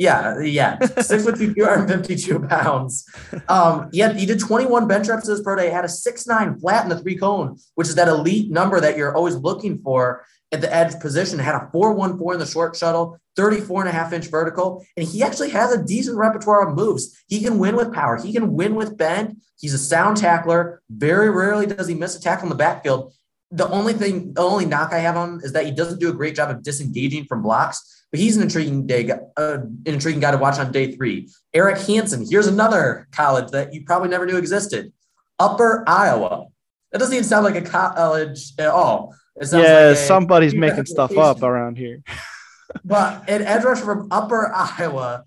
Yeah, 0.01 0.39
yeah. 0.39 0.79
Six 0.99 1.23
foot 1.25 1.35
two, 1.35 1.53
252 1.53 2.39
pounds. 2.47 3.07
Um, 3.47 3.87
yeah, 3.91 4.11
he 4.13 4.25
did 4.25 4.39
21 4.39 4.87
bench 4.87 5.07
reps 5.07 5.29
pro 5.43 5.55
day, 5.55 5.69
had 5.69 5.85
a 5.85 5.89
six 5.89 6.25
nine 6.25 6.57
flat 6.59 6.83
in 6.83 6.89
the 6.89 6.97
three 6.97 7.15
cone, 7.15 7.57
which 7.75 7.87
is 7.87 7.93
that 7.95 8.07
elite 8.07 8.49
number 8.49 8.79
that 8.79 8.97
you're 8.97 9.15
always 9.15 9.35
looking 9.35 9.77
for 9.83 10.25
at 10.51 10.59
the 10.59 10.73
edge 10.73 10.99
position. 10.99 11.37
Had 11.37 11.53
a 11.53 11.69
414 11.71 12.33
in 12.33 12.39
the 12.39 12.51
short 12.51 12.75
shuttle, 12.75 13.19
34 13.35 13.81
and 13.81 13.89
a 13.89 13.91
half 13.91 14.11
inch 14.11 14.25
vertical. 14.25 14.83
And 14.97 15.07
he 15.07 15.21
actually 15.21 15.51
has 15.51 15.71
a 15.71 15.83
decent 15.83 16.17
repertoire 16.17 16.67
of 16.67 16.75
moves. 16.75 17.23
He 17.27 17.39
can 17.39 17.59
win 17.59 17.75
with 17.75 17.93
power, 17.93 18.17
he 18.17 18.33
can 18.33 18.53
win 18.53 18.73
with 18.73 18.97
bend. 18.97 19.37
He's 19.59 19.75
a 19.75 19.77
sound 19.77 20.17
tackler. 20.17 20.81
Very 20.89 21.29
rarely 21.29 21.67
does 21.67 21.87
he 21.87 21.93
miss 21.93 22.15
a 22.15 22.19
tackle 22.19 22.45
in 22.45 22.49
the 22.49 22.55
backfield. 22.55 23.13
The 23.51 23.67
only 23.69 23.93
thing, 23.93 24.33
the 24.33 24.41
only 24.41 24.65
knock 24.65 24.93
I 24.93 24.99
have 24.99 25.17
on 25.17 25.33
him 25.33 25.41
is 25.43 25.53
that 25.53 25.65
he 25.65 25.71
doesn't 25.71 25.99
do 25.99 26.09
a 26.09 26.13
great 26.13 26.35
job 26.35 26.49
of 26.49 26.63
disengaging 26.63 27.25
from 27.25 27.41
blocks 27.41 28.01
but 28.11 28.19
he's 28.19 28.35
an 28.35 28.43
intriguing 28.43 28.85
day, 28.85 29.09
uh, 29.09 29.59
an 29.61 29.81
intriguing 29.85 30.19
guy 30.19 30.31
to 30.31 30.37
watch 30.37 30.59
on 30.59 30.71
day 30.71 30.91
three. 30.91 31.29
Eric 31.53 31.79
Hansen, 31.79 32.25
here's 32.29 32.47
another 32.47 33.07
college 33.11 33.51
that 33.51 33.73
you 33.73 33.83
probably 33.85 34.09
never 34.09 34.25
knew 34.25 34.37
existed, 34.37 34.91
Upper 35.39 35.83
Iowa. 35.87 36.47
That 36.91 36.99
doesn't 36.99 37.13
even 37.13 37.23
sound 37.23 37.45
like 37.45 37.55
a 37.55 37.61
college 37.61 38.51
at 38.59 38.67
all. 38.67 39.15
yeah, 39.53 39.87
like 39.87 39.97
somebody's 39.97 40.53
making 40.53 40.85
stuff 40.87 41.17
up 41.17 41.41
around 41.41 41.77
here. 41.77 42.03
but 42.85 43.29
an 43.29 43.43
edge 43.43 43.63
rusher 43.63 43.85
from 43.85 44.09
Upper 44.11 44.51
Iowa, 44.53 45.23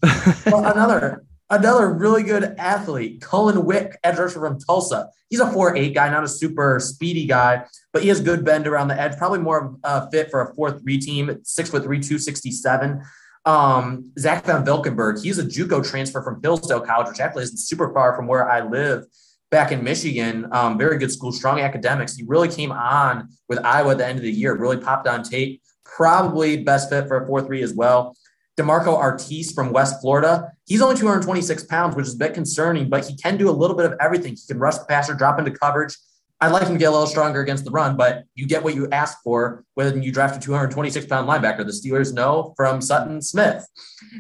well, 0.47 0.67
another 0.67 1.25
another 1.51 1.93
really 1.93 2.23
good 2.23 2.55
athlete, 2.59 3.21
Cullen 3.21 3.65
Wick, 3.65 3.99
edge 4.03 4.19
rusher 4.19 4.41
from 4.41 4.59
Tulsa. 4.59 5.09
He's 5.31 5.41
a 5.41 5.47
4'8 5.47 5.95
guy, 5.95 6.09
not 6.11 6.25
a 6.25 6.29
super 6.29 6.79
speedy 6.81 7.27
guy, 7.27 7.65
but 7.93 8.03
he 8.03 8.09
has 8.09 8.21
good 8.21 8.45
bend 8.45 8.67
around 8.67 8.89
the 8.89 9.01
edge, 9.01 9.17
probably 9.17 9.41
more 9.41 9.77
fit 10.11 10.31
for 10.31 10.43
a 10.43 10.55
4 10.55 10.79
3 10.79 10.99
team, 10.99 11.39
six 11.43 11.71
foot 11.71 11.83
three, 11.83 11.99
267. 11.99 13.03
Um, 13.47 14.11
Zach 14.19 14.45
VanValkenburg, 14.45 15.23
he's 15.23 15.39
a 15.39 15.45
Juco 15.45 15.87
transfer 15.87 16.23
from 16.23 16.41
Hillsdale 16.43 16.81
College, 16.81 17.09
which 17.09 17.21
actually 17.21 17.45
isn't 17.45 17.59
super 17.59 17.93
far 17.93 18.17
from 18.17 18.27
where 18.27 18.51
I 18.51 18.61
live 18.67 19.05
back 19.51 19.71
in 19.71 19.85
Michigan. 19.85 20.49
Um, 20.51 20.79
very 20.79 20.99
good 20.99 21.13
school, 21.13 21.31
strong 21.31 21.61
academics. 21.61 22.17
He 22.17 22.25
really 22.27 22.49
came 22.49 22.73
on 22.73 23.29
with 23.49 23.59
Iowa 23.65 23.93
at 23.93 23.99
the 23.99 24.07
end 24.07 24.19
of 24.19 24.25
the 24.25 24.33
year, 24.33 24.57
really 24.57 24.79
popped 24.79 25.07
on 25.07 25.23
tape. 25.23 25.63
Probably 25.85 26.65
best 26.65 26.89
fit 26.89 27.07
for 27.07 27.23
a 27.23 27.27
4 27.27 27.43
3 27.43 27.63
as 27.63 27.75
well. 27.75 28.17
DeMarco 28.57 28.97
Artis 28.97 29.53
from 29.53 29.73
West 29.73 30.01
Florida. 30.01 30.53
He's 30.67 30.81
only 30.81 30.97
226 30.97 31.65
pounds, 31.65 31.97
which 31.97 32.07
is 32.07 32.15
a 32.15 32.19
bit 32.19 32.35
concerning, 32.35 32.89
but 32.89 33.07
he 33.07 33.17
can 33.17 33.37
do 33.37 33.51
a 33.51 33.53
little 33.53 33.77
bit 33.77 33.87
of 33.87 33.95
everything. 34.01 34.35
He 34.35 34.47
can 34.47 34.59
rush 34.59 34.79
the 34.79 34.85
passer, 34.85 35.15
drop 35.15 35.39
into 35.39 35.51
coverage. 35.51 35.97
I'd 36.41 36.53
like 36.53 36.65
him 36.65 36.75
to 36.75 36.79
get 36.79 36.87
a 36.87 36.91
little 36.91 37.07
stronger 37.07 37.41
against 37.41 37.65
the 37.65 37.71
run, 37.71 37.97
but 37.97 38.25
you 38.35 38.47
get 38.47 38.63
what 38.63 38.75
you 38.75 38.89
ask 38.91 39.19
for 39.23 39.65
when 39.75 40.03
you 40.03 40.13
draft 40.13 40.37
a 40.37 40.41
226 40.41 41.07
pound 41.07 41.29
linebacker. 41.29 41.59
The 41.59 41.73
Steelers 41.73 42.13
know 42.13 42.55
from 42.57 42.81
Sutton 42.81 43.23
Smith. 43.23 43.67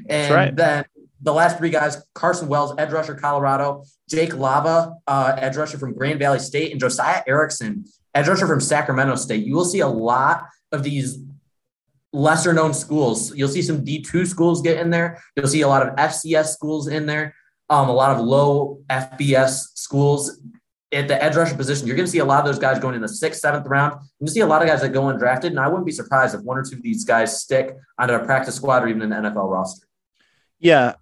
And 0.09 0.35
right. 0.35 0.57
then 0.57 0.85
the 1.21 1.33
last 1.33 1.59
three 1.59 1.71
guys 1.71 2.05
Carson 2.15 2.49
Wells, 2.49 2.75
edge 2.79 2.93
rusher, 2.93 3.15
Colorado, 3.15 3.85
Jake 4.09 4.35
Lava, 4.35 4.95
uh, 5.07 5.35
edge 5.39 5.57
rusher 5.57 5.79
from 5.79 5.95
Grand 5.95 6.19
Valley 6.19 6.39
State, 6.39 6.71
and 6.71 6.81
Josiah 6.81 7.23
Erickson, 7.27 7.85
edge 8.15 8.29
rusher 8.29 8.47
from 8.47 8.61
Sacramento 8.61 9.17
State. 9.17 9.45
You 9.45 9.55
will 9.55 9.65
see 9.65 9.81
a 9.81 9.89
lot 9.89 10.47
of 10.73 10.83
these 10.83 11.19
lesser 12.15 12.53
known 12.53 12.73
schools. 12.73 13.35
You'll 13.35 13.49
see 13.49 13.61
some 13.61 13.85
D2 13.85 14.27
schools 14.27 14.63
get 14.63 14.79
in 14.79 14.91
there. 14.91 15.21
You'll 15.37 15.49
see 15.49 15.63
a 15.63 15.69
lot 15.69 15.87
of 15.87 15.97
FCS 15.97 16.47
schools 16.47 16.87
in 16.87 17.07
there, 17.07 17.35
um, 17.69 17.89
a 17.89 17.93
lot 17.93 18.17
of 18.17 18.25
low 18.25 18.81
FBS 18.89 19.65
schools 19.75 20.41
at 20.93 21.09
the 21.09 21.23
edge 21.23 21.35
rusher 21.35 21.57
position. 21.57 21.89
You're 21.89 21.97
going 21.97 22.07
to 22.07 22.13
see 22.13 22.21
a 22.21 22.25
lot 22.25 22.39
of 22.39 22.47
those 22.47 22.61
guys 22.61 22.79
going 22.79 22.95
in 22.95 23.03
the 23.03 23.09
sixth, 23.09 23.41
seventh 23.41 23.67
round. 23.67 24.01
You 24.21 24.29
see 24.29 24.41
a 24.41 24.47
lot 24.47 24.63
of 24.63 24.69
guys 24.69 24.81
that 24.83 24.91
go 24.91 25.03
undrafted, 25.03 25.47
and 25.47 25.59
I 25.59 25.67
wouldn't 25.67 25.87
be 25.87 25.93
surprised 25.93 26.37
if 26.37 26.43
one 26.43 26.57
or 26.57 26.63
two 26.63 26.77
of 26.77 26.83
these 26.83 27.05
guys 27.05 27.41
stick 27.41 27.77
on 27.99 28.09
a 28.09 28.25
practice 28.25 28.55
squad 28.55 28.85
or 28.85 28.89
even 28.89 29.13
an 29.13 29.25
NFL 29.25 29.51
roster. 29.51 29.87
Yeah. 30.61 30.95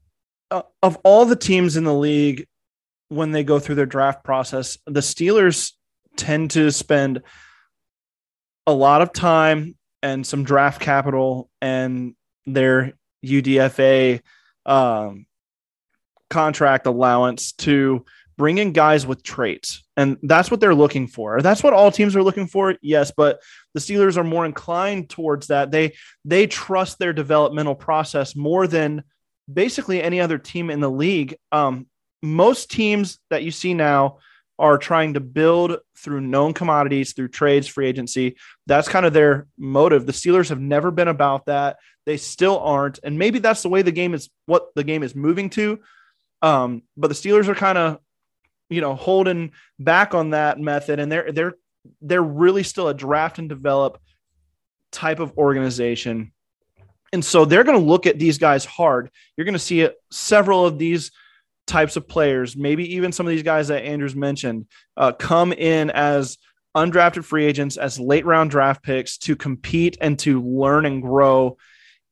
Uh, 0.50 0.62
of 0.82 0.96
all 1.04 1.26
the 1.26 1.36
teams 1.36 1.76
in 1.76 1.84
the 1.84 1.94
league, 1.94 2.46
when 3.08 3.32
they 3.32 3.44
go 3.44 3.58
through 3.58 3.74
their 3.74 3.86
draft 3.86 4.24
process, 4.24 4.78
the 4.86 5.00
Steelers 5.00 5.72
tend 6.16 6.52
to 6.52 6.72
spend 6.72 7.20
a 8.66 8.72
lot 8.72 9.02
of 9.02 9.12
time 9.12 9.76
and 10.02 10.26
some 10.26 10.44
draft 10.44 10.80
capital 10.80 11.48
and 11.60 12.14
their 12.46 12.94
UDFA 13.24 14.20
um, 14.66 15.26
contract 16.30 16.86
allowance 16.86 17.52
to 17.52 18.04
bring 18.36 18.58
in 18.58 18.72
guys 18.72 19.06
with 19.06 19.22
traits. 19.22 19.84
And 19.96 20.16
that's 20.22 20.50
what 20.50 20.60
they're 20.60 20.74
looking 20.74 21.06
for. 21.06 21.40
That's 21.42 21.62
what 21.62 21.74
all 21.74 21.92
teams 21.92 22.16
are 22.16 22.22
looking 22.22 22.46
for. 22.46 22.74
Yes, 22.82 23.12
but 23.16 23.40
the 23.74 23.80
Steelers 23.80 24.16
are 24.16 24.24
more 24.24 24.44
inclined 24.44 25.10
towards 25.10 25.48
that. 25.48 25.70
They 25.70 25.94
they 26.24 26.46
trust 26.46 26.98
their 26.98 27.12
developmental 27.12 27.74
process 27.74 28.34
more 28.34 28.66
than 28.66 29.04
basically 29.52 30.02
any 30.02 30.20
other 30.20 30.38
team 30.38 30.70
in 30.70 30.80
the 30.80 30.90
league. 30.90 31.36
Um, 31.52 31.86
most 32.22 32.70
teams 32.70 33.18
that 33.30 33.42
you 33.42 33.50
see 33.50 33.74
now 33.74 34.18
are 34.62 34.78
trying 34.78 35.14
to 35.14 35.20
build 35.20 35.76
through 35.98 36.20
known 36.20 36.54
commodities, 36.54 37.14
through 37.14 37.26
trades, 37.26 37.66
free 37.66 37.88
agency. 37.88 38.36
That's 38.68 38.88
kind 38.88 39.04
of 39.04 39.12
their 39.12 39.48
motive. 39.58 40.06
The 40.06 40.12
Steelers 40.12 40.50
have 40.50 40.60
never 40.60 40.92
been 40.92 41.08
about 41.08 41.46
that. 41.46 41.78
They 42.06 42.16
still 42.16 42.60
aren't. 42.60 43.00
And 43.02 43.18
maybe 43.18 43.40
that's 43.40 43.62
the 43.62 43.68
way 43.68 43.82
the 43.82 43.90
game 43.90 44.14
is, 44.14 44.30
what 44.46 44.68
the 44.76 44.84
game 44.84 45.02
is 45.02 45.16
moving 45.16 45.50
to. 45.50 45.80
Um, 46.42 46.82
but 46.96 47.08
the 47.08 47.14
Steelers 47.14 47.48
are 47.48 47.56
kind 47.56 47.76
of, 47.76 47.98
you 48.70 48.80
know, 48.80 48.94
holding 48.94 49.50
back 49.80 50.14
on 50.14 50.30
that 50.30 50.60
method. 50.60 51.00
And 51.00 51.10
they're, 51.10 51.32
they're, 51.32 51.54
they're 52.00 52.22
really 52.22 52.62
still 52.62 52.86
a 52.86 52.94
draft 52.94 53.40
and 53.40 53.48
develop 53.48 54.00
type 54.92 55.18
of 55.18 55.36
organization. 55.36 56.32
And 57.12 57.24
so 57.24 57.44
they're 57.44 57.64
going 57.64 57.78
to 57.78 57.84
look 57.84 58.06
at 58.06 58.20
these 58.20 58.38
guys 58.38 58.64
hard. 58.64 59.10
You're 59.36 59.44
going 59.44 59.54
to 59.54 59.58
see 59.58 59.80
it, 59.80 59.96
several 60.12 60.64
of 60.64 60.78
these 60.78 61.10
types 61.66 61.96
of 61.96 62.08
players, 62.08 62.56
maybe 62.56 62.96
even 62.96 63.12
some 63.12 63.26
of 63.26 63.30
these 63.30 63.42
guys 63.42 63.68
that 63.68 63.84
Andrews 63.84 64.16
mentioned, 64.16 64.66
uh, 64.96 65.12
come 65.12 65.52
in 65.52 65.90
as 65.90 66.38
undrafted 66.76 67.24
free 67.24 67.44
agents, 67.44 67.76
as 67.76 68.00
late 68.00 68.24
round 68.24 68.50
draft 68.50 68.82
picks 68.82 69.18
to 69.18 69.36
compete 69.36 69.96
and 70.00 70.18
to 70.20 70.42
learn 70.42 70.86
and 70.86 71.02
grow 71.02 71.56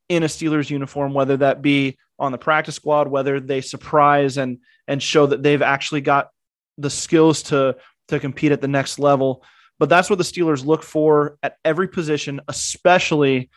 in 0.08 0.22
a 0.22 0.26
Steelers 0.26 0.70
uniform, 0.70 1.14
whether 1.14 1.36
that 1.38 1.62
be 1.62 1.98
on 2.18 2.32
the 2.32 2.38
practice 2.38 2.74
squad, 2.74 3.08
whether 3.08 3.40
they 3.40 3.60
surprise 3.60 4.36
and 4.36 4.58
and 4.86 5.02
show 5.02 5.26
that 5.26 5.42
they've 5.42 5.62
actually 5.62 6.00
got 6.00 6.30
the 6.78 6.90
skills 6.90 7.42
to 7.44 7.76
to 8.08 8.20
compete 8.20 8.52
at 8.52 8.60
the 8.60 8.68
next 8.68 8.98
level. 8.98 9.42
But 9.78 9.88
that's 9.88 10.10
what 10.10 10.18
the 10.18 10.24
Steelers 10.24 10.64
look 10.64 10.82
for 10.82 11.38
at 11.42 11.56
every 11.64 11.88
position, 11.88 12.40
especially 12.48 13.48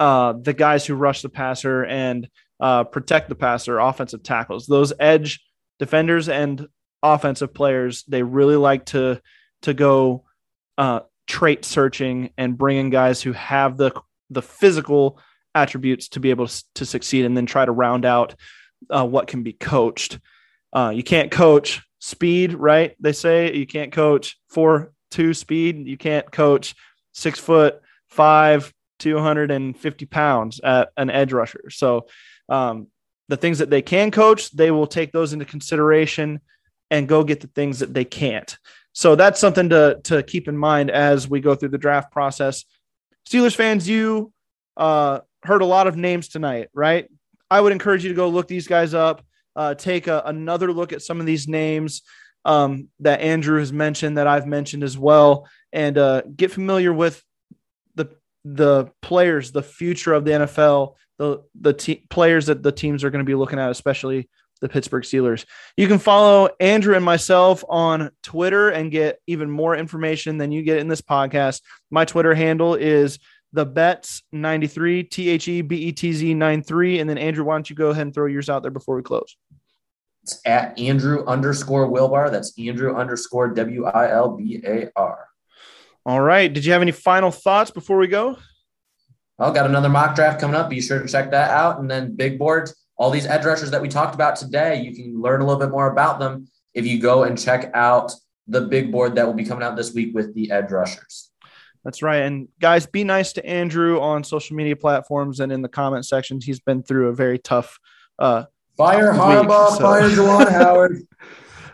uh, 0.00 0.32
the 0.32 0.52
guys 0.52 0.84
who 0.84 0.94
rush 0.94 1.22
the 1.22 1.28
passer 1.28 1.84
and 1.84 2.28
uh, 2.60 2.84
protect 2.84 3.28
the 3.28 3.34
passer, 3.34 3.78
offensive 3.78 4.22
tackles, 4.22 4.66
those 4.66 4.92
edge 4.98 5.40
defenders 5.78 6.28
and 6.28 6.66
offensive 7.02 7.52
players. 7.54 8.04
They 8.04 8.22
really 8.22 8.56
like 8.56 8.86
to 8.86 9.20
to 9.62 9.74
go 9.74 10.24
uh, 10.78 11.00
trait 11.26 11.64
searching 11.64 12.30
and 12.36 12.56
bring 12.56 12.76
in 12.78 12.90
guys 12.90 13.22
who 13.22 13.32
have 13.32 13.76
the 13.76 13.92
the 14.30 14.42
physical 14.42 15.18
attributes 15.54 16.08
to 16.08 16.20
be 16.20 16.30
able 16.30 16.46
to, 16.46 16.64
to 16.76 16.86
succeed, 16.86 17.24
and 17.24 17.36
then 17.36 17.46
try 17.46 17.64
to 17.64 17.72
round 17.72 18.04
out 18.04 18.34
uh, 18.90 19.06
what 19.06 19.26
can 19.26 19.42
be 19.42 19.52
coached. 19.52 20.18
Uh, 20.72 20.92
you 20.94 21.02
can't 21.02 21.30
coach 21.30 21.82
speed, 21.98 22.54
right? 22.54 22.94
They 23.00 23.12
say 23.12 23.54
you 23.54 23.66
can't 23.66 23.92
coach 23.92 24.38
four 24.48 24.92
two 25.10 25.34
speed. 25.34 25.86
You 25.86 25.96
can't 25.96 26.30
coach 26.30 26.74
six 27.12 27.38
foot 27.38 27.80
five, 28.08 28.72
250 28.98 30.06
pounds 30.06 30.60
at 30.60 30.90
an 30.96 31.10
edge 31.10 31.32
rusher. 31.32 31.70
So 31.70 32.06
um, 32.48 32.88
the 33.28 33.36
things 33.36 33.58
that 33.58 33.70
they 33.70 33.82
can 33.82 34.10
coach, 34.10 34.50
they 34.52 34.70
will 34.70 34.86
take 34.86 35.12
those 35.12 35.32
into 35.32 35.44
consideration 35.44 36.40
and 36.90 37.08
go 37.08 37.24
get 37.24 37.40
the 37.40 37.48
things 37.48 37.80
that 37.80 37.92
they 37.92 38.04
can't. 38.04 38.56
So 38.92 39.14
that's 39.14 39.40
something 39.40 39.68
to 39.70 40.00
to 40.04 40.22
keep 40.22 40.48
in 40.48 40.56
mind 40.56 40.90
as 40.90 41.28
we 41.28 41.40
go 41.40 41.54
through 41.54 41.70
the 41.70 41.78
draft 41.78 42.10
process. 42.10 42.64
Steelers 43.28 43.54
fans, 43.54 43.88
you 43.88 44.32
uh, 44.76 45.20
heard 45.42 45.62
a 45.62 45.66
lot 45.66 45.86
of 45.86 45.96
names 45.96 46.28
tonight, 46.28 46.68
right? 46.72 47.10
I 47.50 47.60
would 47.60 47.72
encourage 47.72 48.04
you 48.04 48.10
to 48.10 48.16
go 48.16 48.28
look 48.28 48.48
these 48.48 48.66
guys 48.66 48.94
up, 48.94 49.24
uh, 49.54 49.74
take 49.74 50.06
a, 50.06 50.22
another 50.26 50.72
look 50.72 50.92
at 50.92 51.02
some 51.02 51.20
of 51.20 51.26
these 51.26 51.46
names 51.46 52.02
um, 52.44 52.88
that 53.00 53.20
Andrew 53.20 53.58
has 53.58 53.72
mentioned, 53.72 54.18
that 54.18 54.26
I've 54.26 54.46
mentioned 54.46 54.84
as 54.84 54.96
well, 54.96 55.48
and 55.72 55.98
uh, 55.98 56.22
get 56.34 56.52
familiar 56.52 56.92
with 56.92 57.22
the 57.96 58.08
the 58.44 58.90
players, 59.02 59.52
the 59.52 59.62
future 59.62 60.14
of 60.14 60.24
the 60.24 60.30
NFL, 60.30 60.94
the 61.18 61.42
the 61.60 61.72
te- 61.72 62.04
players 62.10 62.46
that 62.46 62.62
the 62.62 62.72
teams 62.72 63.04
are 63.04 63.10
going 63.10 63.24
to 63.24 63.28
be 63.28 63.34
looking 63.34 63.58
at, 63.58 63.70
especially 63.70 64.28
the 64.60 64.68
Pittsburgh 64.68 65.04
Steelers. 65.04 65.44
You 65.76 65.86
can 65.86 65.98
follow 65.98 66.48
Andrew 66.60 66.94
and 66.94 67.04
myself 67.04 67.62
on 67.68 68.10
Twitter 68.22 68.70
and 68.70 68.90
get 68.90 69.18
even 69.26 69.50
more 69.50 69.76
information 69.76 70.38
than 70.38 70.52
you 70.52 70.62
get 70.62 70.78
in 70.78 70.88
this 70.88 71.02
podcast. 71.02 71.60
My 71.90 72.04
Twitter 72.04 72.34
handle 72.34 72.74
is 72.74 73.18
the 73.52 73.66
Betz 73.66 74.22
93 74.32 75.04
T 75.04 75.28
H 75.28 75.48
E 75.48 75.62
B 75.62 75.76
E 75.76 75.92
T 75.92 76.12
Z 76.12 76.34
93. 76.34 77.00
And 77.00 77.08
then 77.08 77.18
Andrew, 77.18 77.44
why 77.44 77.54
don't 77.54 77.68
you 77.68 77.76
go 77.76 77.90
ahead 77.90 78.06
and 78.06 78.14
throw 78.14 78.26
yours 78.26 78.48
out 78.48 78.62
there 78.62 78.70
before 78.70 78.96
we 78.96 79.02
close? 79.02 79.36
It's 80.22 80.40
at 80.44 80.78
Andrew 80.78 81.24
underscore 81.26 81.88
Wilbar. 81.88 82.30
That's 82.30 82.58
Andrew 82.58 82.96
underscore 82.96 83.48
W 83.54 83.84
I 83.84 84.10
L 84.10 84.36
B 84.36 84.60
A 84.64 84.90
R. 84.96 85.28
All 86.04 86.20
right. 86.20 86.52
Did 86.52 86.64
you 86.64 86.72
have 86.72 86.82
any 86.82 86.92
final 86.92 87.30
thoughts 87.30 87.70
before 87.70 87.98
we 87.98 88.08
go? 88.08 88.36
Well, 89.38 89.52
got 89.52 89.66
another 89.66 89.88
mock 89.88 90.14
draft 90.14 90.40
coming 90.40 90.56
up. 90.56 90.70
Be 90.70 90.80
sure 90.80 91.00
to 91.02 91.08
check 91.08 91.30
that 91.30 91.50
out. 91.50 91.78
And 91.78 91.90
then 91.90 92.16
big 92.16 92.38
boards, 92.38 92.74
all 92.96 93.10
these 93.10 93.26
edge 93.26 93.44
rushers 93.44 93.70
that 93.70 93.82
we 93.82 93.88
talked 93.88 94.14
about 94.14 94.36
today, 94.36 94.80
you 94.80 94.94
can 94.94 95.20
learn 95.20 95.40
a 95.42 95.44
little 95.44 95.60
bit 95.60 95.70
more 95.70 95.90
about 95.90 96.18
them 96.18 96.48
if 96.74 96.86
you 96.86 96.98
go 97.00 97.24
and 97.24 97.38
check 97.38 97.70
out 97.74 98.12
the 98.48 98.62
big 98.62 98.90
board 98.90 99.16
that 99.16 99.26
will 99.26 99.34
be 99.34 99.44
coming 99.44 99.62
out 99.62 99.76
this 99.76 99.92
week 99.92 100.14
with 100.14 100.34
the 100.34 100.50
edge 100.50 100.70
rushers. 100.70 101.30
That's 101.84 102.02
right. 102.02 102.22
And 102.22 102.48
guys, 102.60 102.86
be 102.86 103.04
nice 103.04 103.32
to 103.34 103.46
Andrew 103.46 104.00
on 104.00 104.24
social 104.24 104.56
media 104.56 104.74
platforms 104.74 105.40
and 105.40 105.52
in 105.52 105.62
the 105.62 105.68
comment 105.68 106.06
sections. 106.06 106.44
He's 106.44 106.60
been 106.60 106.82
through 106.82 107.08
a 107.08 107.14
very 107.14 107.38
tough 107.38 107.78
uh 108.18 108.44
fire 108.76 109.12
Harbaugh, 109.12 109.70
so- 109.76 109.80
fire 109.80 110.08
Juwan 110.08 110.50
Howard. 110.50 111.02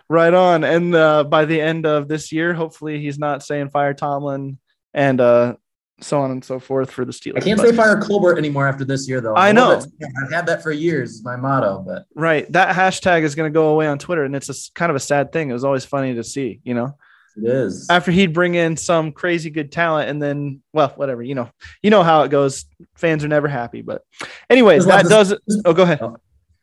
right 0.08 0.34
on. 0.34 0.64
And 0.64 0.94
uh 0.94 1.24
by 1.24 1.44
the 1.46 1.60
end 1.60 1.86
of 1.86 2.08
this 2.08 2.30
year, 2.32 2.52
hopefully 2.52 3.00
he's 3.00 3.18
not 3.18 3.42
saying 3.42 3.70
fire 3.70 3.94
Tomlin 3.94 4.58
and 4.92 5.20
uh 5.20 5.54
so 6.02 6.20
on 6.20 6.30
and 6.30 6.44
so 6.44 6.58
forth 6.58 6.90
for 6.90 7.04
the 7.04 7.12
Steelers. 7.12 7.36
I 7.38 7.40
can't 7.40 7.58
But- 7.60 7.70
say 7.70 7.76
fire 7.76 8.00
Colbert 8.00 8.38
anymore 8.38 8.66
after 8.68 8.84
this 8.84 9.08
year, 9.08 9.20
though. 9.20 9.34
I 9.36 9.52
know. 9.52 9.80
I've 10.24 10.32
had 10.32 10.46
that 10.46 10.62
for 10.62 10.72
years. 10.72 11.12
Is 11.12 11.24
my 11.24 11.36
motto, 11.36 11.82
but 11.86 12.04
Right. 12.14 12.50
That 12.52 12.74
hashtag 12.74 13.22
is 13.22 13.34
going 13.34 13.50
to 13.50 13.54
go 13.54 13.68
away 13.68 13.86
on 13.86 13.98
Twitter. 13.98 14.24
And 14.24 14.34
it's 14.36 14.48
a 14.48 14.72
kind 14.74 14.90
of 14.90 14.96
a 14.96 15.00
sad 15.00 15.32
thing. 15.32 15.50
It 15.50 15.52
was 15.52 15.64
always 15.64 15.84
funny 15.84 16.14
to 16.14 16.24
see, 16.24 16.60
you 16.64 16.74
know, 16.74 16.96
it 17.36 17.48
is. 17.48 17.86
after 17.88 18.10
he'd 18.10 18.32
bring 18.34 18.54
in 18.54 18.76
some 18.76 19.12
crazy 19.12 19.48
good 19.50 19.70
talent 19.72 20.10
and 20.10 20.20
then, 20.20 20.60
well, 20.72 20.92
whatever, 20.96 21.22
you 21.22 21.34
know, 21.34 21.48
you 21.82 21.90
know 21.90 22.02
how 22.02 22.22
it 22.22 22.30
goes. 22.30 22.66
Fans 22.96 23.24
are 23.24 23.28
never 23.28 23.48
happy. 23.48 23.82
But 23.82 24.02
anyways, 24.50 24.84
that 24.86 25.06
does. 25.06 25.34
Oh, 25.64 25.72
go 25.72 25.82
ahead. 25.84 26.00
Oh. 26.02 26.16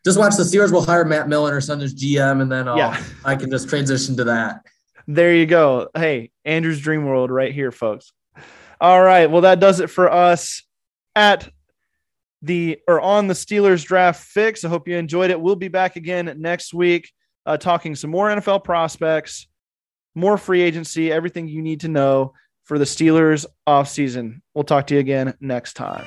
Just 0.04 0.18
watch 0.18 0.34
the 0.36 0.44
Steelers 0.44 0.72
will 0.72 0.84
hire 0.84 1.04
Matt 1.04 1.28
Millen 1.28 1.52
or 1.52 1.60
son 1.60 1.80
as 1.82 1.94
GM, 1.94 2.40
and 2.40 2.50
then 2.50 2.66
I'll, 2.68 2.78
Yeah. 2.78 3.02
I 3.24 3.36
can 3.36 3.50
just 3.50 3.68
transition 3.68 4.16
to 4.16 4.24
that. 4.24 4.60
There 5.06 5.34
you 5.34 5.44
go. 5.44 5.88
Hey, 5.94 6.30
Andrew's 6.44 6.80
Dream 6.80 7.04
World 7.04 7.30
right 7.30 7.52
here, 7.52 7.70
folks. 7.72 8.12
All 8.80 9.02
right. 9.02 9.30
Well, 9.30 9.42
that 9.42 9.60
does 9.60 9.80
it 9.80 9.90
for 9.90 10.10
us 10.10 10.62
at 11.14 11.48
the 12.42 12.78
or 12.88 13.00
on 13.00 13.26
the 13.26 13.34
Steelers 13.34 13.84
draft 13.84 14.24
fix. 14.24 14.64
I 14.64 14.68
hope 14.68 14.88
you 14.88 14.96
enjoyed 14.96 15.30
it. 15.30 15.40
We'll 15.40 15.56
be 15.56 15.68
back 15.68 15.96
again 15.96 16.34
next 16.38 16.72
week 16.72 17.12
uh, 17.46 17.56
talking 17.56 17.94
some 17.94 18.10
more 18.10 18.28
NFL 18.28 18.64
prospects, 18.64 19.46
more 20.14 20.38
free 20.38 20.62
agency, 20.62 21.10
everything 21.10 21.48
you 21.48 21.62
need 21.62 21.80
to 21.80 21.88
know 21.88 22.32
for 22.64 22.78
the 22.78 22.84
Steelers 22.84 23.46
offseason. 23.66 24.40
We'll 24.54 24.64
talk 24.64 24.86
to 24.88 24.94
you 24.94 25.00
again 25.00 25.34
next 25.40 25.74
time. 25.74 26.06